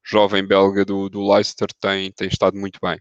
jovem 0.03 0.45
belga 0.45 0.85
do, 0.85 1.09
do 1.09 1.27
Leicester, 1.27 1.67
tem 1.81 2.11
tem 2.11 2.27
estado 2.27 2.57
muito 2.57 2.79
bem. 2.81 2.99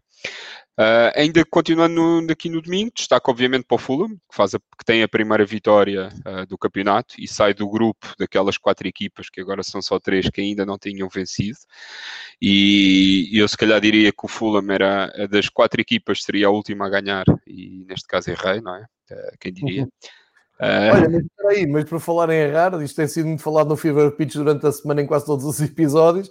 Uh, 0.78 1.10
ainda 1.16 1.44
continuando 1.44 2.22
no, 2.22 2.32
aqui 2.32 2.48
no 2.48 2.62
domingo, 2.62 2.92
destaco 2.94 3.32
obviamente 3.32 3.64
para 3.64 3.74
o 3.74 3.78
Fulham, 3.78 4.10
que, 4.10 4.36
faz 4.36 4.54
a, 4.54 4.60
que 4.60 4.84
tem 4.86 5.02
a 5.02 5.08
primeira 5.08 5.44
vitória 5.44 6.08
uh, 6.24 6.46
do 6.46 6.56
campeonato 6.56 7.16
e 7.18 7.26
sai 7.26 7.52
do 7.52 7.68
grupo 7.68 8.14
daquelas 8.16 8.56
quatro 8.56 8.86
equipas, 8.86 9.28
que 9.28 9.40
agora 9.40 9.64
são 9.64 9.82
só 9.82 9.98
três, 9.98 10.30
que 10.30 10.40
ainda 10.40 10.64
não 10.64 10.78
tinham 10.78 11.08
vencido. 11.08 11.58
E 12.40 13.28
eu 13.32 13.48
se 13.48 13.56
calhar 13.56 13.80
diria 13.80 14.12
que 14.12 14.24
o 14.24 14.28
Fulham 14.28 14.70
era 14.70 15.12
das 15.28 15.48
quatro 15.48 15.80
equipas, 15.80 16.22
seria 16.22 16.46
a 16.46 16.50
última 16.50 16.86
a 16.86 16.90
ganhar, 16.90 17.24
e 17.44 17.84
neste 17.88 18.06
caso 18.06 18.30
errei, 18.30 18.60
não 18.60 18.76
é? 18.76 18.82
Uh, 19.10 19.36
quem 19.40 19.52
diria? 19.52 19.82
Uhum. 19.82 19.88
Olha, 20.92 21.08
mas 21.08 21.24
espera 21.24 21.50
aí, 21.50 21.66
mas 21.66 21.84
por 21.86 21.98
falar 21.98 22.30
em 22.30 22.38
errar, 22.38 22.80
isto 22.82 22.94
tem 22.94 23.08
sido 23.08 23.26
muito 23.26 23.42
falado 23.42 23.68
no 23.68 23.76
Fever 23.76 24.12
Pitch 24.12 24.34
durante 24.34 24.64
a 24.64 24.70
semana 24.70 25.02
em 25.02 25.06
quase 25.08 25.26
todos 25.26 25.44
os 25.44 25.60
episódios. 25.60 26.30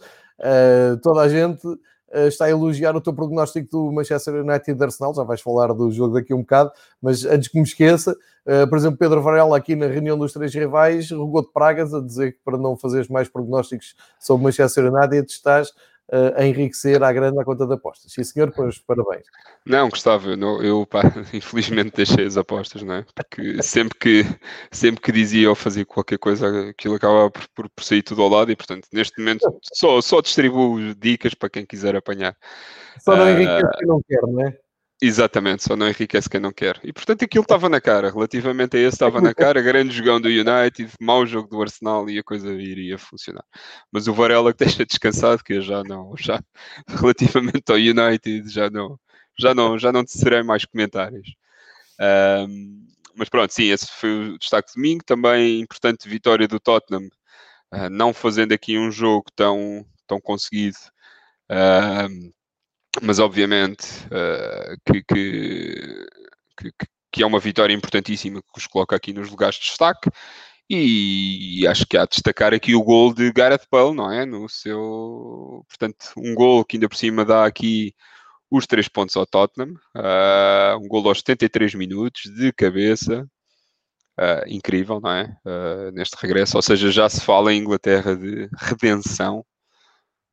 toda 1.03 1.19
a 1.19 1.27
gente 1.27 1.67
está 2.13 2.45
a 2.45 2.49
elogiar 2.49 2.95
o 2.95 3.01
teu 3.01 3.13
prognóstico 3.13 3.69
do 3.69 3.91
Manchester 3.91 4.35
United 4.35 4.81
Arsenal, 4.81 5.13
já 5.13 5.23
vais 5.23 5.41
falar 5.41 5.73
do 5.73 5.91
jogo 5.91 6.13
daqui 6.13 6.33
um 6.33 6.39
bocado, 6.39 6.71
mas 7.01 7.25
antes 7.25 7.49
que 7.49 7.57
me 7.57 7.63
esqueça, 7.63 8.15
eh, 8.45 8.65
por 8.65 8.77
exemplo, 8.77 8.97
Pedro 8.97 9.21
Varela 9.21 9.57
aqui 9.57 9.75
na 9.75 9.87
reunião 9.87 10.17
dos 10.17 10.31
três 10.31 10.53
rivais 10.53 11.11
rogou 11.11 11.41
de 11.41 11.51
pragas 11.51 11.93
a 11.93 11.99
dizer 11.99 12.33
que 12.33 12.39
para 12.45 12.57
não 12.57 12.77
fazeres 12.77 13.09
mais 13.09 13.27
prognósticos 13.27 13.93
sobre 14.19 14.45
Manchester 14.45 14.91
United 14.91 15.29
estás 15.29 15.73
a 16.11 16.45
enriquecer 16.45 17.03
à 17.03 17.11
grande 17.11 17.39
à 17.39 17.43
conta 17.43 17.67
de 17.67 17.73
apostas. 17.73 18.11
Sim, 18.11 18.23
senhor, 18.23 18.51
pois 18.55 18.79
parabéns. 18.79 19.25
Não, 19.65 19.89
gostava, 19.89 20.29
eu, 20.29 20.63
eu 20.63 20.85
pá, 20.85 21.01
infelizmente 21.33 21.95
deixei 21.95 22.25
as 22.25 22.37
apostas, 22.37 22.81
não 22.81 22.95
é? 22.95 23.05
Porque 23.13 23.61
sempre 23.61 23.97
que, 23.99 24.25
sempre 24.71 25.01
que 25.01 25.11
dizia 25.11 25.49
ou 25.49 25.55
fazia 25.55 25.85
qualquer 25.85 26.17
coisa, 26.17 26.69
aquilo 26.69 26.95
acabava 26.95 27.29
por, 27.29 27.47
por, 27.49 27.69
por 27.69 27.83
sair 27.83 28.01
tudo 28.01 28.21
ao 28.21 28.29
lado 28.29 28.51
e, 28.51 28.55
portanto, 28.55 28.87
neste 28.93 29.19
momento 29.19 29.59
só, 29.73 29.99
só 29.99 30.21
distribuo 30.21 30.95
dicas 30.95 31.33
para 31.33 31.49
quem 31.49 31.65
quiser 31.65 31.95
apanhar. 31.95 32.35
Só 32.99 33.15
não 33.15 33.29
enriquece 33.29 33.65
uh, 33.65 33.77
quem 33.77 33.87
não 33.87 34.01
quer, 34.07 34.21
não 34.21 34.47
é? 34.47 34.57
Exatamente, 34.99 35.63
só 35.63 35.75
não 35.75 35.87
enriquece 35.87 36.27
quem 36.27 36.39
não 36.39 36.51
quer. 36.51 36.79
E 36.83 36.91
portanto 36.91 37.23
aquilo 37.23 37.43
estava 37.43 37.69
na 37.69 37.79
cara, 37.79 38.09
relativamente 38.09 38.77
a 38.77 38.79
esse 38.79 38.95
estava 38.95 39.21
na 39.21 39.31
cara, 39.31 39.61
grande 39.61 39.95
jogão 39.95 40.19
do 40.19 40.27
United, 40.27 40.91
mau 40.99 41.23
jogo 41.23 41.47
do 41.47 41.61
Arsenal 41.61 42.09
e 42.09 42.17
a 42.17 42.23
coisa 42.23 42.51
iria 42.53 42.97
funcionar. 42.97 43.43
Mas 43.91 44.07
o 44.07 44.13
Varela 44.13 44.51
que 44.51 44.65
deixa 44.65 44.83
descansado, 44.85 45.43
que 45.43 45.53
eu 45.53 45.61
já 45.61 45.83
não, 45.83 46.15
já 46.17 46.41
relativamente 46.89 47.71
ao 47.71 47.77
United 47.77 48.49
já 48.49 48.71
não, 48.71 48.99
já 49.37 49.53
não, 49.53 49.77
já 49.77 49.91
não 49.91 50.03
te 50.03 50.11
serei 50.17 50.41
mais 50.41 50.65
comentários. 50.65 51.35
Um, 52.49 52.87
mas 53.15 53.29
pronto, 53.29 53.51
sim, 53.53 53.65
esse 53.71 53.87
foi 53.87 54.31
o 54.31 54.39
destaque 54.39 54.69
de 54.69 54.75
domingo. 54.75 55.03
Também 55.05 55.59
importante 55.61 56.09
vitória 56.09 56.47
do 56.47 56.59
Tottenham, 56.59 57.07
uh, 57.73 57.89
não 57.89 58.13
fazendo 58.13 58.53
aqui 58.53 58.77
um 58.77 58.91
jogo 58.91 59.25
tão, 59.35 59.85
tão 60.07 60.19
conseguido. 60.21 60.77
Mas 63.01 63.19
obviamente 63.19 63.85
uh, 64.07 64.77
que, 64.85 65.03
que, 65.03 66.05
que, 66.57 66.87
que, 67.11 67.23
é 67.23 67.25
uma 67.25 67.39
vitória 67.39 67.73
importantíssima 67.73 68.41
que 68.41 68.59
os 68.59 68.67
coloca 68.67 68.95
aqui 68.95 69.13
nos 69.13 69.29
lugares 69.29 69.55
de 69.55 69.61
destaque. 69.61 70.09
E 70.69 71.65
acho 71.65 71.85
que 71.85 71.97
há 71.97 72.03
de 72.03 72.11
destacar 72.11 72.53
aqui 72.53 72.75
o 72.75 72.83
gol 72.83 73.13
de 73.13 73.31
Gareth 73.31 73.65
Bale, 73.71 73.95
não 73.95 74.11
é? 74.11 74.25
No 74.25 74.49
seu, 74.49 75.63
portanto, 75.69 76.11
um 76.17 76.35
gol 76.35 76.65
que 76.65 76.75
ainda 76.75 76.89
por 76.89 76.97
cima 76.97 77.23
dá 77.23 77.45
aqui 77.45 77.93
os 78.51 78.67
três 78.67 78.87
pontos 78.87 79.15
ao 79.15 79.25
Tottenham, 79.25 79.73
uh, 79.95 80.77
um 80.81 80.87
gol 80.87 81.07
aos 81.07 81.19
73 81.19 81.73
minutos 81.75 82.23
de 82.33 82.51
cabeça, 82.51 83.25
uh, 84.19 84.47
incrível, 84.47 84.99
não 85.01 85.11
é? 85.11 85.37
Uh, 85.45 85.91
neste 85.93 86.15
regresso, 86.19 86.57
ou 86.57 86.61
seja, 86.61 86.91
já 86.91 87.09
se 87.09 87.21
fala 87.21 87.53
em 87.53 87.59
Inglaterra 87.59 88.15
de 88.15 88.49
redenção, 88.57 89.45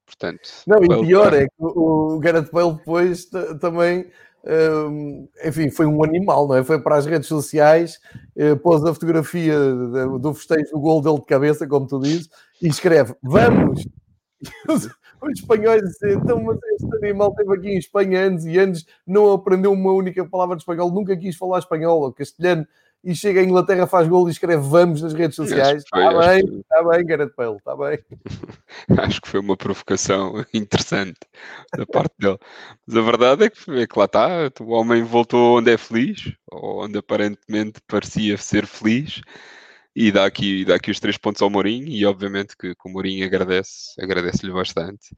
Portanto, 0.07 0.49
não, 0.67 0.85
e 0.85 1.07
pior 1.07 1.33
é 1.33 1.47
que 1.47 1.55
o, 1.59 2.19
Gareth 2.19 2.51
Bale 2.53 2.75
depois 2.75 3.27
também, 3.61 4.11
um, 4.45 5.29
enfim, 5.45 5.71
foi 5.71 5.87
um 5.87 6.05
animal, 6.05 6.47
não 6.47 6.57
é? 6.57 6.65
Foi 6.65 6.79
para 6.79 6.97
as 6.97 7.07
redes 7.07 7.27
sociais, 7.27 7.99
uh, 8.37 8.57
pôs 8.59 8.85
a 8.85 8.93
fotografia 8.93 9.55
de, 9.57 10.19
do 10.19 10.35
festejo 10.35 10.71
do 10.73 10.81
gol 10.81 11.01
dele 11.01 11.19
de 11.19 11.27
cabeça, 11.27 11.67
como 11.67 11.87
tu 11.87 11.99
dizes, 12.01 12.29
e 12.61 12.69
escreve: 12.69 13.15
Vamos! 13.23 13.87
Os, 14.69 14.91
os 15.23 15.41
espanhóis 15.41 15.83
dizem, 15.83 16.15
então, 16.15 16.43
mas 16.43 16.59
este 16.75 16.97
animal 17.03 17.31
esteve 17.31 17.55
aqui 17.55 17.69
em 17.71 17.79
Espanha 17.79 18.21
anos 18.27 18.45
e 18.45 18.59
anos, 18.59 18.85
não 19.07 19.33
aprendeu 19.33 19.73
uma 19.73 19.93
única 19.93 20.23
palavra 20.29 20.55
de 20.55 20.63
espanhol, 20.63 20.91
nunca 20.91 21.17
quis 21.17 21.35
falar 21.37 21.61
espanhol 21.61 22.03
ou 22.03 22.13
castelhano, 22.13 22.67
e 23.05 23.15
chega 23.15 23.41
à 23.41 23.45
Inglaterra, 23.45 23.87
faz 23.87 24.09
gol 24.09 24.27
e 24.29 24.31
escreve 24.31 24.63
vamos 24.67 25.03
nas 25.03 25.13
redes 25.13 25.37
sociais. 25.37 25.83
Está 25.85 26.19
bem, 26.19 26.47
que... 26.47 26.57
está 26.57 26.83
bem, 26.83 27.07
Gareth 27.07 27.33
Bale, 27.37 27.57
está 27.57 27.77
bem. 27.77 27.99
acho 28.99 29.21
que 29.21 29.29
foi 29.29 29.41
uma 29.41 29.57
provocação 29.57 30.45
interessante 30.55 31.21
da 31.77 31.85
parte 31.87 32.15
dele. 32.19 32.39
Mas 32.87 32.97
a 32.97 33.03
verdade 33.03 33.45
é 33.45 33.51
que, 33.51 33.71
é 33.71 33.87
que 33.87 33.99
lá 33.99 34.07
está, 34.07 34.29
o 34.61 34.71
homem 34.71 35.03
voltou 35.03 35.59
onde 35.59 35.71
é 35.71 35.77
feliz, 35.77 36.33
ou 36.51 36.85
onde 36.85 36.99
aparentemente 36.99 37.81
parecia 37.87 38.37
ser 38.39 38.67
feliz, 38.67 39.21
e 39.95 40.11
dá 40.11 40.25
aqui, 40.25 40.65
dá 40.65 40.77
aqui 40.77 40.91
os 40.91 40.99
três 40.99 41.19
pontos 41.19 41.43
ao 41.43 41.51
Mourinho, 41.51 41.89
e 41.89 42.05
obviamente 42.07 42.57
que, 42.57 42.75
que 42.75 42.89
o 42.89 42.91
Mourinho 42.91 43.27
agradece, 43.27 44.01
agradece-lhe 44.01 44.53
bastante. 44.53 45.15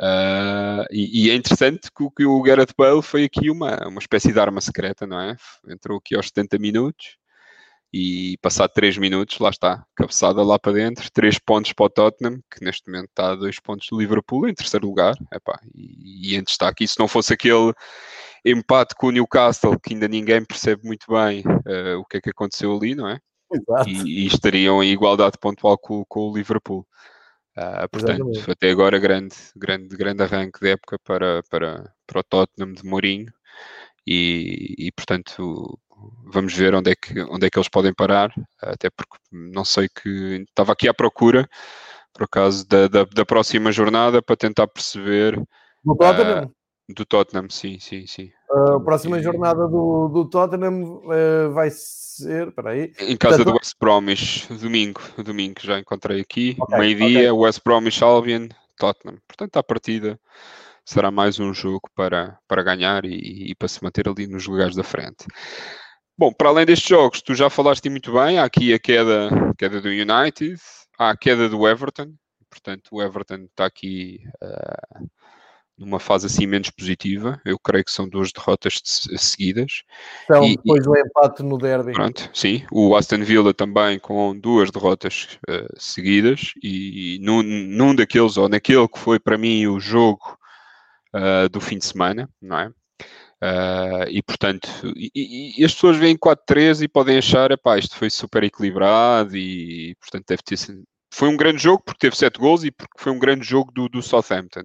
Uh, 0.00 0.82
e, 0.90 1.26
e, 1.26 1.30
é 1.30 1.34
interessante 1.34 1.88
que, 1.96 2.08
que, 2.16 2.24
o 2.24 2.42
Gareth 2.42 2.74
Bale 2.76 3.00
foi 3.00 3.24
aqui 3.24 3.48
uma, 3.48 3.76
uma 3.86 4.00
espécie 4.00 4.32
de 4.32 4.40
arma 4.40 4.60
secreta, 4.60 5.06
não 5.06 5.20
é? 5.20 5.36
Entrou 5.68 5.98
aqui 5.98 6.16
aos 6.16 6.26
70 6.28 6.58
minutos, 6.58 7.16
e 7.96 8.36
passado 8.38 8.72
3 8.74 8.98
minutos, 8.98 9.38
lá 9.38 9.50
está, 9.50 9.86
cabeçada 9.94 10.42
lá 10.42 10.58
para 10.58 10.72
dentro, 10.72 11.08
3 11.12 11.38
pontos 11.38 11.72
para 11.72 11.86
o 11.86 11.88
Tottenham, 11.88 12.40
que 12.50 12.64
neste 12.64 12.90
momento 12.90 13.08
está 13.08 13.30
a 13.30 13.36
2 13.36 13.60
pontos 13.60 13.86
do 13.88 14.00
Liverpool 14.00 14.48
em 14.48 14.54
terceiro 14.54 14.84
lugar, 14.84 15.14
Epá, 15.32 15.60
e, 15.72 16.32
e 16.32 16.36
em 16.36 16.42
destaque, 16.42 16.88
se 16.88 16.98
não 16.98 17.06
fosse 17.06 17.32
aquele 17.32 17.72
empate 18.44 18.96
com 18.96 19.06
o 19.06 19.10
Newcastle, 19.12 19.78
que 19.78 19.94
ainda 19.94 20.08
ninguém 20.08 20.44
percebe 20.44 20.84
muito 20.84 21.06
bem 21.08 21.44
uh, 21.46 22.00
o 22.00 22.04
que 22.04 22.16
é 22.16 22.20
que 22.20 22.30
aconteceu 22.30 22.76
ali, 22.76 22.96
não 22.96 23.08
é? 23.08 23.20
Exato. 23.52 23.88
E, 23.88 24.24
e 24.24 24.26
estariam 24.26 24.82
em 24.82 24.90
igualdade 24.90 25.38
pontual 25.40 25.78
com, 25.78 26.04
com 26.08 26.30
o 26.30 26.36
Liverpool. 26.36 26.84
Uh, 27.56 27.88
portanto, 27.92 28.28
Exatamente. 28.28 28.50
até 28.50 28.70
agora 28.72 28.98
grande, 28.98 29.36
grande, 29.54 29.96
grande 29.96 30.20
arranque 30.24 30.58
de 30.58 30.70
época 30.70 30.98
para, 31.04 31.44
para, 31.48 31.94
para 32.04 32.20
o 32.20 32.24
Tottenham 32.24 32.72
de 32.72 32.84
Mourinho 32.84 33.32
e, 34.06 34.74
e 34.78 34.92
portanto 34.92 35.78
vamos 36.24 36.54
ver 36.54 36.74
onde 36.74 36.90
é, 36.90 36.94
que, 36.94 37.20
onde 37.22 37.46
é 37.46 37.50
que 37.50 37.58
eles 37.58 37.68
podem 37.68 37.94
parar, 37.94 38.32
até 38.60 38.90
porque 38.90 39.16
não 39.32 39.64
sei 39.64 39.88
que 39.88 40.44
estava 40.48 40.72
aqui 40.72 40.88
à 40.88 40.94
procura, 40.94 41.48
por 42.12 42.24
acaso, 42.24 42.66
da, 42.66 42.88
da, 42.88 43.04
da 43.04 43.26
próxima 43.26 43.72
jornada 43.72 44.22
para 44.22 44.36
tentar 44.36 44.66
perceber. 44.68 45.36
Do 45.84 45.96
Tottenham? 45.96 46.44
Uh, 46.44 46.94
do 46.94 47.04
Tottenham, 47.04 47.48
sim, 47.50 47.78
sim, 47.80 48.06
sim. 48.06 48.30
A 48.50 48.78
próxima 48.80 49.18
e... 49.18 49.22
jornada 49.22 49.66
do, 49.66 50.08
do 50.08 50.28
Tottenham 50.28 51.02
uh, 51.04 51.52
vai 51.52 51.70
ser. 51.70 52.52
Peraí. 52.52 52.92
Em 53.00 53.16
casa 53.16 53.38
Portanto... 53.38 53.44
do 53.46 53.58
West 53.58 53.74
Bromwich, 53.80 54.52
domingo, 54.54 55.00
domingo 55.24 55.60
já 55.60 55.78
encontrei 55.78 56.20
aqui. 56.20 56.56
Okay, 56.58 56.78
Meio-dia, 56.78 57.32
okay. 57.32 57.32
West 57.32 57.60
Bromwich 57.64 58.04
Albion, 58.04 58.48
Tottenham. 58.78 59.18
Portanto, 59.26 59.56
à 59.56 59.62
partida 59.62 60.18
será 60.84 61.10
mais 61.10 61.40
um 61.40 61.52
jogo 61.54 61.88
para, 61.94 62.38
para 62.46 62.62
ganhar 62.62 63.04
e, 63.04 63.50
e 63.50 63.54
para 63.54 63.68
se 63.68 63.82
manter 63.82 64.08
ali 64.08 64.26
nos 64.26 64.46
lugares 64.46 64.76
da 64.76 64.84
frente. 64.84 65.26
Bom, 66.16 66.32
para 66.32 66.48
além 66.48 66.66
destes 66.66 66.88
jogos, 66.88 67.22
tu 67.22 67.34
já 67.34 67.50
falaste 67.50 67.88
muito 67.90 68.12
bem, 68.12 68.38
há 68.38 68.44
aqui 68.44 68.72
a 68.72 68.78
queda, 68.78 69.28
a 69.50 69.54
queda 69.54 69.80
do 69.80 69.88
United, 69.88 70.60
há 70.98 71.10
a 71.10 71.16
queda 71.16 71.48
do 71.48 71.66
Everton, 71.66 72.14
portanto 72.48 72.88
o 72.92 73.02
Everton 73.02 73.46
está 73.50 73.66
aqui 73.66 74.20
uh, 74.40 75.08
numa 75.76 75.98
fase 75.98 76.26
assim 76.26 76.46
menos 76.46 76.70
positiva, 76.70 77.40
eu 77.44 77.58
creio 77.58 77.84
que 77.84 77.90
são 77.90 78.08
duas 78.08 78.30
derrotas 78.30 78.80
seguidas. 79.16 79.82
Então, 80.24 80.44
e, 80.44 80.56
depois 80.56 80.84
do 80.84 80.96
empate 80.96 81.42
no 81.42 81.58
derby. 81.58 81.92
Pronto, 81.92 82.30
sim, 82.32 82.64
o 82.70 82.94
Aston 82.94 83.24
Villa 83.24 83.52
também 83.52 83.98
com 83.98 84.38
duas 84.38 84.70
derrotas 84.70 85.36
uh, 85.48 85.66
seguidas 85.76 86.52
e 86.62 87.18
num, 87.22 87.42
num 87.42 87.92
daqueles, 87.92 88.36
ou 88.36 88.48
naquele 88.48 88.86
que 88.86 89.00
foi 89.00 89.18
para 89.18 89.36
mim 89.36 89.66
o 89.66 89.80
jogo 89.80 90.38
uh, 91.14 91.48
do 91.48 91.60
fim 91.60 91.78
de 91.78 91.84
semana, 91.84 92.28
não 92.40 92.58
é? 92.58 92.68
Uh, 93.42 94.08
e 94.08 94.22
portanto, 94.22 94.68
e, 94.96 95.58
e, 95.58 95.64
as 95.64 95.74
pessoas 95.74 95.98
veem 95.98 96.16
4-3 96.16 96.82
e 96.82 96.88
podem 96.88 97.18
achar, 97.18 97.50
epá, 97.50 97.78
isto 97.78 97.96
foi 97.96 98.08
super 98.08 98.42
equilibrado 98.42 99.36
e 99.36 99.94
portanto 100.00 100.24
deve 100.28 100.42
ter 100.42 100.56
sido. 100.56 100.82
Foi 101.12 101.28
um 101.28 101.36
grande 101.36 101.62
jogo 101.62 101.82
porque 101.84 102.00
teve 102.00 102.16
7 102.16 102.38
gols 102.38 102.64
e 102.64 102.70
porque 102.70 102.98
foi 102.98 103.12
um 103.12 103.18
grande 103.18 103.46
jogo 103.46 103.70
do, 103.72 103.88
do 103.88 104.02
Southampton. 104.02 104.64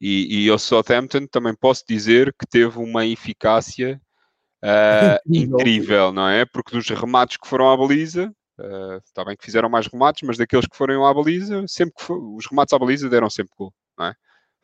E, 0.00 0.44
e 0.44 0.50
o 0.50 0.58
Southampton 0.58 1.26
também 1.26 1.54
posso 1.54 1.82
dizer 1.88 2.32
que 2.38 2.46
teve 2.46 2.78
uma 2.78 3.06
eficácia 3.06 4.00
uh, 4.62 5.18
incrível, 5.26 6.12
não 6.12 6.28
é? 6.28 6.44
Porque 6.44 6.76
dos 6.76 6.88
remates 6.90 7.38
que 7.38 7.48
foram 7.48 7.70
à 7.70 7.76
baliza, 7.76 8.32
uh, 8.60 8.98
está 9.04 9.24
bem 9.24 9.36
que 9.36 9.44
fizeram 9.44 9.68
mais 9.68 9.86
remates, 9.86 10.22
mas 10.26 10.36
daqueles 10.36 10.66
que 10.66 10.76
foram 10.76 11.06
à 11.06 11.14
baliza, 11.14 11.64
sempre 11.66 11.94
que 11.96 12.04
for, 12.04 12.18
os 12.36 12.46
remates 12.46 12.72
à 12.72 12.78
baliza 12.78 13.08
deram 13.08 13.30
sempre 13.30 13.54
gol, 13.56 13.72
não 13.96 14.06
é? 14.06 14.14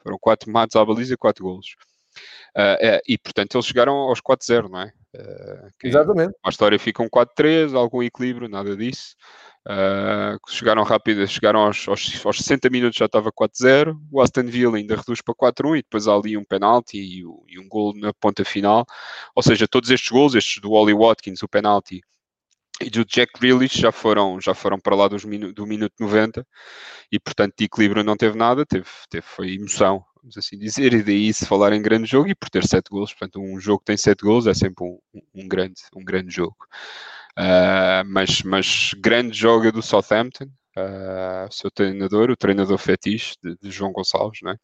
Foram 0.04 0.18
4 0.20 0.46
remates 0.46 0.76
à 0.76 0.84
baliza 0.84 1.14
e 1.14 1.16
4 1.16 1.42
golos. 1.42 1.74
Uh, 2.56 3.02
e, 3.08 3.18
portanto, 3.18 3.56
eles 3.56 3.66
chegaram 3.66 3.94
aos 3.94 4.20
4-0, 4.20 4.68
não 4.68 4.80
é? 4.82 4.92
Uh, 5.16 5.68
Exatamente. 5.82 6.34
A 6.44 6.50
história 6.50 6.78
fica 6.78 7.02
um 7.02 7.08
4-3, 7.08 7.74
algum 7.74 8.02
equilíbrio, 8.02 8.48
nada 8.48 8.76
disso. 8.76 9.16
Uh, 9.66 10.38
chegaram 10.48 10.82
rápido, 10.82 11.26
chegaram 11.26 11.60
aos, 11.60 11.88
aos, 11.88 12.24
aos 12.26 12.36
60 12.36 12.68
minutos 12.70 12.98
já 12.98 13.06
estava 13.06 13.32
4-0. 13.32 13.98
O 14.12 14.20
Aston 14.20 14.44
Villa 14.44 14.76
ainda 14.76 14.94
reduz 14.94 15.20
para 15.22 15.34
4-1 15.34 15.78
e 15.78 15.82
depois 15.82 16.06
há 16.06 16.14
ali 16.14 16.36
um 16.36 16.44
penalti 16.44 16.98
e, 16.98 17.20
e, 17.48 17.58
um 17.58 17.66
gol 17.68 17.94
na 17.96 18.12
ponta 18.12 18.44
final. 18.44 18.84
Ou 19.34 19.42
seja, 19.42 19.66
todos 19.66 19.90
estes 19.90 20.10
gols, 20.10 20.34
estes 20.34 20.60
do 20.60 20.72
Ollie 20.72 20.94
Watkins, 20.94 21.42
o 21.42 21.48
penalti 21.48 22.02
e 22.80 22.90
do 22.90 23.04
Jack 23.04 23.38
Grealish 23.38 23.80
já 23.80 23.92
foram, 23.92 24.40
já 24.40 24.54
foram 24.54 24.78
para 24.78 24.96
lá 24.96 25.06
dos 25.06 25.24
minu 25.24 25.52
do 25.52 25.66
minuto 25.66 25.94
90 26.00 26.46
e 27.10 27.20
portanto 27.20 27.54
de 27.56 27.64
equilíbrio 27.64 28.02
não 28.02 28.16
teve 28.16 28.36
nada, 28.36 28.66
teve, 28.66 28.88
teve 29.08 29.24
foi 29.24 29.54
emoção, 29.54 30.04
vamos 30.16 30.36
assim 30.36 30.58
dizer, 30.58 30.92
e 30.92 31.02
daí 31.02 31.32
se 31.32 31.46
falar 31.46 31.72
em 31.72 31.82
grande 31.82 32.06
jogo 32.06 32.28
e 32.28 32.34
por 32.34 32.50
ter 32.50 32.66
sete 32.66 32.90
gols, 32.90 33.12
portanto 33.12 33.40
um 33.40 33.60
jogo 33.60 33.80
que 33.80 33.86
tem 33.86 33.96
sete 33.96 34.24
gols 34.24 34.46
é 34.46 34.54
sempre 34.54 34.84
um, 34.84 34.98
um 35.34 35.46
grande, 35.46 35.80
um 35.94 36.04
grande 36.04 36.34
jogo. 36.34 36.56
Uh, 37.38 38.06
mas, 38.06 38.42
mas 38.42 38.90
grande 38.96 39.36
jogo 39.36 39.72
do 39.72 39.82
Southampton, 39.82 40.44
uh, 40.76 41.48
o 41.48 41.52
seu 41.52 41.70
treinador, 41.70 42.30
o 42.30 42.36
treinador 42.36 42.78
fetiche 42.78 43.34
de, 43.42 43.56
de 43.60 43.70
João 43.70 43.92
Gonçalves, 43.92 44.40
não 44.42 44.52
é? 44.52 44.56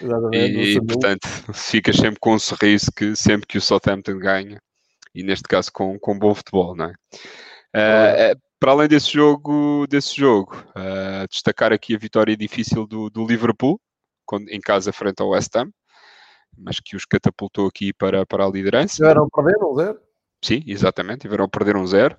Exatamente, 0.00 0.56
e, 0.56 0.76
e 0.76 0.80
portanto 0.80 1.28
ficas 1.52 1.96
sempre 1.96 2.20
com 2.20 2.34
um 2.34 2.38
sorriso 2.38 2.92
que 2.96 3.16
sempre 3.16 3.46
que 3.46 3.58
o 3.58 3.60
Southampton 3.60 4.18
ganha, 4.18 4.60
e 5.14 5.22
neste 5.22 5.44
caso 5.44 5.70
com, 5.72 5.98
com 5.98 6.18
bom 6.18 6.34
futebol, 6.34 6.76
não 6.76 6.86
é? 6.86 6.94
Uh, 7.74 8.38
para 8.60 8.72
além 8.72 8.86
desse 8.86 9.12
jogo, 9.12 9.86
desse 9.88 10.16
jogo 10.16 10.56
uh, 10.70 11.26
destacar 11.28 11.72
aqui 11.72 11.94
a 11.94 11.98
vitória 11.98 12.36
difícil 12.36 12.86
do, 12.86 13.10
do 13.10 13.26
Liverpool, 13.26 13.80
em 14.48 14.60
casa 14.60 14.92
frente 14.92 15.20
ao 15.20 15.30
West 15.30 15.54
Ham, 15.56 15.70
mas 16.56 16.78
que 16.78 16.94
os 16.94 17.04
catapultou 17.04 17.66
aqui 17.66 17.92
para, 17.92 18.24
para 18.24 18.44
a 18.46 18.48
liderança. 18.48 18.96
Tiveram 18.96 19.24
a 19.24 19.28
perder 19.28 19.64
um 19.64 19.74
zero? 19.74 20.00
Sim, 20.44 20.62
exatamente, 20.66 21.22
tiveram 21.22 21.44
a 21.44 21.48
perder 21.48 21.76
um 21.76 21.86
zero. 21.86 22.16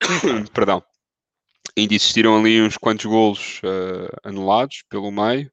Perdão. 0.54 0.82
Ainda 1.76 1.94
existiram 1.94 2.38
ali 2.38 2.60
uns 2.60 2.76
quantos 2.76 3.06
golos 3.06 3.60
uh, 3.64 4.08
anulados 4.24 4.84
pelo 4.88 5.10
meio, 5.10 5.50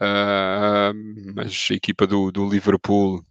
uh, 0.00 0.92
mas 1.34 1.68
a 1.70 1.74
equipa 1.74 2.06
do, 2.06 2.30
do 2.30 2.48
Liverpool 2.48 3.24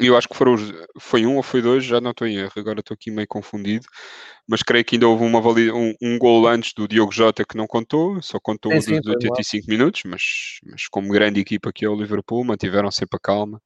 eu 0.00 0.16
acho 0.16 0.28
que 0.28 0.36
foram, 0.36 0.56
foi 0.98 1.26
um 1.26 1.36
ou 1.36 1.42
foi 1.42 1.60
dois, 1.60 1.84
já 1.84 2.00
não 2.00 2.12
estou 2.12 2.26
em 2.26 2.36
erro, 2.36 2.52
agora 2.56 2.80
estou 2.80 2.94
aqui 2.94 3.10
meio 3.10 3.26
confundido, 3.26 3.86
mas 4.46 4.62
creio 4.62 4.84
que 4.84 4.96
ainda 4.96 5.08
houve 5.08 5.24
uma 5.24 5.40
valida, 5.40 5.74
um, 5.74 5.94
um 6.00 6.18
gol 6.18 6.46
antes 6.46 6.72
do 6.72 6.86
Diogo 6.86 7.12
Jota 7.12 7.44
que 7.44 7.56
não 7.56 7.66
contou, 7.66 8.20
só 8.22 8.38
contou 8.40 8.72
os 8.76 8.86
85 8.86 9.66
minutos, 9.68 10.02
mas, 10.04 10.22
mas 10.64 10.88
como 10.88 11.08
grande 11.08 11.40
equipa 11.40 11.72
que 11.72 11.84
é 11.84 11.88
o 11.88 11.96
Liverpool, 11.96 12.44
mantiveram 12.44 12.90
sempre 12.90 13.16
a 13.16 13.20
calma 13.20 13.60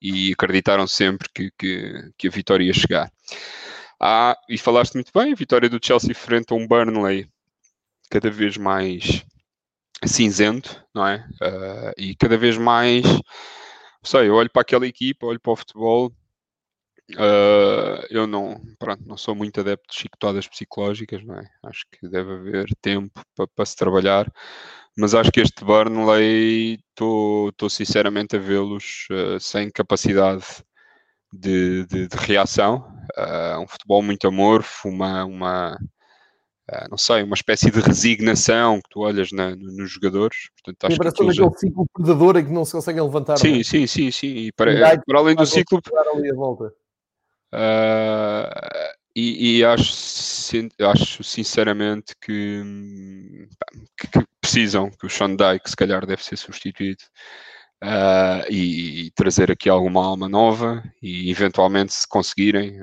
e 0.00 0.32
acreditaram 0.32 0.86
sempre 0.86 1.28
que, 1.34 1.50
que, 1.58 2.10
que 2.16 2.28
a 2.28 2.30
vitória 2.30 2.64
ia 2.64 2.72
chegar. 2.72 3.10
Ah, 4.00 4.36
e 4.48 4.56
falaste 4.56 4.94
muito 4.94 5.10
bem, 5.14 5.32
a 5.32 5.36
vitória 5.36 5.68
do 5.68 5.80
Chelsea 5.82 6.14
frente 6.14 6.52
a 6.52 6.56
um 6.56 6.66
Burnley 6.66 7.28
cada 8.10 8.30
vez 8.30 8.56
mais 8.56 9.24
cinzento, 10.06 10.82
não 10.94 11.06
é? 11.06 11.26
Uh, 11.42 11.92
e 11.98 12.14
cada 12.16 12.36
vez 12.36 12.56
mais 12.56 13.04
sei, 14.02 14.28
eu 14.28 14.34
olho 14.34 14.50
para 14.50 14.62
aquela 14.62 14.86
equipa, 14.86 15.26
olho 15.26 15.40
para 15.40 15.52
o 15.52 15.56
futebol, 15.56 16.12
uh, 17.16 18.06
eu 18.10 18.26
não, 18.26 18.60
pronto, 18.78 19.02
não 19.06 19.16
sou 19.16 19.34
muito 19.34 19.60
adepto 19.60 19.92
de 19.92 20.00
chicotadas 20.00 20.46
psicológicas, 20.48 21.24
não 21.24 21.36
é? 21.36 21.48
Acho 21.64 21.84
que 21.90 22.08
deve 22.08 22.32
haver 22.32 22.68
tempo 22.80 23.20
para, 23.54 23.66
se 23.66 23.76
trabalhar, 23.76 24.30
mas 24.96 25.14
acho 25.14 25.30
que 25.30 25.40
este 25.40 25.64
Burnley 25.64 26.78
estou 26.90 27.70
sinceramente 27.70 28.36
a 28.36 28.38
vê-los 28.38 29.06
uh, 29.10 29.40
sem 29.40 29.70
capacidade 29.70 30.44
de, 31.32 31.86
de, 31.86 32.08
de 32.08 32.16
reação. 32.16 32.88
Uh, 33.16 33.60
um 33.60 33.66
futebol 33.66 34.02
muito 34.02 34.26
amorfo, 34.26 34.88
uma, 34.88 35.24
uma 35.24 35.78
não 36.90 36.98
sei, 36.98 37.22
uma 37.22 37.34
espécie 37.34 37.70
de 37.70 37.80
resignação 37.80 38.80
que 38.80 38.90
tu 38.90 39.00
olhas 39.00 39.32
na, 39.32 39.54
no, 39.56 39.72
nos 39.72 39.90
jogadores. 39.90 40.50
Portanto, 40.54 40.84
acho 40.84 40.92
sim, 40.92 40.98
parece 40.98 41.16
que 41.16 41.22
aquele 41.22 41.36
já... 41.36 41.50
ciclo 41.58 41.86
predador 41.92 42.36
em 42.36 42.44
que 42.44 42.52
não 42.52 42.64
se 42.64 42.72
conseguem 42.72 43.02
levantar. 43.02 43.36
Sim, 43.38 43.60
é? 43.60 43.64
sim, 43.64 43.86
sim, 43.86 44.10
sim. 44.10 44.26
E 44.26 44.52
para, 44.52 45.00
para 45.04 45.18
além 45.18 45.34
do 45.34 45.46
ciclo. 45.46 45.80
Uh, 47.52 48.94
e, 49.16 49.58
e 49.58 49.64
acho, 49.64 49.92
acho 50.92 51.24
sinceramente 51.24 52.14
que, 52.20 52.62
que, 53.98 54.08
precisam, 54.40 54.90
que 54.90 55.06
o 55.06 55.10
Sean 55.10 55.34
Dyke 55.34 55.68
se 55.68 55.76
calhar 55.76 56.06
deve 56.06 56.22
ser 56.24 56.36
substituído. 56.36 57.02
Uh, 57.82 58.44
e, 58.50 59.06
e, 59.06 59.10
trazer 59.12 59.50
aqui 59.50 59.70
alguma 59.70 60.04
alma 60.04 60.28
nova 60.28 60.84
e 61.02 61.30
eventualmente 61.30 61.94
se 61.94 62.06
conseguirem, 62.06 62.78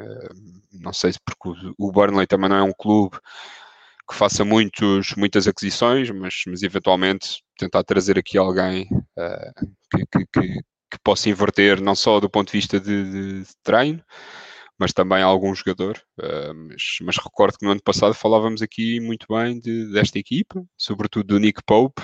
não 0.74 0.92
sei 0.92 1.14
se 1.14 1.20
porque 1.24 1.74
o 1.78 1.92
Burnley 1.92 2.26
também 2.26 2.50
não 2.50 2.58
é 2.58 2.64
um 2.64 2.74
clube 2.74 3.20
que 4.08 4.16
faça 4.16 4.46
muitos, 4.46 5.14
muitas 5.16 5.48
aquisições, 5.48 6.10
mas, 6.12 6.34
mas 6.48 6.64
eventualmente 6.64 7.44
tentar 7.58 7.84
trazer 7.84 8.18
aqui 8.18 8.38
alguém 8.38 8.88
uh, 9.18 9.68
que, 9.92 10.06
que, 10.06 10.26
que, 10.32 10.54
que, 10.92 11.00
possa 11.04 11.30
inverter, 11.30 11.82
não 11.82 11.96
só 11.96 12.20
do 12.20 12.30
ponto 12.30 12.48
de 12.48 12.58
vista 12.58 12.80
de, 12.80 13.04
de, 13.04 13.40
de 13.44 13.52
treino, 13.64 14.02
mas 14.80 14.94
também 14.94 15.22
algum 15.22 15.54
jogador. 15.54 16.02
Uh, 16.20 16.54
mas, 16.70 16.82
mas, 17.02 17.18
recordo 17.18 17.58
que 17.58 17.66
no 17.66 17.72
ano 17.72 17.82
passado 17.84 18.14
falávamos 18.14 18.62
aqui 18.62 19.00
muito 19.00 19.26
bem 19.30 19.60
de, 19.60 19.92
desta 19.92 20.18
equipa, 20.20 20.64
sobretudo 20.78 21.28
do 21.28 21.40
Nick 21.40 21.62
Pope, 21.66 22.02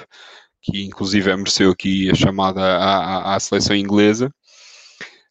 que 0.61 0.83
inclusive 0.83 1.35
mereceu 1.35 1.71
aqui 1.71 2.09
a 2.09 2.15
chamada 2.15 2.61
à, 2.61 3.33
à, 3.33 3.35
à 3.35 3.39
seleção 3.39 3.75
inglesa. 3.75 4.33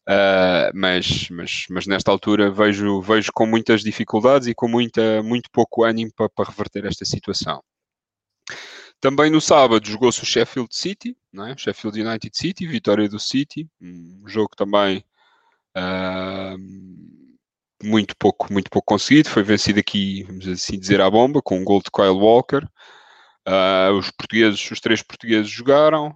Uh, 0.07 0.67
mas, 0.73 1.29
mas, 1.29 1.65
mas 1.69 1.87
nesta 1.87 2.11
altura 2.11 2.51
vejo, 2.51 3.01
vejo 3.01 3.31
com 3.33 3.45
muitas 3.45 3.81
dificuldades 3.81 4.49
e 4.49 4.53
com 4.53 4.67
muita, 4.67 5.23
muito 5.23 5.49
pouco 5.49 5.83
ânimo 5.83 6.11
para, 6.13 6.29
para 6.29 6.49
reverter 6.49 6.85
esta 6.85 7.05
situação. 7.05 7.63
Também 8.99 9.29
no 9.29 9.41
sábado 9.41 9.87
jogou-se 9.87 10.21
o 10.21 10.25
Sheffield 10.25 10.73
City, 10.73 11.17
é? 11.35 11.57
Sheffield 11.57 12.01
United 12.01 12.37
City, 12.37 12.67
vitória 12.67 13.07
do 13.09 13.19
City, 13.19 13.69
um 13.81 14.23
jogo 14.27 14.55
também 14.55 15.03
uh, 15.77 16.57
muito 17.83 18.15
pouco, 18.17 18.51
muito 18.51 18.69
pouco 18.69 18.93
conseguido, 18.93 19.29
foi 19.29 19.43
vencido 19.43 19.79
aqui, 19.79 20.23
vamos 20.23 20.47
assim 20.47 20.79
dizer, 20.79 21.01
à 21.01 21.09
bomba, 21.09 21.41
com 21.41 21.59
um 21.59 21.63
gol 21.63 21.81
de 21.81 21.91
Kyle 21.91 22.09
Walker. 22.09 22.65
Uh, 23.45 23.91
os 23.97 24.09
portugueses, 24.09 24.71
os 24.71 24.79
três 24.79 25.01
portugueses 25.01 25.49
jogaram, 25.49 26.15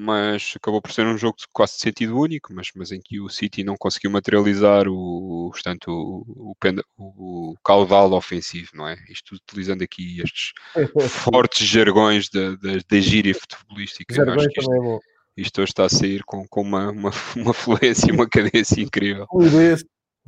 mas 0.00 0.54
acabou 0.56 0.80
por 0.80 0.92
ser 0.92 1.04
um 1.04 1.18
jogo 1.18 1.36
de 1.36 1.44
quase 1.52 1.74
sentido 1.74 2.18
único, 2.18 2.54
mas, 2.54 2.70
mas 2.74 2.90
em 2.90 3.00
que 3.00 3.20
o 3.20 3.28
City 3.28 3.62
não 3.62 3.76
conseguiu 3.76 4.10
materializar 4.10 4.88
o, 4.88 5.50
portanto, 5.52 5.88
o, 5.90 6.54
o, 6.96 7.50
o 7.50 7.54
caudal 7.62 8.10
ofensivo, 8.12 8.70
não 8.72 8.88
é? 8.88 8.96
Isto 9.10 9.34
utilizando 9.34 9.82
aqui 9.82 10.22
estes 10.22 10.52
fortes 11.10 11.66
jargões 11.66 12.30
da, 12.30 12.52
da, 12.56 12.78
da 12.88 13.00
gíria 13.00 13.34
futebolística. 13.34 14.14
Jargões 14.14 14.38
acho 14.38 14.48
que 14.48 14.60
isto, 14.60 14.72
é 14.72 14.98
isto 15.36 15.60
hoje 15.60 15.70
está 15.70 15.84
a 15.84 15.90
sair 15.90 16.22
com, 16.24 16.48
com 16.48 16.62
uma, 16.62 16.90
uma, 16.90 17.10
uma 17.36 17.52
fluência 17.52 18.08
e 18.08 18.12
uma 18.12 18.26
cadência 18.26 18.80
incrível. 18.80 19.26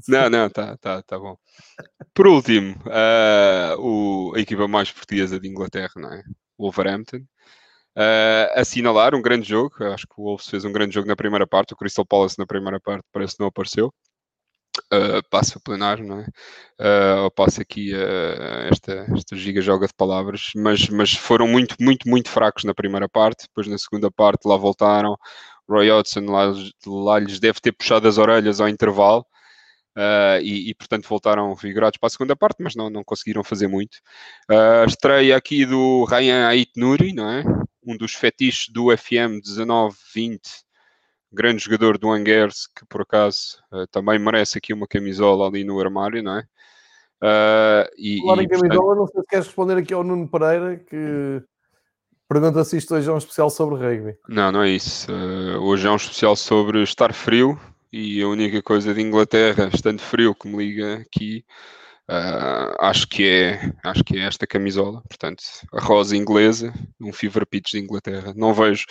Não, 0.07 0.29
não, 0.29 0.51
tá, 0.51 0.77
tá, 0.77 1.03
tá 1.03 1.19
bom. 1.19 1.37
Por 2.13 2.27
último, 2.27 2.77
uh, 2.87 3.81
o, 3.81 4.35
a 4.37 4.41
equipa 4.41 4.69
mais 4.69 4.91
portuguesa 4.91 5.41
de 5.41 5.49
Inglaterra, 5.49 5.93
não 5.97 6.13
é? 6.13 6.23
Wolverhampton, 6.59 7.25
Uh, 7.97 8.49
assinalar 8.55 9.15
um 9.15 9.21
grande 9.21 9.49
jogo, 9.49 9.75
acho 9.93 10.07
que 10.07 10.15
o 10.17 10.25
Wolves 10.25 10.49
fez 10.49 10.65
um 10.65 10.73
grande 10.73 10.95
jogo 10.95 11.09
na 11.09 11.17
primeira 11.17 11.47
parte, 11.47 11.75
o 11.75 11.77
Crystal 11.77 12.07
Palace 12.07 12.39
na 12.39 12.47
primeira 12.47 12.81
parte 12.81 13.05
parece 13.13 13.37
que 13.37 13.41
não 13.41 13.49
apareceu. 13.49 13.93
Uh, 14.91 15.23
passo 15.31 15.59
a 15.59 15.61
plenário, 15.61 16.07
não 16.07 16.21
é? 16.21 16.27
Uh, 17.27 17.31
passo 17.33 17.61
aqui 17.61 17.93
uh, 17.95 18.69
esta, 18.71 19.07
esta 19.15 19.37
giga 19.37 19.61
joga 19.61 19.87
de 19.87 19.93
palavras, 19.95 20.51
mas, 20.57 20.89
mas 20.89 21.13
foram 21.13 21.47
muito, 21.47 21.77
muito, 21.79 22.09
muito 22.09 22.31
fracos 22.31 22.65
na 22.65 22.75
primeira 22.75 23.09
parte. 23.09 23.47
Depois, 23.47 23.67
na 23.67 23.77
segunda 23.77 24.11
parte, 24.11 24.47
lá 24.47 24.57
voltaram. 24.57 25.17
Roy 25.69 25.91
Hodgson 25.91 26.25
lá, 26.27 26.53
lá 26.87 27.19
lhes 27.19 27.39
deve 27.39 27.61
ter 27.61 27.73
puxado 27.73 28.09
as 28.09 28.19
orelhas 28.19 28.61
ao 28.61 28.69
intervalo. 28.69 29.27
Uh, 29.97 30.41
e, 30.43 30.71
e, 30.71 30.75
portanto 30.75 31.07
voltaram 31.07 31.55
vigorados 31.55 31.99
para 31.99 32.07
a 32.07 32.11
segunda 32.11 32.35
parte, 32.35 32.63
mas 32.63 32.75
não, 32.75 32.89
não 32.89 33.05
conseguiram 33.05 33.45
fazer 33.45 33.69
muito. 33.69 33.99
Uh, 34.51 34.87
estreia 34.87 35.37
aqui 35.37 35.67
do 35.67 36.05
Ryan 36.05 36.49
Ait 36.49 36.71
Nuri, 36.77 37.13
não 37.13 37.31
é? 37.31 37.45
Um 37.85 37.97
dos 37.97 38.15
fetiches 38.15 38.69
do 38.69 38.97
FM 38.97 39.43
1920, 39.45 40.41
grande 41.33 41.65
jogador 41.65 41.99
do 41.99 42.11
Angers, 42.11 42.67
que 42.67 42.85
por 42.87 43.03
acaso 43.03 43.59
uh, 43.73 43.87
também 43.89 44.19
merece 44.19 44.59
aqui 44.59 44.73
uma 44.73 44.87
camisola 44.87 45.49
ali 45.49 45.65
no 45.65 45.81
armário, 45.81 46.23
não 46.23 46.39
é? 46.39 46.47
Uh, 47.23 47.89
e, 47.97 48.21
Falar 48.27 48.43
em 48.43 48.49
camisola, 48.49 48.97
não 48.97 49.07
sei 49.07 49.21
se 49.23 49.29
queres 49.29 49.47
responder 49.47 49.77
aqui 49.79 49.95
ao 49.95 50.03
Nuno 50.03 50.29
Pereira, 50.29 50.77
que 50.77 51.43
pergunta 52.29 52.65
se 52.65 52.77
isto 52.77 52.95
hoje 52.95 53.09
é 53.09 53.13
um 53.13 53.19
especial 53.19 53.49
sobre 53.51 53.77
rugby. 53.77 54.17
Não, 54.29 54.51
não 54.51 54.63
é 54.63 54.71
isso. 54.71 55.11
Uh, 55.13 55.61
hoje 55.61 55.87
é 55.87 55.91
um 55.91 55.97
especial 55.97 56.35
sobre 56.35 56.83
estar 56.83 57.13
frio 57.13 57.59
e 57.93 58.23
a 58.23 58.29
única 58.29 58.63
coisa 58.63 58.95
de 58.95 59.01
Inglaterra, 59.01 59.71
estando 59.73 60.01
frio, 60.01 60.35
que 60.35 60.49
me 60.49 60.57
liga 60.57 60.97
aqui, 60.97 61.45
Uh, 62.13 62.77
acho 62.79 63.09
que 63.09 63.27
é 63.27 63.73
acho 63.83 64.05
que 64.05 64.19
é 64.19 64.27
esta 64.27 64.47
camisola 64.47 65.03
portanto 65.09 65.43
a 65.73 65.81
rosa 65.81 66.15
inglesa 66.15 66.71
um 67.01 67.11
fever 67.11 67.47
pitch 67.47 67.71
de 67.71 67.79
Inglaterra. 67.79 68.35
Não 68.37 68.53
vejo 68.53 68.85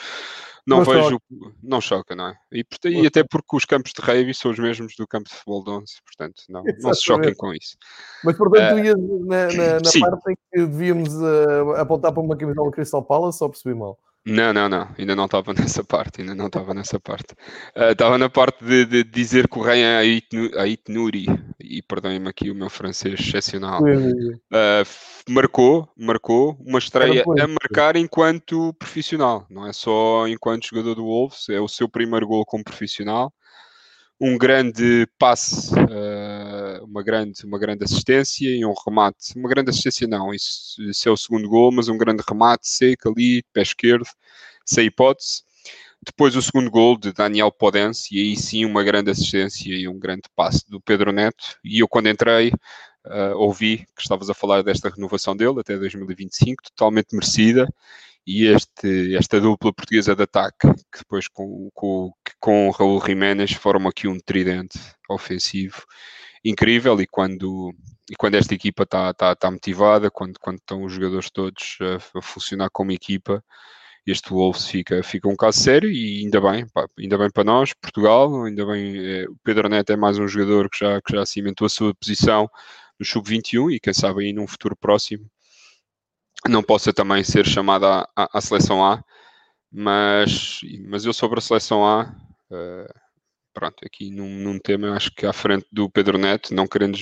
não, 0.66 0.78
não 0.78 0.86
vejo 0.86 1.10
choca. 1.10 1.56
não 1.62 1.82
choca 1.82 2.16
não 2.16 2.30
é? 2.30 2.36
E, 2.52 2.66
e 2.86 3.06
até 3.06 3.24
porque 3.24 3.56
os 3.56 3.64
campos 3.64 3.92
de 3.94 4.02
rugby 4.02 4.34
são 4.34 4.50
os 4.50 4.58
mesmos 4.58 4.96
do 4.96 5.06
campo 5.06 5.30
de 5.30 5.36
futebol 5.36 5.64
de 5.64 5.70
11 5.70 5.94
portanto 6.04 6.44
não, 6.50 6.64
não 6.80 6.94
se 6.96 7.04
choquem 7.04 7.36
com 7.36 7.54
isso. 7.54 7.78
Mas 8.24 8.36
portanto 8.36 8.74
uh, 8.74 8.80
ias 8.80 8.98
na, 8.98 9.46
na, 9.46 9.74
na 9.76 10.10
parte 10.10 10.32
em 10.32 10.36
que 10.36 10.66
devíamos 10.66 11.14
uh, 11.14 11.76
apontar 11.78 12.12
para 12.12 12.24
uma 12.24 12.36
camisola 12.36 12.72
Crystal 12.72 13.04
Palace 13.04 13.44
ou 13.44 13.52
percebi 13.52 13.76
mal 13.76 14.00
não, 14.26 14.54
não, 14.54 14.70
não, 14.70 14.88
ainda 14.98 15.16
não 15.16 15.26
estava 15.26 15.54
nessa 15.54 15.84
parte, 15.84 16.22
ainda 16.22 16.36
não 16.36 16.48
estava 16.48 16.74
nessa 16.74 17.00
parte. 17.00 17.34
Uh, 17.76 17.92
estava 17.92 18.18
na 18.18 18.30
parte 18.30 18.64
de, 18.64 18.86
de, 18.86 19.04
dizer 19.04 19.48
que 19.48 19.58
o 19.58 19.62
Ryan 19.62 20.00
Ait 20.00 20.82
Nuri, 20.88 21.26
e 21.60 21.82
perdoem-me 21.82 22.30
aqui 22.30 22.52
o 22.52 22.56
meu 22.56 22.70
francês 22.70 23.20
excepcional, 23.20 23.82
uh, 23.82 25.32
marcou, 25.32 25.90
marcou 25.98 26.56
uma 26.66 26.78
estreia 26.78 27.24
a 27.24 27.48
marcar 27.48 27.96
enquanto 27.96 28.74
profissional, 28.76 29.46
não 29.50 29.68
é 29.68 29.74
só 29.74 30.28
enquanto 30.28 30.68
jogador 30.68 30.96
do 30.96 31.06
Wolves, 31.06 31.50
é 31.50 31.60
o 31.60 31.68
seu 31.68 31.90
primeiro 31.90 32.28
gol 32.28 32.46
como 32.46 32.64
profissional, 32.64 33.34
um 34.20 34.38
grande 34.38 35.08
passe, 35.18 35.74
uh, 35.74 36.21
uma, 36.92 37.02
grande, 37.02 37.46
uma 37.46 37.58
grande 37.58 37.86
assistência 37.86 38.50
e 38.50 38.66
um 38.66 38.74
remate. 38.86 39.34
Uma 39.36 39.50
grande 39.50 39.70
assistência 39.70 40.08
não, 40.08 40.34
isso, 40.34 40.82
isso 40.84 41.08
é 41.08 41.12
o 41.12 41.18
segundo 41.18 41.48
gol, 41.48 41.72
mas 41.72 41.88
um 41.88 41.98
grande 41.98 42.22
remate 42.28 42.68
seco 42.68 43.10
ali, 43.10 43.42
pé 43.54 43.62
esquerdo, 43.62 44.06
sem 44.66 44.88
hipótese. 44.88 45.44
Depois 46.04 46.36
o 46.36 46.42
segundo 46.42 46.70
gol 46.70 46.98
de 46.98 47.14
Daniel 47.14 47.52
Podense, 47.52 48.16
e 48.16 48.20
aí 48.20 48.36
sim 48.36 48.66
uma 48.66 48.84
grande 48.84 49.12
assistência 49.12 49.74
e 49.74 49.88
um 49.88 49.98
grande 49.98 50.24
passe 50.36 50.70
do 50.70 50.82
Pedro 50.82 51.12
Neto. 51.12 51.58
E 51.64 51.80
eu 51.80 51.88
quando 51.88 52.10
entrei, 52.10 52.50
uh, 52.50 53.38
ouvi 53.38 53.86
que 53.96 54.02
estavas 54.02 54.30
a 54.30 54.34
falar 54.34 54.64
desta 54.64 54.90
renovação 54.90 55.36
dele 55.36 55.60
até 55.60 55.78
2025, 55.78 56.64
totalmente 56.64 57.14
merecida 57.14 57.68
e 58.26 58.46
este, 58.46 59.16
esta 59.16 59.40
dupla 59.40 59.74
portuguesa 59.74 60.16
de 60.16 60.24
ataque, 60.24 60.68
que 60.92 61.00
depois 61.00 61.28
com, 61.28 61.70
com, 61.74 62.12
com 62.40 62.68
o 62.68 62.72
Raul 62.72 63.04
Jiménez 63.06 63.52
forma 63.54 63.90
aqui 63.90 64.08
um 64.08 64.20
tridente 64.20 64.80
ofensivo 65.10 65.84
incrível 66.44 67.00
e 67.02 67.08
quando, 67.08 67.74
e 68.10 68.16
quando 68.16 68.36
esta 68.36 68.54
equipa 68.54 68.84
está 68.84 69.14
tá, 69.14 69.36
tá 69.36 69.52
motivada, 69.52 70.10
quando, 70.10 70.40
quando 70.40 70.58
estão 70.58 70.84
os 70.84 70.94
jogadores 70.94 71.30
todos 71.30 71.78
a, 71.82 72.18
a 72.18 72.22
funcionar 72.22 72.70
como 72.72 72.92
equipa, 72.92 73.44
este 74.06 74.30
Wolves 74.30 74.68
fica, 74.68 75.04
fica 75.04 75.28
um 75.30 75.36
caso 75.36 75.60
sério 75.60 75.92
e 75.92 76.22
ainda 76.24 76.42
bem, 76.42 76.68
pá, 76.70 76.88
ainda 76.98 77.18
bem 77.18 77.30
para 77.30 77.44
nós, 77.44 77.74
Portugal, 77.74 78.46
ainda 78.46 78.66
bem, 78.66 78.98
é, 78.98 79.26
o 79.30 79.36
Pedro 79.44 79.70
Neto 79.70 79.92
é 79.92 79.96
mais 79.96 80.18
um 80.18 80.28
jogador 80.28 80.70
que 80.70 80.80
já, 80.80 81.02
que 81.02 81.16
já 81.16 81.26
cimentou 81.26 81.66
a 81.66 81.70
sua 81.70 81.94
posição 81.94 82.50
no 83.00 83.06
Sub-21 83.06 83.74
e 83.74 83.80
quem 83.80 83.94
sabe 83.94 84.26
aí 84.26 84.34
num 84.34 84.48
futuro 84.48 84.76
próximo 84.76 85.30
não 86.50 86.64
possa 86.64 86.92
também 86.92 87.24
ser 87.24 87.46
chamado 87.46 87.86
à, 87.86 88.10
à, 88.16 88.38
à 88.38 88.42
seleção 88.42 88.84
A, 88.84 89.04
mas, 89.72 90.62
mas 90.88 91.06
eu 91.06 91.14
sobre 91.14 91.40
a 91.40 91.42
seleção 91.42 91.86
A, 91.86 92.16
uh, 92.50 92.94
pronto, 93.54 93.86
aqui 93.86 94.12
num, 94.12 94.30
num 94.30 94.60
tema, 94.60 94.96
acho 94.96 95.14
que 95.14 95.26
à 95.26 95.34
frente 95.34 95.66
do 95.72 95.90
Pedro 95.90 96.18
Neto, 96.18 96.54
não 96.54 96.68
querendo, 96.68 96.98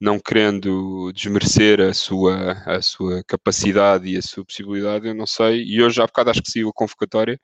não 0.00 0.18
querendo 0.18 1.12
desmerecer 1.12 1.80
a 1.80 1.92
sua, 1.92 2.52
a 2.66 2.80
sua 2.82 3.22
capacidade 3.24 4.08
e 4.08 4.16
a 4.16 4.22
sua 4.22 4.44
possibilidade, 4.44 5.08
eu 5.08 5.14
não 5.14 5.26
sei, 5.26 5.62
e 5.64 5.82
hoje 5.82 6.00
há 6.00 6.06
bocado 6.06 6.30
acho 6.30 6.42
que 6.42 6.50
saiu 6.50 6.68
a 6.68 6.72
convocatória, 6.72 7.38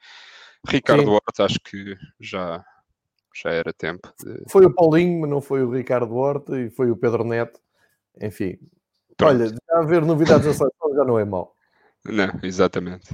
Ricardo 0.66 1.05
Sim. 1.05 1.09
Horta, 1.09 1.45
acho 1.45 1.59
que 1.61 1.97
já, 2.21 2.62
já 3.43 3.51
era 3.51 3.73
tempo. 3.73 4.12
De... 4.23 4.45
Foi 4.49 4.66
o 4.66 4.75
Paulinho, 4.75 5.21
mas 5.23 5.31
não 5.31 5.41
foi 5.41 5.62
o 5.62 5.71
Ricardo 5.71 6.14
Horta 6.14 6.61
e 6.61 6.71
foi 6.71 6.91
o 6.91 6.97
Pedro 6.97 7.25
Neto, 7.25 7.59
enfim. 8.21 8.59
Pronto. 9.16 9.35
Olha, 9.35 9.49
já 9.49 9.79
haver 9.79 10.03
novidades 10.03 10.47
da 10.47 10.55
seleção 10.55 10.95
já 10.95 11.05
não 11.05 11.18
é 11.18 11.25
mau. 11.25 11.55
Não, 12.05 12.31
exatamente 12.43 13.09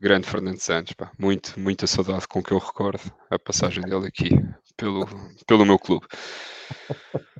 grande 0.00 0.28
Fernando 0.28 0.58
Santos, 0.58 0.92
pá. 0.92 1.10
Muito, 1.18 1.58
muita 1.58 1.86
saudade 1.86 2.28
com 2.28 2.42
que 2.42 2.52
eu 2.52 2.58
recordo 2.58 3.00
a 3.30 3.38
passagem 3.38 3.82
dele 3.82 4.06
aqui 4.06 4.30
pelo, 4.76 5.06
pelo 5.46 5.66
meu 5.66 5.78
clube. 5.78 6.06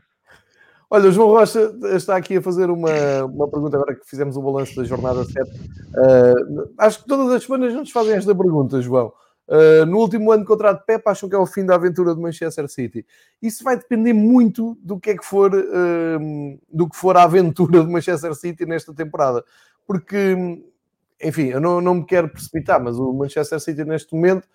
Olha, 0.90 1.11
o 1.11 1.12
João 1.12 1.28
Rocha 1.28 1.70
está 1.94 2.16
aqui 2.16 2.38
a 2.38 2.42
fazer 2.42 2.70
uma, 2.70 3.24
uma 3.24 3.46
pergunta 3.46 3.76
agora 3.76 3.94
que 3.94 4.09
fizemos 4.09 4.38
o 4.38 4.42
balanço 4.42 4.74
da 4.74 4.84
jornada 4.84 5.22
7. 5.22 5.38
Uh, 5.38 6.72
acho 6.78 7.02
que 7.02 7.09
todas 7.09 7.30
as 7.30 7.42
semanas 7.44 7.74
nos 7.74 7.90
fazem 7.90 8.14
esta 8.14 8.34
pergunta, 8.34 8.80
João. 8.80 9.12
Uh, 9.46 9.84
no 9.84 9.98
último 9.98 10.32
ano 10.32 10.42
de 10.42 10.48
contrato 10.48 10.80
de 10.80 10.86
Pep, 10.86 11.02
acham 11.06 11.28
que 11.28 11.34
é 11.34 11.38
o 11.38 11.44
fim 11.44 11.64
da 11.64 11.74
aventura 11.74 12.14
do 12.14 12.20
Manchester 12.22 12.66
City. 12.68 13.04
Isso 13.40 13.62
vai 13.62 13.76
depender 13.76 14.14
muito 14.14 14.78
do 14.80 14.98
que 14.98 15.11
é 15.11 15.16
que 15.16 15.24
for, 15.24 15.54
uh, 15.54 16.59
do 16.72 16.88
que 16.88 16.96
for 16.96 17.18
a 17.18 17.24
aventura 17.24 17.82
do 17.82 17.90
Manchester 17.90 18.34
City 18.34 18.64
nesta 18.64 18.94
temporada. 18.94 19.44
Porque 19.86 20.62
enfim, 21.23 21.47
eu 21.47 21.61
não, 21.61 21.81
não 21.81 21.95
me 21.95 22.05
quero 22.05 22.29
precipitar, 22.29 22.83
mas 22.83 22.99
o 22.99 23.12
Manchester 23.12 23.59
City 23.61 23.85
neste 23.85 24.14
momento 24.14 24.47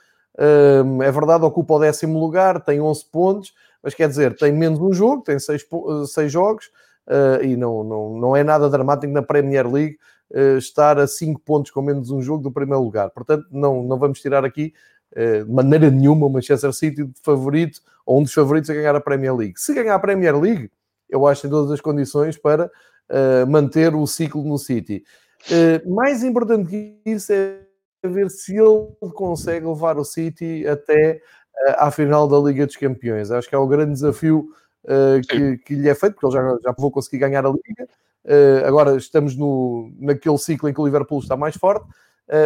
hum, 0.86 1.01
é 1.03 1.11
verdade, 1.11 1.43
ocupa 1.43 1.74
o 1.74 1.80
décimo 1.80 2.20
lugar, 2.20 2.61
tem 2.61 2.80
11 2.80 3.05
pontos, 3.11 3.53
mas 3.82 3.93
quer 3.93 4.07
dizer, 4.07 4.36
tem 4.36 4.51
menos 4.51 4.80
um 4.80 4.93
jogo, 4.93 5.24
tem 5.24 5.38
6, 5.38 5.66
6 6.07 6.32
jogos 6.32 6.68
uh, 7.07 7.43
e 7.43 7.57
não, 7.57 7.84
não, 7.84 8.18
não 8.18 8.36
é 8.36 8.43
nada 8.43 8.70
dramático 8.70 9.11
na 9.11 9.22
Premier 9.22 9.70
League 9.70 9.97
uh, 10.32 10.57
estar 10.57 10.97
a 10.97 11.05
5 11.05 11.41
pontos 11.41 11.70
com 11.70 11.82
menos 11.82 12.09
um 12.09 12.22
jogo 12.22 12.41
do 12.41 12.51
primeiro 12.51 12.82
lugar. 12.82 13.09
Portanto, 13.09 13.45
não, 13.51 13.84
não 13.84 13.99
vamos 13.99 14.22
tirar 14.22 14.45
aqui 14.45 14.74
de 15.16 15.51
maneira 15.51 15.91
nenhuma 15.91 16.26
o 16.26 16.30
Manchester 16.30 16.74
City 16.74 17.03
de 17.03 17.14
favorito 17.22 17.80
ou 18.03 18.20
um 18.20 18.24
dos 18.24 18.34
favoritos 18.34 18.68
a 18.72 18.74
ganhar 18.74 18.95
a 18.95 18.99
Premier 18.99 19.36
League. 19.36 19.53
Se 19.57 19.72
ganhar 19.72 19.93
a 19.93 19.99
Premier 19.99 20.36
League, 20.36 20.72
eu 21.07 21.28
acho 21.28 21.41
que 21.41 21.47
tem 21.47 21.51
todas 21.51 21.70
as 21.70 21.80
condições 21.80 22.36
para 22.36 22.72
manter 23.47 23.93
o 23.93 24.07
ciclo 24.07 24.43
no 24.43 24.57
City. 24.57 25.03
Uh, 25.51 25.93
mais 25.93 26.23
importante 26.23 26.69
que 26.69 27.01
isso 27.05 27.33
é 27.33 27.59
ver 28.05 28.29
se 28.29 28.55
ele 28.57 28.87
consegue 29.13 29.65
levar 29.65 29.97
o 29.97 30.03
City 30.03 30.65
até 30.67 31.21
uh, 31.67 31.75
à 31.77 31.91
final 31.91 32.27
da 32.27 32.37
Liga 32.37 32.65
dos 32.65 32.75
Campeões. 32.75 33.31
Acho 33.31 33.49
que 33.49 33.55
é 33.55 33.57
o 33.57 33.67
grande 33.67 33.93
desafio 33.93 34.49
uh, 34.85 35.21
que, 35.27 35.57
que, 35.59 35.75
lhe 35.75 35.89
é 35.89 35.95
feito, 35.95 36.15
porque 36.15 36.25
ele 36.27 36.33
já, 36.33 36.57
já 36.63 36.75
vou 36.77 36.91
conseguir 36.91 37.19
ganhar 37.19 37.45
a 37.45 37.49
Liga. 37.49 37.87
agora 38.65 38.95
estamos 38.95 39.35
no, 39.35 39.91
naquele 39.99 40.37
ciclo 40.37 40.69
em 40.69 40.73
que 40.73 40.81
o 40.81 40.85
Liverpool 40.85 41.19
está 41.19 41.35
mais 41.35 41.55
forte, 41.55 41.85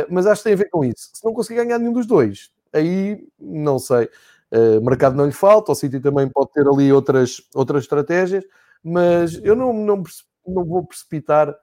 mas 0.09 0.25
acho 0.25 0.41
que 0.41 0.49
tem 0.49 0.53
a 0.53 0.57
ver 0.57 0.69
com 0.69 0.83
isso. 0.83 1.09
Se 1.13 1.23
não 1.23 1.33
conseguir 1.33 1.63
ganhar 1.63 1.77
nenhum 1.77 1.93
dos 1.93 2.07
dois, 2.07 2.51
aí 2.73 3.23
não 3.39 3.77
sei. 3.77 4.09
Uh, 4.49 4.79
mercado 4.81 5.15
não 5.15 5.25
lhe 5.25 5.33
falta, 5.33 5.73
o 5.73 5.75
City 5.75 5.99
também 5.99 6.27
pode 6.29 6.51
ter 6.53 6.65
ali 6.65 6.91
outras, 6.91 7.41
outras 7.53 7.83
estratégias, 7.83 8.45
mas 8.81 9.39
eu 9.43 9.55
não, 9.55 9.73
não, 9.73 10.03
não 10.47 10.63
vou 10.63 10.85
precipitar 10.85 11.53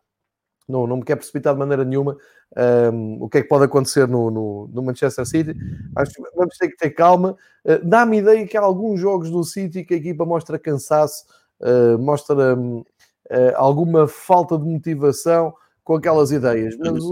não, 0.69 0.87
não 0.87 0.97
me 0.97 1.05
quer 1.05 1.17
precipitar 1.17 1.53
de 1.53 1.59
maneira 1.59 1.85
nenhuma 1.85 2.17
um, 2.93 3.23
o 3.23 3.29
que 3.29 3.39
é 3.39 3.43
que 3.43 3.49
pode 3.49 3.65
acontecer 3.65 4.09
no, 4.09 4.31
no, 4.31 4.71
no, 4.73 4.83
Manchester 4.83 5.27
City. 5.27 5.55
Acho 5.97 6.15
que 6.15 6.23
vamos 6.35 6.57
ter 6.57 6.69
que 6.69 6.77
ter 6.77 6.91
calma. 6.91 7.37
Uh, 7.65 7.85
Dá-me 7.85 8.19
ideia 8.19 8.47
que 8.47 8.57
há 8.57 8.61
alguns 8.61 9.01
jogos 9.01 9.31
do 9.31 9.43
City 9.45 9.85
que 9.85 9.95
a 9.95 9.97
equipa 9.97 10.25
mostra 10.25 10.59
cansaço, 10.59 11.25
uh, 11.61 11.99
mostra 11.99 12.57
um, 12.57 12.79
uh, 12.79 12.85
alguma 13.57 14.07
falta 14.07 14.57
de 14.57 14.65
motivação 14.65 15.53
com 15.83 15.97
aquelas 15.97 16.31
ideias. 16.31 16.77
Mas 16.79 17.05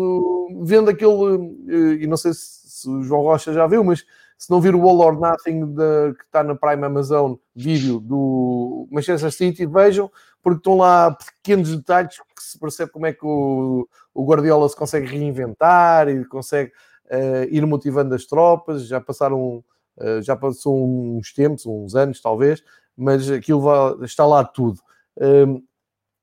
vendo 0.63 0.91
aquele, 0.91 2.01
e 2.01 2.07
não 2.07 2.17
sei 2.17 2.33
se, 2.33 2.63
se, 2.65 2.89
o 2.89 3.03
João 3.03 3.23
Rocha 3.23 3.53
já 3.53 3.67
viu, 3.67 3.85
mas 3.85 4.05
se 4.39 4.51
não 4.51 4.61
vir 4.61 4.75
o 4.75 4.89
All 4.89 5.01
or 5.01 5.21
Nothing 5.21 5.75
de, 5.75 6.15
que 6.15 6.25
está 6.25 6.43
na 6.43 6.55
Prime 6.55 6.85
Amazon 6.85 7.35
vídeo 7.55 8.01
do 8.01 8.89
Manchester 8.91 9.31
City, 9.31 9.67
vejam 9.67 10.11
porque 10.43 10.59
estão 10.59 10.77
lá 10.77 11.13
pequenos 11.13 11.77
detalhes 11.77 12.19
se 12.53 12.59
percebe 12.59 12.91
como 12.91 13.07
é 13.07 13.13
que 13.13 13.25
o, 13.25 13.89
o 14.15 14.25
Guardiola 14.25 14.69
se 14.69 14.77
consegue 14.77 15.07
reinventar 15.07 16.09
e 16.09 16.25
consegue 16.25 16.73
uh, 17.07 17.45
ir 17.51 17.67
motivando 17.67 18.15
as 18.15 18.25
tropas. 18.25 18.87
Já 18.87 19.01
passaram, 19.01 19.65
uh, 19.97 20.23
já 20.23 20.37
passou 20.37 20.87
uns 20.87 21.33
tempos, 21.33 21.67
uns 21.67 21.95
anos 21.95 22.21
talvez, 22.21 22.63
mas 22.97 23.31
aquilo 23.31 23.61
vai, 23.61 24.05
está 24.05 24.27
lá 24.27 24.45
tudo. 24.45 24.81
Um, 25.17 25.63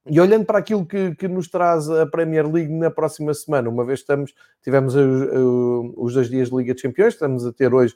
e 0.08 0.20
olhando 0.20 0.46
para 0.46 0.58
aquilo 0.58 0.86
que, 0.86 1.14
que, 1.16 1.28
nos 1.28 1.48
traz 1.50 1.90
a 1.90 2.06
Premier 2.06 2.50
League 2.50 2.74
na 2.74 2.90
próxima 2.90 3.34
semana, 3.34 3.70
uma 3.70 3.86
vez 3.86 4.00
estamos, 4.00 4.34
tivemos 4.64 4.96
os, 4.96 5.94
os 5.96 6.14
dois 6.16 6.30
dias 6.30 6.50
de 6.50 6.56
Liga 6.56 6.74
de 6.74 6.82
Campeões, 6.82 7.14
estamos 7.14 7.46
a 7.46 7.52
ter 7.52 7.74
hoje 7.74 7.96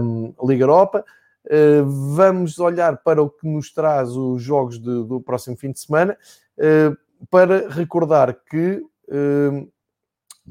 um, 0.00 0.34
Liga 0.42 0.64
Europa, 0.64 1.04
eh, 1.50 1.82
vamos 2.14 2.58
olhar 2.58 2.98
para 2.98 3.22
o 3.22 3.30
que 3.30 3.48
nos 3.48 3.72
traz 3.72 4.10
os 4.10 4.42
jogos 4.42 4.78
de, 4.78 5.04
do 5.04 5.20
próximo 5.20 5.56
fim 5.56 5.72
de 5.72 5.80
semana, 5.80 6.16
eh, 6.58 6.92
para 7.30 7.68
recordar 7.68 8.34
que. 8.48 8.82
Eh, 9.10 9.66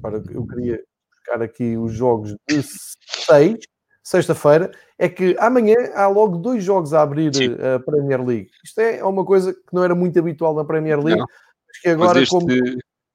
para, 0.01 0.17
eu 0.31 0.45
queria 0.45 0.83
buscar 1.15 1.41
aqui 1.41 1.75
os 1.77 1.93
jogos 1.93 2.35
de 2.47 2.63
6, 2.63 3.57
sexta-feira, 4.03 4.71
é 4.97 5.09
que 5.09 5.35
amanhã 5.39 5.75
há 5.93 6.07
logo 6.07 6.37
dois 6.37 6.63
jogos 6.63 6.93
a 6.93 7.01
abrir 7.01 7.35
Sim. 7.35 7.55
a 7.55 7.79
Premier 7.79 8.23
League. 8.23 8.49
Isto 8.63 8.79
é 8.79 9.03
uma 9.03 9.25
coisa 9.25 9.53
que 9.53 9.73
não 9.73 9.83
era 9.83 9.93
muito 9.93 10.17
habitual 10.17 10.55
na 10.55 10.63
Premier 10.63 10.99
League, 10.99 11.19
não. 11.19 11.27
mas 11.67 11.79
que 11.79 11.89
agora, 11.89 12.13
mas 12.13 12.23
este, 12.23 12.31
como. 12.31 12.51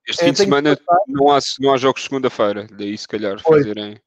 Este 0.07 0.23
é, 0.23 0.25
fim 0.27 0.33
de 0.33 0.39
semana 0.39 0.79
não 1.07 1.31
há, 1.31 1.39
não 1.61 1.73
há 1.73 1.77
jogos 1.77 2.03
segunda-feira, 2.03 2.67
daí 2.73 2.99
se 2.99 3.07
calhar 3.07 3.41
fazerem, 3.41 4.01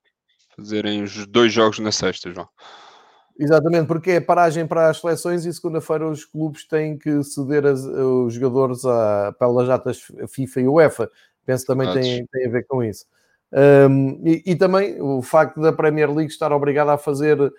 fazerem 0.55 1.03
os 1.03 1.25
dois 1.25 1.53
jogos 1.53 1.79
na 1.79 1.91
sexta, 1.91 2.31
João. 2.31 2.49
Exatamente, 3.37 3.87
porque 3.87 4.11
é 4.11 4.19
paragem 4.21 4.65
para 4.65 4.89
as 4.89 5.01
seleções 5.01 5.45
e 5.45 5.53
segunda-feira 5.53 6.07
os 6.07 6.23
clubes 6.23 6.65
têm 6.65 6.97
que 6.97 7.21
ceder 7.23 7.65
as, 7.65 7.83
os 7.83 8.33
jogadores 8.33 8.85
a, 8.85 9.33
pelas 9.37 9.67
datas 9.67 9.99
FIFA 10.29 10.61
e 10.61 10.67
UEFA. 10.67 11.11
Penso 11.45 11.65
que 11.65 11.73
também 11.73 11.93
tem, 11.93 12.25
tem 12.25 12.47
a 12.47 12.49
ver 12.49 12.65
com 12.65 12.83
isso. 12.83 13.05
Um, 13.51 14.21
e, 14.25 14.43
e, 14.47 14.55
também 14.55 15.01
o 15.01 15.21
facto 15.21 15.61
da 15.61 15.71
Premier 15.71 16.11
League 16.11 16.31
estar 16.31 16.51
obrigada 16.51 16.93
a 16.93 16.97
fazer 16.97 17.39
uh, 17.39 17.51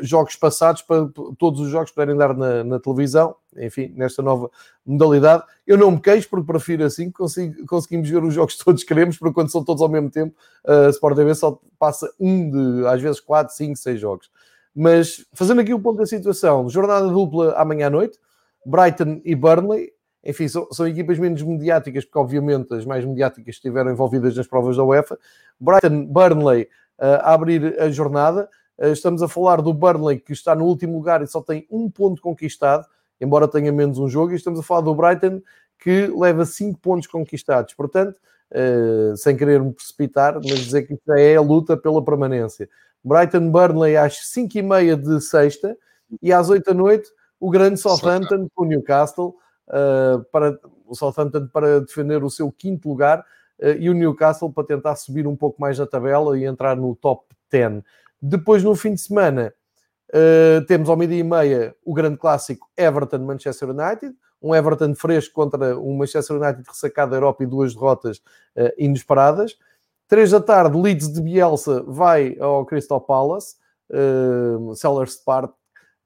jogos 0.00 0.36
passados 0.36 0.82
para 0.82 1.08
todos 1.38 1.60
os 1.60 1.68
jogos 1.68 1.90
poderem 1.90 2.16
dar 2.16 2.36
na, 2.36 2.62
na, 2.62 2.78
televisão, 2.78 3.34
enfim, 3.56 3.92
nesta 3.96 4.22
nova 4.22 4.50
modalidade. 4.84 5.42
Eu 5.66 5.78
não 5.78 5.90
me 5.90 6.00
queixo 6.00 6.28
porque 6.28 6.46
prefiro 6.46 6.84
assim, 6.84 7.10
consigo, 7.10 7.66
conseguimos 7.66 8.08
ver 8.08 8.22
os 8.22 8.34
jogos 8.34 8.54
que 8.58 8.64
todos 8.64 8.84
queremos, 8.84 9.16
porque 9.16 9.34
quando 9.34 9.50
são 9.50 9.64
todos 9.64 9.82
ao 9.82 9.88
mesmo 9.88 10.10
tempo, 10.10 10.34
a 10.66 10.88
uh, 10.88 10.90
Sport 10.90 11.16
TV 11.16 11.34
só 11.34 11.58
passa 11.78 12.12
um 12.20 12.50
de, 12.50 12.86
às 12.86 13.00
vezes, 13.00 13.18
quatro, 13.20 13.54
cinco, 13.54 13.76
seis 13.76 14.00
jogos. 14.00 14.30
Mas 14.74 15.24
fazendo 15.34 15.60
aqui 15.60 15.74
o 15.74 15.80
ponto 15.80 15.98
da 15.98 16.06
situação, 16.06 16.68
jornada 16.68 17.06
dupla 17.08 17.52
amanhã 17.54 17.88
à 17.88 17.90
noite, 17.90 18.18
Brighton 18.64 19.20
e 19.24 19.34
Burnley. 19.34 19.92
Enfim, 20.24 20.46
são, 20.46 20.68
são, 20.70 20.86
equipas 20.86 21.18
menos 21.18 21.42
mediáticas, 21.42 22.04
porque 22.04 22.18
obviamente 22.18 22.72
as 22.74 22.84
mais 22.84 23.04
mediáticas 23.04 23.56
estiveram 23.56 23.90
envolvidas 23.90 24.36
nas 24.36 24.46
provas 24.46 24.76
da 24.76 24.84
UEFA. 24.84 25.18
Brighton, 25.58 26.06
Burnley 26.06 26.68
uh, 26.98 27.20
a 27.22 27.34
abrir 27.34 27.80
a 27.80 27.90
jornada. 27.90 28.48
Uh, 28.78 28.92
estamos 28.92 29.20
a 29.22 29.28
falar 29.28 29.60
do 29.60 29.74
Burnley 29.74 30.20
que 30.20 30.32
está 30.32 30.54
no 30.54 30.64
último 30.64 30.96
lugar 30.96 31.22
e 31.22 31.26
só 31.26 31.42
tem 31.42 31.66
um 31.70 31.90
ponto 31.90 32.22
conquistado, 32.22 32.86
embora 33.20 33.48
tenha 33.48 33.72
menos 33.72 33.98
um 33.98 34.08
jogo. 34.08 34.32
E 34.32 34.36
estamos 34.36 34.60
a 34.60 34.62
falar 34.62 34.82
do 34.82 34.94
Brighton 34.94 35.42
que 35.78 36.06
leva 36.06 36.46
cinco 36.46 36.78
pontos 36.78 37.08
conquistados. 37.08 37.74
Portanto, 37.74 38.16
uh, 38.52 39.16
sem 39.16 39.36
querer 39.36 39.60
me 39.60 39.72
precipitar, 39.72 40.34
mas 40.34 40.60
dizer 40.60 40.82
que 40.82 40.96
é 41.10 41.34
a 41.34 41.40
luta 41.40 41.76
pela 41.76 42.02
permanência. 42.04 42.68
Brighton 43.04 43.50
Burnley 43.50 43.96
às 43.96 44.28
5 44.28 44.58
e 44.58 44.62
meia 44.62 44.96
de 44.96 45.20
sexta 45.20 45.76
e 46.20 46.32
às 46.32 46.48
8 46.48 46.64
da 46.64 46.74
noite 46.74 47.10
o 47.40 47.50
grande 47.50 47.80
Southampton 47.80 48.48
com 48.54 48.64
o 48.64 48.66
Newcastle 48.66 49.34
uh, 49.68 50.22
para 50.30 50.58
o 50.86 50.94
Southampton 50.94 51.48
para 51.48 51.80
defender 51.80 52.22
o 52.22 52.30
seu 52.30 52.50
quinto 52.52 52.88
lugar 52.88 53.24
e 53.78 53.88
o 53.88 53.94
Newcastle 53.94 54.52
para 54.52 54.66
tentar 54.66 54.96
subir 54.96 55.24
um 55.24 55.36
pouco 55.36 55.60
mais 55.60 55.78
na 55.78 55.86
tabela 55.86 56.36
e 56.36 56.44
entrar 56.44 56.76
no 56.76 56.96
top 56.96 57.24
10. 57.50 57.82
Depois, 58.20 58.62
no 58.62 58.74
fim 58.76 58.94
de 58.94 59.00
semana, 59.00 59.52
uh, 60.10 60.64
temos 60.66 60.88
ao 60.88 60.96
meio-dia 60.96 61.18
e 61.18 61.24
meia 61.24 61.74
o 61.84 61.92
grande 61.92 62.16
clássico 62.16 62.68
Everton-Manchester 62.76 63.70
United, 63.70 64.14
um 64.40 64.54
Everton 64.54 64.94
fresco 64.94 65.34
contra 65.34 65.76
um 65.78 65.96
Manchester 65.96 66.36
United 66.36 66.62
ressacado 66.66 67.10
da 67.10 67.16
Europa 67.16 67.42
e 67.42 67.46
duas 67.46 67.74
derrotas 67.74 68.18
uh, 68.56 68.72
inesperadas. 68.78 69.56
Três 70.08 70.30
da 70.30 70.40
tarde, 70.40 70.76
Leeds 70.76 71.12
de 71.12 71.20
Bielsa 71.20 71.82
vai 71.86 72.36
ao 72.38 72.66
Crystal 72.66 73.00
Palace, 73.00 73.56
uh, 73.90 74.74
Sellers 74.74 75.16
Park, 75.16 75.52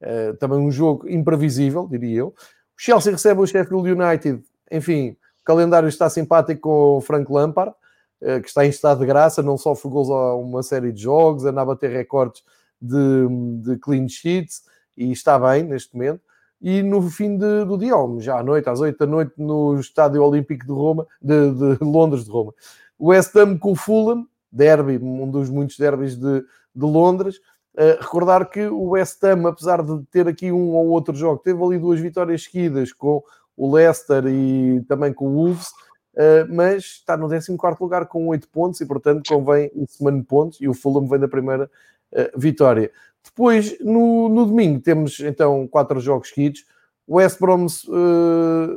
uh, 0.01 0.37
também 0.37 0.59
um 0.59 0.71
jogo 0.71 1.09
imprevisível, 1.09 1.87
diria 1.87 2.19
eu. 2.19 2.27
O 2.27 2.33
Chelsea 2.77 3.11
recebe 3.11 3.41
o 3.41 3.47
Sheffield 3.47 3.91
United, 3.91 4.41
enfim, 4.71 5.17
o 5.41 5.43
calendário 5.43 5.89
está 5.89 6.09
simpático 6.09 6.61
com 6.61 6.97
o 6.97 7.01
Frank 7.01 7.31
Lampard, 7.31 7.73
uh, 8.21 8.41
que 8.41 8.47
está 8.47 8.65
em 8.65 8.69
estado 8.69 8.99
de 8.99 9.05
graça, 9.05 9.43
não 9.43 9.57
sofre 9.57 9.89
gols 9.89 10.09
a 10.09 10.35
uma 10.35 10.63
série 10.63 10.91
de 10.91 11.01
jogos, 11.01 11.45
anda 11.45 11.61
a 11.61 11.65
bater 11.65 11.91
recordes 11.91 12.43
de, 12.81 13.27
de 13.61 13.77
clean 13.79 14.07
sheets 14.07 14.63
e 14.95 15.11
está 15.11 15.37
bem 15.37 15.63
neste 15.63 15.95
momento 15.95 16.21
e 16.61 16.81
no 16.81 17.01
fim 17.09 17.37
de, 17.37 17.65
do 17.65 17.77
dia, 17.77 17.93
já 18.19 18.39
à 18.39 18.43
noite, 18.43 18.67
às 18.69 18.79
8 18.79 18.97
da 18.97 19.05
noite, 19.05 19.33
no 19.37 19.79
Estádio 19.79 20.23
Olímpico 20.23 20.65
de 20.65 20.71
Roma, 20.71 21.05
de, 21.21 21.51
de 21.51 21.83
Londres 21.83 22.25
de 22.25 22.31
Roma. 22.31 22.53
O 22.97 23.09
West 23.09 23.35
Ham 23.35 23.57
com 23.57 23.71
o 23.71 23.75
Fulham, 23.75 24.27
derby, 24.51 24.97
um 24.97 25.29
dos 25.29 25.49
muitos 25.49 25.77
derbys 25.77 26.15
de, 26.15 26.41
de 26.41 26.85
Londres. 26.85 27.37
Uh, 27.75 28.01
recordar 28.01 28.49
que 28.49 28.65
o 28.65 28.89
West 28.89 29.23
Ham, 29.23 29.47
apesar 29.47 29.83
de 29.83 30.03
ter 30.09 30.27
aqui 30.27 30.51
um 30.51 30.71
ou 30.71 30.87
outro 30.87 31.15
jogo, 31.15 31.41
teve 31.43 31.61
ali 31.63 31.77
duas 31.77 31.99
vitórias 31.99 32.43
seguidas 32.43 32.91
com 32.91 33.21
o 33.55 33.71
Leicester 33.71 34.25
e 34.25 34.83
também 34.87 35.13
com 35.13 35.27
o 35.27 35.33
Wolves, 35.33 35.67
uh, 36.15 36.47
mas 36.49 36.83
está 36.83 37.15
no 37.15 37.29
14 37.29 37.55
lugar 37.79 38.07
com 38.07 38.27
8 38.27 38.49
pontos 38.49 38.81
e, 38.81 38.85
portanto, 38.85 39.27
convém 39.27 39.69
o 39.75 39.85
semana 39.87 40.17
de 40.17 40.23
pontos 40.23 40.59
e 40.59 40.67
o 40.67 40.73
Fulham 40.73 41.07
vem 41.07 41.19
da 41.19 41.27
primeira 41.27 41.69
uh, 42.13 42.39
vitória. 42.39 42.91
Depois, 43.23 43.77
no, 43.79 44.27
no 44.27 44.45
domingo, 44.45 44.79
temos 44.79 45.19
então 45.19 45.67
quatro 45.67 45.99
jogos 45.99 46.29
seguidos. 46.29 46.65
West 47.07 47.39
Brom 47.39 47.67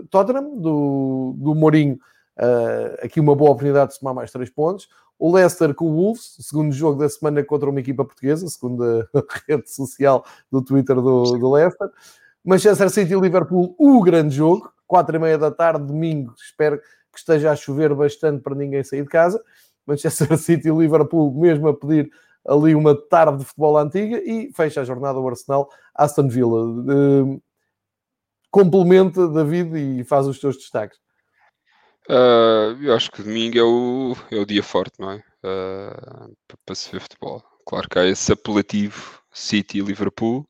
Tottenham, 0.09 0.57
do, 0.57 1.35
do 1.37 1.55
Mourinho, 1.55 1.99
uh, 2.41 3.05
aqui 3.05 3.21
uma 3.21 3.35
boa 3.35 3.51
oportunidade 3.51 3.93
de 3.93 3.99
somar 3.99 4.15
mais 4.15 4.33
três 4.33 4.51
pontos. 4.51 4.89
O 5.19 5.33
Leicester 5.33 5.75
com 5.75 5.85
o 5.85 5.95
Wolves, 5.95 6.37
segundo 6.41 6.73
jogo 6.73 6.99
da 6.99 7.09
semana 7.09 7.45
contra 7.45 7.69
uma 7.69 7.81
equipa 7.81 8.05
portuguesa, 8.05 8.49
segundo 8.49 8.83
a 8.83 9.23
rede 9.47 9.71
social 9.71 10.25
do 10.51 10.63
Twitter 10.63 10.97
do, 10.97 11.23
do 11.39 11.53
Leicester. 11.53 11.91
Manchester 12.43 12.89
City 12.89 13.13
e 13.13 13.21
Liverpool, 13.21 13.75
o 13.79 14.03
grande 14.03 14.35
jogo, 14.35 14.73
quatro 14.87 15.15
e 15.15 15.19
meia 15.19 15.37
da 15.37 15.51
tarde, 15.51 15.85
domingo. 15.85 16.33
Espero 16.39 16.81
que 17.13 17.19
esteja 17.19 17.51
a 17.51 17.57
chover 17.57 17.95
bastante 17.95 18.43
para 18.43 18.55
ninguém 18.55 18.83
sair 18.83 19.03
de 19.03 19.09
casa. 19.09 19.43
Manchester 19.87 20.37
City 20.39 20.69
e 20.69 20.73
Liverpool, 20.73 21.35
mesmo 21.35 21.69
a 21.69 21.77
pedir 21.77 22.11
ali 22.49 22.75
uma 22.75 22.95
tarde 22.95 23.39
de 23.39 23.45
futebol 23.45 23.77
antiga 23.77 24.23
e 24.25 24.51
fecha 24.55 24.81
a 24.81 24.85
jornada 24.85 25.19
o 25.19 25.29
Arsenal 25.29 25.69
Aston 25.95 26.29
Villa. 26.29 26.65
Uh, 26.65 27.43
complementa, 28.51 29.29
David, 29.29 29.77
e 29.77 30.05
faz 30.05 30.27
os 30.27 30.41
teus 30.41 30.57
destaques. 30.57 30.99
Uh, 32.11 32.77
eu 32.83 32.93
acho 32.93 33.09
que 33.13 33.23
domingo 33.23 33.57
é 33.57 33.63
o, 33.63 34.17
é 34.33 34.37
o 34.41 34.45
dia 34.45 34.65
forte, 34.65 34.99
não 34.99 35.13
é? 35.13 35.23
Uh, 35.45 36.37
para 36.67 36.75
se 36.75 36.91
ver 36.91 37.01
futebol. 37.01 37.41
Claro 37.65 37.89
que 37.89 37.99
há 38.01 38.07
esse 38.07 38.33
apelativo 38.33 39.23
City 39.33 39.79
e 39.79 39.81
Liverpool. 39.81 40.45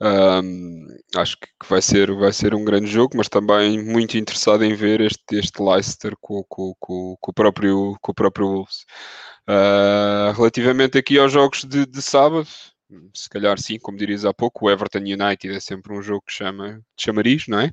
Um, 0.00 0.86
acho 1.16 1.36
que 1.36 1.48
vai 1.68 1.82
ser, 1.82 2.12
vai 2.14 2.32
ser 2.32 2.54
um 2.54 2.64
grande 2.64 2.86
jogo, 2.86 3.16
mas 3.16 3.28
também 3.28 3.82
muito 3.82 4.16
interessado 4.16 4.64
em 4.64 4.72
ver 4.72 5.00
este, 5.00 5.36
este 5.36 5.60
Leicester 5.60 6.14
com, 6.20 6.44
com, 6.48 6.72
com, 6.78 7.16
com 7.20 7.30
o, 7.32 7.34
próprio, 7.34 7.96
com 8.00 8.12
o 8.12 8.14
próprio 8.14 8.46
Wolves. 8.46 8.84
Uh, 9.48 10.30
relativamente 10.36 10.96
aqui 10.96 11.18
aos 11.18 11.32
jogos 11.32 11.64
de, 11.64 11.84
de, 11.86 12.00
sábado, 12.00 12.46
se 13.12 13.28
calhar 13.28 13.58
sim, 13.58 13.78
como 13.80 13.98
dirias 13.98 14.24
há 14.24 14.32
pouco, 14.32 14.66
o 14.66 14.70
Everton 14.70 14.98
United 14.98 15.56
é 15.56 15.58
sempre 15.58 15.92
um 15.92 16.02
jogo 16.02 16.22
que 16.24 16.32
chama 16.32 16.80
de 16.96 17.04
chamariz, 17.04 17.48
não 17.48 17.58
é? 17.58 17.72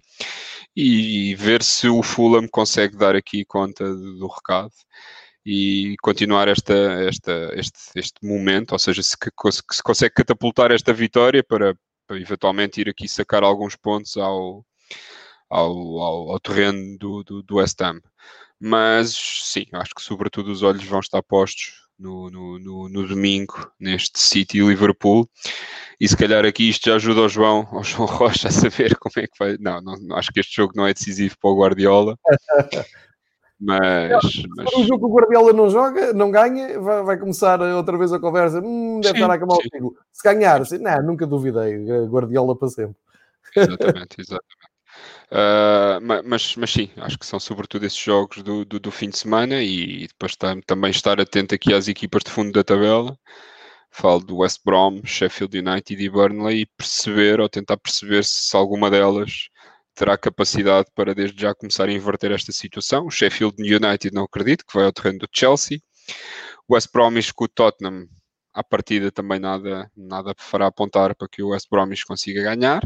E, 0.75 1.35
ver 1.35 1.63
se 1.63 1.87
o 1.87 2.03
Fulham 2.03 2.47
consegue 2.47 2.97
dar 2.97 3.15
aqui 3.15 3.45
conta 3.45 3.85
do 3.95 4.27
recado 4.27 4.73
e 5.45 5.95
continuar 6.01 6.47
esta, 6.47 6.73
esta, 7.07 7.51
este, 7.55 7.79
este 7.95 8.25
momento, 8.25 8.73
ou 8.73 8.79
seja, 8.79 9.01
se, 9.03 9.15
se 9.71 9.83
consegue 9.83 10.15
catapultar 10.15 10.71
esta 10.71 10.91
vitória 10.93 11.43
para, 11.43 11.77
para 12.07 12.19
eventualmente 12.19 12.81
ir 12.81 12.89
aqui 12.89 13.07
sacar 13.07 13.43
alguns 13.43 13.75
pontos 13.75 14.17
ao, 14.17 14.65
ao, 15.49 15.71
ao, 16.01 16.31
ao 16.31 16.39
terreno 16.39 16.97
do, 16.97 17.23
do, 17.23 17.43
do 17.43 17.55
West 17.57 17.79
Ham. 17.81 18.01
Mas 18.59 19.15
sim, 19.15 19.65
acho 19.73 19.93
que 19.95 20.01
sobretudo 20.01 20.51
os 20.51 20.63
olhos 20.63 20.83
vão 20.85 20.99
estar 20.99 21.21
postos 21.23 21.84
no, 21.97 22.29
no, 22.29 22.59
no, 22.59 22.89
no, 22.89 23.07
domingo, 23.07 23.71
neste 23.79 24.19
City 24.19 24.59
Liverpool. 24.59 25.27
E 25.99 26.07
se 26.07 26.17
calhar 26.17 26.45
aqui 26.45 26.69
isto 26.69 26.89
já 26.89 26.95
ajuda 26.95 27.21
ao 27.21 27.29
João, 27.29 27.67
ao 27.71 27.83
João 27.83 28.07
Rocha 28.07 28.49
a 28.49 28.51
saber 28.51 28.95
como 28.97 29.13
é 29.17 29.27
que 29.27 29.37
vai. 29.39 29.57
Não, 29.59 29.81
não 29.81 30.15
acho 30.17 30.31
que 30.31 30.39
este 30.39 30.55
jogo 30.55 30.73
não 30.75 30.87
é 30.87 30.93
decisivo 30.93 31.35
para 31.39 31.49
o 31.49 31.57
Guardiola. 31.57 32.17
Mas, 33.57 34.43
não, 34.43 34.65
mas... 34.65 34.73
um 34.75 34.83
jogo 34.83 34.99
que 34.99 35.05
o 35.05 35.15
Guardiola 35.15 35.53
não 35.53 35.69
joga, 35.69 36.11
não 36.11 36.29
ganha, 36.29 36.77
vai, 36.77 37.03
vai 37.03 37.17
começar 37.17 37.61
outra 37.61 37.97
vez 37.97 38.11
a 38.11 38.19
conversa. 38.19 38.59
Hum, 38.59 38.99
deve 38.99 39.17
sim, 39.17 39.23
estar 39.23 39.31
a 39.31 39.35
acabar 39.35 39.55
o. 39.81 39.95
Se 40.11 40.23
ganhar, 40.23 40.61
assim, 40.61 40.77
não, 40.77 41.01
nunca 41.01 41.25
duvidei. 41.25 41.85
Guardiola 42.05 42.53
para 42.53 42.67
sempre. 42.67 42.97
Exatamente, 43.55 44.19
exatamente. 44.19 44.64
Uh, 45.31 45.99
mas, 46.23 46.55
mas 46.55 46.69
sim, 46.69 46.89
acho 46.97 47.17
que 47.17 47.25
são 47.25 47.39
sobretudo 47.39 47.85
esses 47.85 47.97
jogos 47.97 48.43
do, 48.43 48.63
do, 48.63 48.79
do 48.79 48.91
fim 48.91 49.09
de 49.09 49.17
semana 49.17 49.61
e 49.61 50.07
depois 50.07 50.35
também 50.65 50.91
estar 50.91 51.19
atento 51.19 51.55
aqui 51.55 51.73
às 51.73 51.87
equipas 51.87 52.23
de 52.23 52.31
fundo 52.31 52.51
da 52.51 52.63
tabela. 52.63 53.17
Falo 53.91 54.19
do 54.19 54.37
West 54.37 54.61
Brom, 54.63 55.01
Sheffield 55.05 55.57
United 55.57 56.03
e 56.03 56.09
Burnley 56.09 56.61
e 56.61 56.65
perceber 56.65 57.39
ou 57.39 57.49
tentar 57.49 57.77
perceber 57.77 58.23
se 58.25 58.55
alguma 58.55 58.89
delas 58.91 59.49
terá 59.95 60.17
capacidade 60.17 60.89
para 60.93 61.15
desde 61.15 61.41
já 61.41 61.55
começar 61.55 61.87
a 61.87 61.91
inverter 61.91 62.31
esta 62.31 62.51
situação. 62.51 63.05
O 63.07 63.11
Sheffield 63.11 63.55
United 63.59 64.13
não 64.13 64.25
acredito, 64.25 64.65
que 64.65 64.73
vai 64.73 64.85
ao 64.85 64.91
terreno 64.91 65.19
do 65.19 65.29
Chelsea. 65.31 65.81
O 66.67 66.75
West 66.75 66.89
Bromwich 66.91 67.33
com 67.33 67.45
o 67.45 67.47
Tottenham, 67.47 68.07
à 68.53 68.63
partida 68.63 69.11
também 69.11 69.39
nada, 69.39 69.89
nada 69.95 70.33
fará 70.37 70.67
apontar 70.67 71.15
para 71.15 71.27
que 71.29 71.41
o 71.41 71.49
West 71.49 71.67
Bromwich 71.69 72.05
consiga 72.05 72.43
ganhar. 72.43 72.81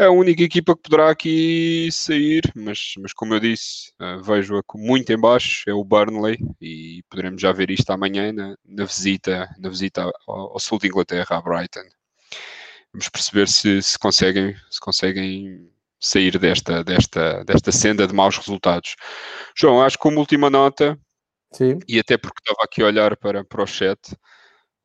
É 0.00 0.06
a 0.06 0.10
única 0.10 0.42
equipa 0.42 0.74
que 0.74 0.80
poderá 0.80 1.10
aqui 1.10 1.90
sair, 1.92 2.40
mas, 2.56 2.94
mas 2.96 3.12
como 3.12 3.34
eu 3.34 3.38
disse, 3.38 3.92
uh, 4.00 4.22
vejo-a 4.22 4.62
muito 4.74 5.12
em 5.12 5.20
baixo, 5.20 5.68
é 5.68 5.74
o 5.74 5.84
Burnley, 5.84 6.38
e 6.58 7.02
poderemos 7.10 7.42
já 7.42 7.52
ver 7.52 7.70
isto 7.70 7.90
amanhã 7.90 8.32
na, 8.32 8.56
na 8.64 8.86
visita, 8.86 9.54
na 9.58 9.68
visita 9.68 10.10
ao, 10.26 10.52
ao, 10.54 10.58
sul 10.58 10.78
de 10.78 10.86
Inglaterra, 10.86 11.36
a 11.36 11.42
Brighton. 11.42 11.84
Vamos 12.94 13.10
perceber 13.10 13.46
se, 13.46 13.82
se, 13.82 13.98
conseguem, 13.98 14.56
se 14.70 14.80
conseguem 14.80 15.70
sair 16.00 16.38
desta, 16.38 16.82
desta, 16.82 17.44
desta 17.44 17.70
senda 17.70 18.06
de 18.06 18.14
maus 18.14 18.38
resultados. 18.38 18.96
João, 19.54 19.82
acho 19.82 19.98
que 19.98 20.02
como 20.02 20.18
última 20.18 20.48
nota, 20.48 20.98
Sim. 21.52 21.78
e 21.86 21.98
até 21.98 22.16
porque 22.16 22.40
estava 22.40 22.64
aqui 22.64 22.80
a 22.80 22.86
olhar 22.86 23.18
para, 23.18 23.44
para 23.44 23.62
o 23.62 23.66
chat, 23.66 24.00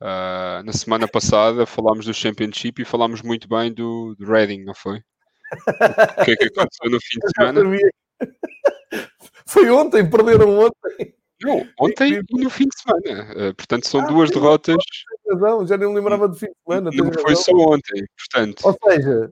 Uh, 0.01 0.61
na 0.65 0.73
semana 0.73 1.07
passada 1.07 1.65
falámos 1.65 2.05
do 2.05 2.13
Championship 2.13 2.81
e 2.81 2.85
falámos 2.85 3.21
muito 3.21 3.47
bem 3.47 3.73
do, 3.73 4.13
do 4.19 4.25
Reading, 4.25 4.63
não 4.63 4.75
foi? 4.75 4.97
o 4.97 6.25
que 6.25 6.31
é 6.31 6.35
que 6.35 6.45
aconteceu 6.45 6.91
no 6.91 6.99
fim 7.01 7.19
de 7.19 7.31
semana? 7.35 7.61
Foi 9.47 9.69
ontem, 9.69 10.09
perderam 10.09 10.57
ontem. 10.57 11.13
Não, 11.41 11.67
ontem 11.79 12.21
e 12.29 12.43
no 12.43 12.49
fim 12.49 12.65
de 12.65 12.79
semana. 12.79 13.31
Uh, 13.33 13.53
portanto, 13.55 13.87
são 13.87 14.01
ah, 14.01 14.07
duas 14.07 14.31
derrotas. 14.31 14.77
Razão, 15.29 15.67
já 15.67 15.77
nem 15.77 15.89
me 15.89 15.95
lembrava 15.95 16.27
do 16.27 16.35
fim 16.35 16.47
de 16.47 16.55
semana. 16.65 16.89
Não 16.93 17.11
foi 17.11 17.23
razão. 17.23 17.43
só 17.43 17.51
ontem, 17.51 18.05
portanto. 18.17 18.65
Ou 18.65 18.77
seja, 18.83 19.31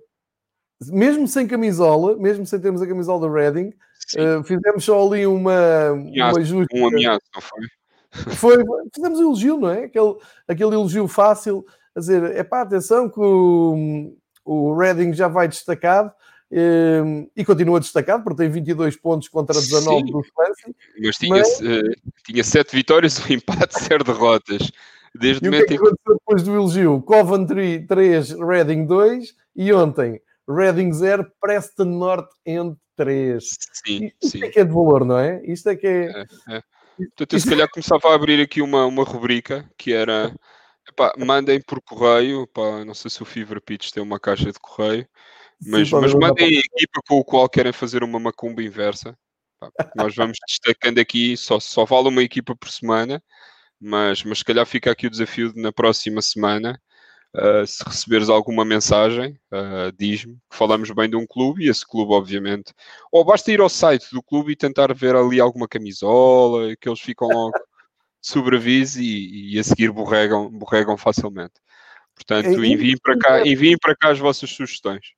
mesmo 0.92 1.28
sem 1.28 1.48
camisola, 1.48 2.16
mesmo 2.18 2.46
sem 2.46 2.60
termos 2.60 2.82
a 2.82 2.88
camisola 2.88 3.28
do 3.28 3.34
Reading, 3.34 3.74
uh, 4.18 4.44
fizemos 4.44 4.84
só 4.84 5.08
ali 5.08 5.26
uma, 5.26 5.92
uma 5.92 6.44
justa. 6.44 6.78
Um 6.78 6.88
ameaço, 6.88 7.26
não 7.34 7.42
foi? 7.42 7.68
Foi, 8.36 8.64
fizemos 8.94 9.20
um 9.20 9.24
elogio, 9.24 9.60
não 9.60 9.70
é? 9.70 9.86
Aquele, 9.86 10.16
aquele 10.48 10.74
elogio 10.74 11.08
fácil, 11.08 11.66
a 11.96 12.00
dizer, 12.00 12.24
é 12.36 12.44
pá, 12.44 12.62
atenção 12.62 13.10
que 13.10 13.20
o, 13.20 14.16
o 14.46 14.76
Reading 14.76 15.14
já 15.14 15.28
vai 15.28 15.48
destacado 15.48 16.12
e, 16.52 16.60
ehm, 16.60 17.26
e 17.36 17.44
continua 17.44 17.80
destacado 17.80 18.24
porque 18.24 18.44
tem 18.44 18.50
22 18.50 18.96
pontos 18.96 19.28
contra 19.28 19.60
19 19.60 20.06
Sim, 20.06 20.12
do 20.12 20.24
Swansea. 20.24 20.76
Mas 21.00 21.18
tinha, 21.18 21.36
mas... 21.36 21.60
Tinha 22.26 22.44
7 22.44 22.76
vitórias, 22.76 23.20
um 23.20 23.34
empate, 23.34 23.80
0 23.84 24.04
derrotas. 24.04 24.72
Desde 25.16 25.46
e 25.46 25.50
o 25.50 25.52
que 25.52 25.58
é 25.58 25.66
que 25.66 25.74
aconteceu 25.76 26.16
depois 26.16 26.44
do 26.44 26.56
elogio? 26.56 27.02
Coventry 27.02 27.86
3, 27.86 28.32
Reading 28.40 28.86
2 28.86 29.36
e 29.56 29.72
ontem 29.72 30.20
Reading 30.48 30.92
0, 30.92 31.26
Preston 31.40 31.86
North 31.86 32.30
End 32.46 32.76
3. 32.96 33.44
Sim, 33.86 34.12
Isto 34.22 34.38
sim. 34.38 34.44
é 34.44 34.50
que 34.50 34.60
é 34.60 34.64
de 34.64 34.72
valor, 34.72 35.06
não 35.06 35.18
é? 35.18 35.42
Isto 35.46 35.70
é 35.70 35.76
que 35.76 35.88
é... 35.88 36.06
é, 36.06 36.56
é. 36.56 36.64
Portanto, 36.98 37.34
eu 37.34 37.40
se 37.40 37.50
calhar 37.50 37.70
começava 37.70 38.10
a 38.10 38.16
abrir 38.16 38.42
aqui 38.42 38.62
uma, 38.62 38.86
uma 38.86 39.04
rubrica 39.04 39.70
que 39.78 39.94
era 39.94 40.34
epá, 40.88 41.14
mandem 41.18 41.62
por 41.62 41.82
correio, 41.82 42.44
epá, 42.44 42.86
não 42.86 42.94
sei 42.94 43.10
se 43.10 43.22
o 43.22 43.26
Fever 43.26 43.62
Pitch 43.62 43.92
tem 43.92 44.04
uma 44.04 44.20
caixa 44.20 44.52
de 44.52 44.60
correio, 44.60 45.08
mas, 45.62 45.90
Sim, 45.90 45.96
mas 46.00 46.14
mandem 46.14 46.58
a 46.58 46.60
equipa 46.60 47.02
com 47.08 47.16
o 47.20 47.24
qual 47.24 47.50
querem 47.50 47.72
fazer 47.72 48.04
uma 48.04 48.20
macumba 48.20 48.62
inversa. 48.62 49.18
pá, 49.60 49.72
nós 49.96 50.16
vamos 50.16 50.38
destacando 50.48 51.00
aqui, 51.00 51.36
só, 51.38 51.60
só 51.60 51.86
vale 51.86 52.10
uma 52.10 52.24
equipa 52.24 52.56
por 52.56 52.70
semana, 52.70 53.24
mas, 53.80 54.24
mas 54.24 54.40
se 54.40 54.46
calhar 54.46 54.66
fica 54.66 54.92
aqui 54.92 55.08
o 55.08 55.12
desafio 55.12 55.54
de 55.54 55.62
na 55.62 55.72
próxima 55.72 56.22
semana 56.22 56.80
Uh, 57.36 57.66
se 57.66 57.84
receberes 57.84 58.30
alguma 58.30 58.64
mensagem, 58.64 59.40
uh, 59.52 59.92
diz-me 59.98 60.36
que 60.36 60.56
falamos 60.56 60.92
bem 60.92 61.10
de 61.10 61.16
um 61.16 61.26
clube 61.26 61.66
e 61.66 61.70
esse 61.70 61.84
clube, 61.84 62.14
obviamente, 62.14 62.72
ou 63.12 63.26
basta 63.26 63.52
ir 63.52 63.60
ao 63.60 63.70
site 63.70 64.06
do 64.12 64.22
clube 64.22 64.52
e 64.52 64.56
tentar 64.56 64.94
ver 64.94 65.16
ali 65.16 65.40
alguma 65.40 65.68
camisola, 65.68 66.76
que 66.80 66.88
eles 66.88 67.00
ficam 67.00 67.28
logo 67.28 67.54
sobre 68.22 68.58
aviso 68.58 69.02
e, 69.02 69.56
e, 69.56 69.60
a 69.60 69.64
seguir 69.64 69.92
borregam, 69.92 70.48
borregam 70.48 70.96
facilmente. 70.96 71.54
Portanto, 72.16 72.64
enviem 72.64 72.98
para 73.02 73.18
cá, 73.18 73.48
enviem 73.48 73.78
para 73.80 73.96
cá 73.96 74.10
as 74.12 74.20
vossas 74.20 74.52
sugestões. 74.52 75.14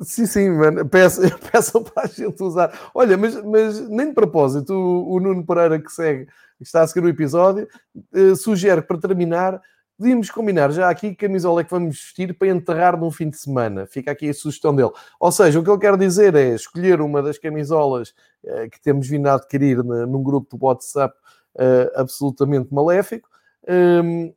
Sim, 0.00 0.26
sim, 0.26 0.50
mano. 0.50 0.86
Peço, 0.88 1.20
peço 1.50 1.82
para 1.82 2.04
a 2.04 2.06
gente 2.06 2.42
usar. 2.42 2.90
Olha, 2.94 3.16
mas, 3.16 3.42
mas 3.44 3.88
nem 3.88 4.08
de 4.08 4.14
propósito, 4.14 4.72
o, 4.72 5.16
o 5.16 5.20
Nuno 5.20 5.44
Pereira 5.44 5.80
que 5.80 5.92
segue, 5.92 6.26
que 6.56 6.62
está 6.62 6.82
a 6.82 6.86
seguir 6.86 7.04
o 7.04 7.10
episódio, 7.10 7.68
uh, 7.94 8.36
sugere 8.36 8.80
para 8.80 8.98
terminar 8.98 9.60
podíamos 9.98 10.30
combinar 10.30 10.70
já 10.70 10.88
aqui 10.88 11.10
que 11.10 11.26
camisola 11.26 11.60
é 11.60 11.64
que 11.64 11.70
vamos 11.70 11.96
vestir 11.96 12.32
para 12.32 12.48
enterrar 12.48 12.96
num 12.96 13.10
fim 13.10 13.28
de 13.28 13.36
semana. 13.36 13.84
Fica 13.84 14.12
aqui 14.12 14.28
a 14.28 14.34
sugestão 14.34 14.74
dele. 14.74 14.92
Ou 15.18 15.32
seja, 15.32 15.58
o 15.58 15.64
que 15.64 15.68
ele 15.68 15.78
quer 15.78 15.96
dizer 15.96 16.34
é 16.36 16.54
escolher 16.54 17.00
uma 17.00 17.20
das 17.20 17.36
camisolas 17.36 18.14
uh, 18.44 18.70
que 18.70 18.80
temos 18.80 19.08
vindo 19.08 19.26
a 19.26 19.34
adquirir 19.34 19.82
na, 19.82 20.06
num 20.06 20.22
grupo 20.22 20.56
do 20.56 20.64
WhatsApp 20.64 21.14
uh, 21.56 22.00
absolutamente 22.00 22.72
maléfico 22.72 23.28
um, 23.68 23.72
ehm, 23.72 24.34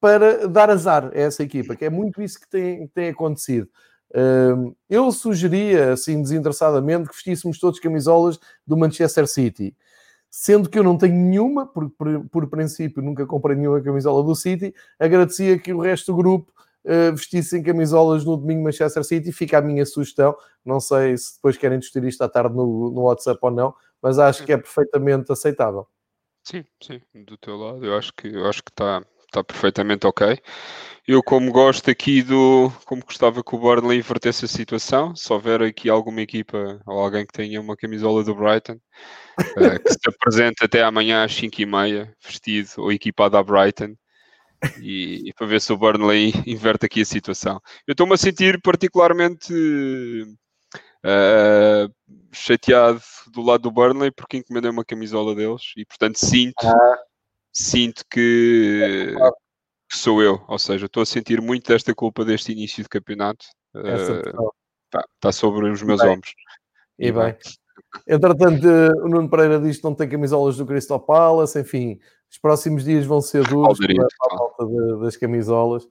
para 0.00 0.48
dar 0.48 0.70
azar 0.70 1.12
a 1.14 1.18
essa 1.18 1.42
equipa, 1.42 1.76
que 1.76 1.84
é 1.84 1.90
muito 1.90 2.22
isso 2.22 2.40
que 2.40 2.48
tem, 2.48 2.88
tem 2.88 3.10
acontecido. 3.10 3.68
Um, 4.14 4.18
ehm, 4.18 4.72
eu 4.88 5.12
sugeria, 5.12 5.92
assim, 5.92 6.22
desinteressadamente, 6.22 7.08
que 7.08 7.14
vestíssemos 7.14 7.58
todos 7.60 7.78
camisolas 7.78 8.38
do 8.66 8.76
Manchester 8.76 9.26
City 9.26 9.76
sendo 10.34 10.70
que 10.70 10.78
eu 10.78 10.82
não 10.82 10.96
tenho 10.96 11.14
nenhuma, 11.14 11.66
por, 11.66 11.90
por, 11.90 12.24
por, 12.30 12.46
princípio 12.48 13.02
nunca 13.02 13.26
comprei 13.26 13.54
nenhuma 13.54 13.82
camisola 13.82 14.24
do 14.24 14.34
City, 14.34 14.74
agradecia 14.98 15.58
que 15.58 15.74
o 15.74 15.80
resto 15.80 16.10
do 16.10 16.16
grupo 16.16 16.50
uh, 16.86 17.14
vestissem 17.14 17.62
camisolas 17.62 18.24
no 18.24 18.38
domingo 18.38 18.64
Manchester 18.64 19.04
City, 19.04 19.30
fica 19.30 19.58
a 19.58 19.60
minha 19.60 19.84
sugestão, 19.84 20.34
não 20.64 20.80
sei 20.80 21.18
se 21.18 21.34
depois 21.34 21.58
querem 21.58 21.78
discutir 21.78 22.08
isto 22.08 22.22
à 22.22 22.30
tarde 22.30 22.56
no, 22.56 22.90
no 22.90 23.02
WhatsApp 23.02 23.38
ou 23.42 23.50
não, 23.50 23.74
mas 24.00 24.18
acho 24.18 24.42
que 24.46 24.54
é 24.54 24.56
perfeitamente 24.56 25.30
aceitável. 25.30 25.86
Sim, 26.42 26.64
sim, 26.82 27.00
do 27.26 27.36
teu 27.36 27.58
lado, 27.58 27.84
eu 27.84 27.94
acho 27.94 28.10
que 28.14 28.26
eu 28.26 28.46
acho 28.46 28.64
que 28.64 28.70
está 28.70 29.04
tá 29.32 29.42
perfeitamente 29.44 30.06
ok. 30.06 30.38
Eu, 31.06 31.22
como 31.22 31.50
gosto 31.50 31.90
aqui 31.90 32.22
do. 32.22 32.70
Como 32.86 33.04
gostava 33.04 33.42
que 33.42 33.54
o 33.54 33.58
Burnley 33.58 33.98
invertesse 33.98 34.44
a 34.44 34.48
situação, 34.48 35.16
se 35.16 35.32
houver 35.32 35.62
aqui 35.62 35.90
alguma 35.90 36.20
equipa 36.20 36.80
ou 36.86 37.00
alguém 37.00 37.26
que 37.26 37.32
tenha 37.32 37.60
uma 37.60 37.76
camisola 37.76 38.22
do 38.22 38.34
Brighton, 38.34 38.74
uh, 38.74 39.82
que 39.84 39.92
se 39.92 40.08
apresente 40.08 40.64
até 40.64 40.82
amanhã 40.82 41.24
às 41.24 41.32
5h30, 41.32 42.08
vestido 42.24 42.70
ou 42.78 42.92
equipado 42.92 43.36
à 43.36 43.42
Brighton, 43.42 43.96
e, 44.80 45.28
e, 45.28 45.32
para 45.34 45.46
ver 45.46 45.60
se 45.60 45.72
o 45.72 45.76
Burnley 45.76 46.32
inverte 46.46 46.86
aqui 46.86 47.00
a 47.00 47.04
situação. 47.04 47.60
Eu 47.86 47.92
estou-me 47.92 48.14
a 48.14 48.16
sentir 48.16 48.60
particularmente 48.62 49.52
uh, 51.04 51.92
chateado 52.30 53.02
do 53.32 53.42
lado 53.42 53.62
do 53.62 53.72
Burnley 53.72 54.12
porque 54.12 54.36
encomendei 54.36 54.70
uma 54.70 54.84
camisola 54.84 55.34
deles 55.34 55.72
e, 55.76 55.84
portanto, 55.84 56.16
sinto, 56.16 56.64
ah. 56.64 56.98
Sinto 57.52 58.04
que, 58.10 59.14
que, 59.88 59.96
sou 59.96 60.22
eu. 60.22 60.42
Ou 60.48 60.58
seja, 60.58 60.86
estou 60.86 61.02
a 61.02 61.06
sentir 61.06 61.40
muito 61.40 61.68
desta 61.68 61.94
culpa 61.94 62.24
deste 62.24 62.52
início 62.52 62.82
de 62.82 62.88
campeonato. 62.88 63.44
Uh, 63.74 64.50
está 65.14 65.32
sobre 65.32 65.70
os 65.70 65.82
meus 65.82 66.00
bem. 66.00 66.10
ombros. 66.10 66.34
E, 66.98 67.12
bem. 67.12 67.36
Entretanto, 68.06 68.66
o 69.02 69.08
Nuno 69.08 69.28
Pereira 69.28 69.60
diz 69.60 69.78
que 69.78 69.84
não 69.84 69.94
tem 69.94 70.08
camisolas 70.08 70.56
do 70.56 70.66
Crystal 70.66 71.00
Palace, 71.00 71.58
enfim, 71.58 71.98
os 72.30 72.38
próximos 72.38 72.84
dias 72.84 73.04
vão 73.04 73.20
ser 73.20 73.46
duros 73.46 73.78
a 73.80 74.36
falta 74.36 74.66
de, 74.66 75.00
das 75.00 75.16
camisolas. 75.16 75.84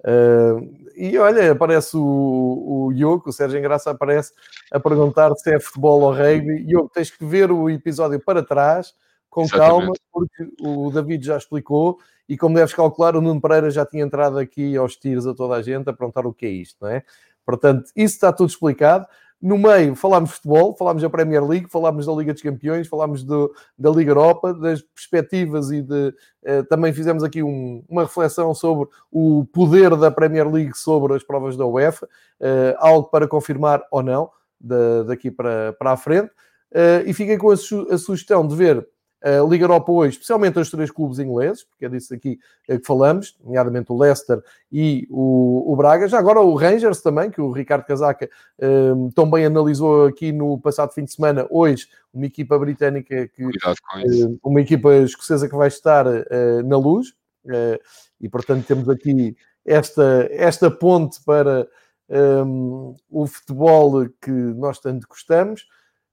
Uh, 0.00 0.88
e 0.96 1.18
olha, 1.18 1.52
aparece 1.52 1.96
o, 1.96 2.86
o 2.86 2.92
Yoko, 2.92 3.28
o 3.28 3.32
Sérgio 3.32 3.58
Engraça 3.58 3.90
aparece 3.90 4.32
a 4.72 4.80
perguntar 4.80 5.34
se 5.34 5.54
é 5.54 5.60
futebol 5.60 6.02
ou 6.02 6.12
rugby. 6.12 6.64
Yoko, 6.68 6.88
tens 6.88 7.10
que 7.10 7.24
ver 7.24 7.50
o 7.50 7.68
episódio 7.68 8.18
para 8.20 8.42
trás, 8.42 8.94
com 9.30 9.42
Exatamente. 9.44 9.70
calma, 9.70 9.92
porque 10.12 10.48
o 10.60 10.90
David 10.90 11.24
já 11.24 11.36
explicou 11.38 11.98
e 12.28 12.36
como 12.36 12.54
deves 12.54 12.74
calcular, 12.74 13.16
o 13.16 13.20
Nuno 13.20 13.40
Pereira 13.40 13.70
já 13.70 13.86
tinha 13.86 14.04
entrado 14.04 14.38
aqui 14.38 14.76
aos 14.76 14.96
tiros 14.96 15.26
a 15.26 15.34
toda 15.34 15.54
a 15.54 15.62
gente 15.62 15.88
a 15.88 15.92
perguntar 15.92 16.26
o 16.26 16.32
que 16.32 16.46
é 16.46 16.50
isto, 16.50 16.76
não 16.80 16.88
é? 16.88 17.02
Portanto, 17.44 17.90
isso 17.96 18.14
está 18.14 18.32
tudo 18.32 18.50
explicado. 18.50 19.06
No 19.42 19.56
meio 19.56 19.94
falámos 19.94 20.30
de 20.30 20.36
futebol, 20.36 20.76
falámos 20.76 21.02
da 21.02 21.08
Premier 21.08 21.44
League, 21.44 21.68
falámos 21.68 22.06
da 22.06 22.12
Liga 22.12 22.32
dos 22.32 22.42
Campeões, 22.42 22.86
falámos 22.86 23.24
do, 23.24 23.52
da 23.76 23.90
Liga 23.90 24.10
Europa, 24.10 24.52
das 24.52 24.82
perspectivas 24.82 25.70
e 25.70 25.80
de, 25.80 26.14
eh, 26.44 26.62
também 26.64 26.92
fizemos 26.92 27.24
aqui 27.24 27.42
um, 27.42 27.82
uma 27.88 28.02
reflexão 28.02 28.54
sobre 28.54 28.86
o 29.10 29.46
poder 29.52 29.96
da 29.96 30.10
Premier 30.10 30.48
League 30.48 30.76
sobre 30.76 31.14
as 31.14 31.24
provas 31.24 31.56
da 31.56 31.64
UEFA, 31.64 32.06
eh, 32.38 32.76
algo 32.78 33.08
para 33.08 33.26
confirmar 33.26 33.82
ou 33.90 34.02
não 34.02 34.30
da, 34.60 35.04
daqui 35.04 35.30
para, 35.30 35.72
para 35.72 35.92
a 35.92 35.96
frente. 35.96 36.30
Eh, 36.70 37.04
e 37.06 37.14
fiquei 37.14 37.38
com 37.38 37.50
a, 37.50 37.56
su 37.56 37.88
a 37.90 37.96
sugestão 37.96 38.46
de 38.46 38.54
ver 38.54 38.86
a 39.22 39.46
Liga 39.46 39.64
Europa 39.64 39.92
hoje, 39.92 40.14
especialmente 40.14 40.58
os 40.58 40.70
três 40.70 40.90
clubes 40.90 41.18
ingleses, 41.18 41.64
porque 41.64 41.84
é 41.84 41.88
disso 41.88 42.14
aqui 42.14 42.38
que 42.64 42.78
falamos, 42.86 43.36
nomeadamente 43.44 43.92
o 43.92 43.98
Leicester 43.98 44.42
e 44.72 45.06
o, 45.10 45.72
o 45.72 45.76
Braga. 45.76 46.08
Já 46.08 46.18
agora 46.18 46.40
o 46.40 46.54
Rangers 46.54 47.00
também, 47.02 47.30
que 47.30 47.40
o 47.40 47.52
Ricardo 47.52 47.84
Casaca 47.84 48.28
um, 48.58 49.10
tão 49.10 49.30
bem 49.30 49.44
analisou 49.44 50.06
aqui 50.06 50.32
no 50.32 50.58
passado 50.58 50.92
fim 50.92 51.04
de 51.04 51.12
semana. 51.12 51.46
Hoje, 51.50 51.86
uma 52.12 52.26
equipa 52.26 52.58
britânica, 52.58 53.28
que, 53.28 53.44
hum, 53.44 54.38
uma 54.42 54.60
equipa 54.60 54.94
escocesa 54.96 55.48
que 55.48 55.56
vai 55.56 55.68
estar 55.68 56.06
uh, 56.06 56.62
na 56.64 56.78
luz. 56.78 57.10
Uh, 57.44 57.78
e, 58.20 58.28
portanto, 58.28 58.66
temos 58.66 58.88
aqui 58.88 59.36
esta, 59.64 60.28
esta 60.30 60.70
ponte 60.70 61.22
para 61.24 61.66
um, 62.08 62.96
o 63.08 63.26
futebol 63.26 64.06
que 64.20 64.30
nós 64.30 64.78
tanto 64.78 65.06
gostamos. 65.08 65.66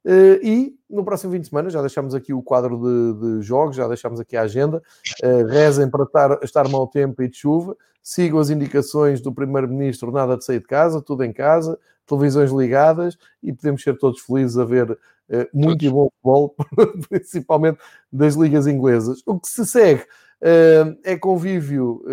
Uh, 0.08 0.40
e 0.42 0.80
no 0.90 1.04
próximo 1.04 1.34
fim 1.34 1.42
de 1.42 1.50
semana 1.50 1.70
já 1.70 1.82
deixamos 1.82 2.16
aqui 2.16 2.34
o 2.34 2.42
quadro 2.42 2.78
de, 2.78 3.40
de 3.40 3.42
jogos, 3.42 3.76
já 3.76 3.86
deixamos 3.90 4.22
aqui 4.22 4.38
a 4.38 4.44
agenda. 4.44 4.82
Uh, 5.22 5.46
rezem 5.48 5.90
para 5.90 6.06
estar, 6.06 6.40
estar 6.42 6.70
mau 6.70 6.88
tempo 6.88 7.22
e 7.22 7.28
de 7.28 7.36
chuva. 7.36 7.76
Sigam 8.02 8.40
as 8.40 8.50
indicações 8.50 9.20
do 9.20 9.34
Primeiro-Ministro, 9.34 10.10
nada 10.10 10.38
de 10.38 10.46
sair 10.46 10.62
de 10.62 10.66
casa, 10.66 11.02
tudo 11.02 11.26
em 11.26 11.34
casa, 11.34 11.78
televisões 12.06 12.52
ligadas 12.52 13.18
e 13.44 13.52
podemos 13.52 13.84
ser 13.84 13.98
todos 13.98 14.22
felizes 14.22 14.58
a 14.58 14.64
ver 14.64 14.92
uh, 14.92 14.98
muito 15.54 15.84
e 15.84 15.90
bom 15.90 16.10
futebol, 16.10 16.56
principalmente 17.10 17.80
das 18.10 18.36
ligas 18.36 18.66
inglesas. 18.66 19.22
O 19.26 19.38
que 19.38 19.50
se 19.50 19.66
segue 19.66 20.06
é 21.04 21.18
convívio 21.18 22.06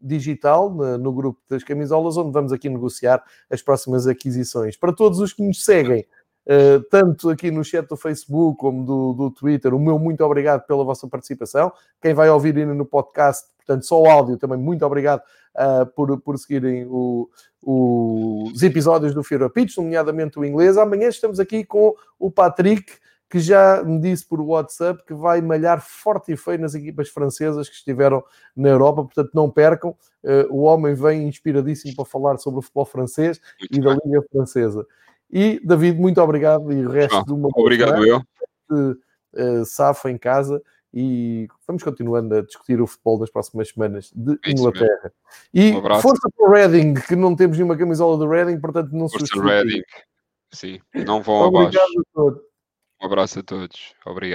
digital 0.00 0.70
no 0.98 1.12
grupo 1.12 1.38
das 1.50 1.62
camisolas, 1.62 2.16
onde 2.16 2.32
vamos 2.32 2.50
aqui 2.50 2.66
negociar 2.70 3.22
as 3.50 3.60
próximas 3.60 4.06
aquisições. 4.06 4.74
Para 4.74 4.90
todos 4.90 5.18
os 5.18 5.34
que 5.34 5.46
nos 5.46 5.62
seguem, 5.62 6.06
Uh, 6.44 6.82
tanto 6.90 7.30
aqui 7.30 7.52
no 7.52 7.62
chat 7.62 7.86
do 7.86 7.96
Facebook 7.96 8.58
como 8.58 8.84
do, 8.84 9.12
do 9.12 9.30
Twitter, 9.30 9.72
o 9.72 9.78
meu 9.78 9.96
muito 9.96 10.24
obrigado 10.24 10.66
pela 10.66 10.84
vossa 10.84 11.06
participação. 11.06 11.72
Quem 12.00 12.14
vai 12.14 12.28
ouvir 12.28 12.56
ainda 12.56 12.74
no 12.74 12.84
podcast, 12.84 13.48
portanto, 13.58 13.86
só 13.86 14.00
o 14.00 14.08
áudio, 14.08 14.36
também 14.36 14.58
muito 14.58 14.84
obrigado 14.84 15.22
uh, 15.54 15.86
por, 15.94 16.20
por 16.20 16.36
seguirem 16.38 16.84
o, 16.88 17.28
o, 17.62 18.50
os 18.52 18.62
episódios 18.62 19.14
do 19.14 19.22
Fear 19.22 19.48
Pitch, 19.50 19.76
nomeadamente 19.76 20.38
o 20.38 20.44
inglês. 20.44 20.76
Amanhã 20.76 21.08
estamos 21.08 21.38
aqui 21.38 21.64
com 21.64 21.94
o 22.18 22.30
Patrick, 22.30 22.92
que 23.30 23.38
já 23.38 23.82
me 23.82 23.98
disse 23.98 24.26
por 24.26 24.40
WhatsApp 24.40 25.02
que 25.06 25.14
vai 25.14 25.40
malhar 25.40 25.80
forte 25.80 26.32
e 26.32 26.36
feio 26.36 26.58
nas 26.58 26.74
equipas 26.74 27.08
francesas 27.08 27.66
que 27.68 27.76
estiveram 27.76 28.22
na 28.54 28.68
Europa, 28.68 29.04
portanto 29.04 29.30
não 29.32 29.48
percam. 29.48 29.96
Uh, 30.22 30.46
o 30.50 30.62
homem 30.62 30.94
vem 30.94 31.26
inspiradíssimo 31.28 31.94
para 31.96 32.04
falar 32.04 32.36
sobre 32.38 32.58
o 32.58 32.62
futebol 32.62 32.84
francês 32.84 33.40
muito 33.58 33.74
e 33.74 33.80
bem. 33.80 33.96
da 33.96 34.00
Liga 34.04 34.26
Francesa. 34.30 34.86
E, 35.32 35.60
David, 35.64 35.98
muito 35.98 36.20
obrigado. 36.20 36.72
E 36.72 36.84
o 36.84 36.90
resto 36.90 37.16
ah, 37.16 37.24
de 37.24 37.32
uma 37.32 37.48
Obrigado 37.54 38.04
eu. 38.04 38.20
De, 38.70 38.98
uh, 39.40 39.64
Safa 39.64 40.10
em 40.10 40.18
casa. 40.18 40.62
E 40.94 41.48
vamos 41.66 41.82
continuando 41.82 42.34
a 42.34 42.42
discutir 42.42 42.78
o 42.80 42.86
futebol 42.86 43.18
nas 43.18 43.30
próximas 43.30 43.70
semanas 43.70 44.12
de 44.14 44.38
é 44.44 44.50
Inglaterra. 44.50 45.10
E 45.54 45.72
um 45.72 46.00
força 46.00 46.28
para 46.36 46.46
o 46.46 46.52
Reading, 46.52 46.94
que 46.94 47.16
não 47.16 47.34
temos 47.34 47.56
nenhuma 47.56 47.78
camisola 47.78 48.18
do 48.18 48.28
Reading, 48.28 48.60
portanto 48.60 48.92
não 48.92 49.08
se 49.08 49.18
Força 49.18 49.42
Reading. 49.42 49.82
Sim, 50.52 50.80
não 50.94 51.22
vão 51.22 51.44
abaixo. 51.44 51.78
Um 52.14 53.06
abraço 53.06 53.38
a 53.38 53.42
todos. 53.42 53.94
Obrigado. 54.04 54.30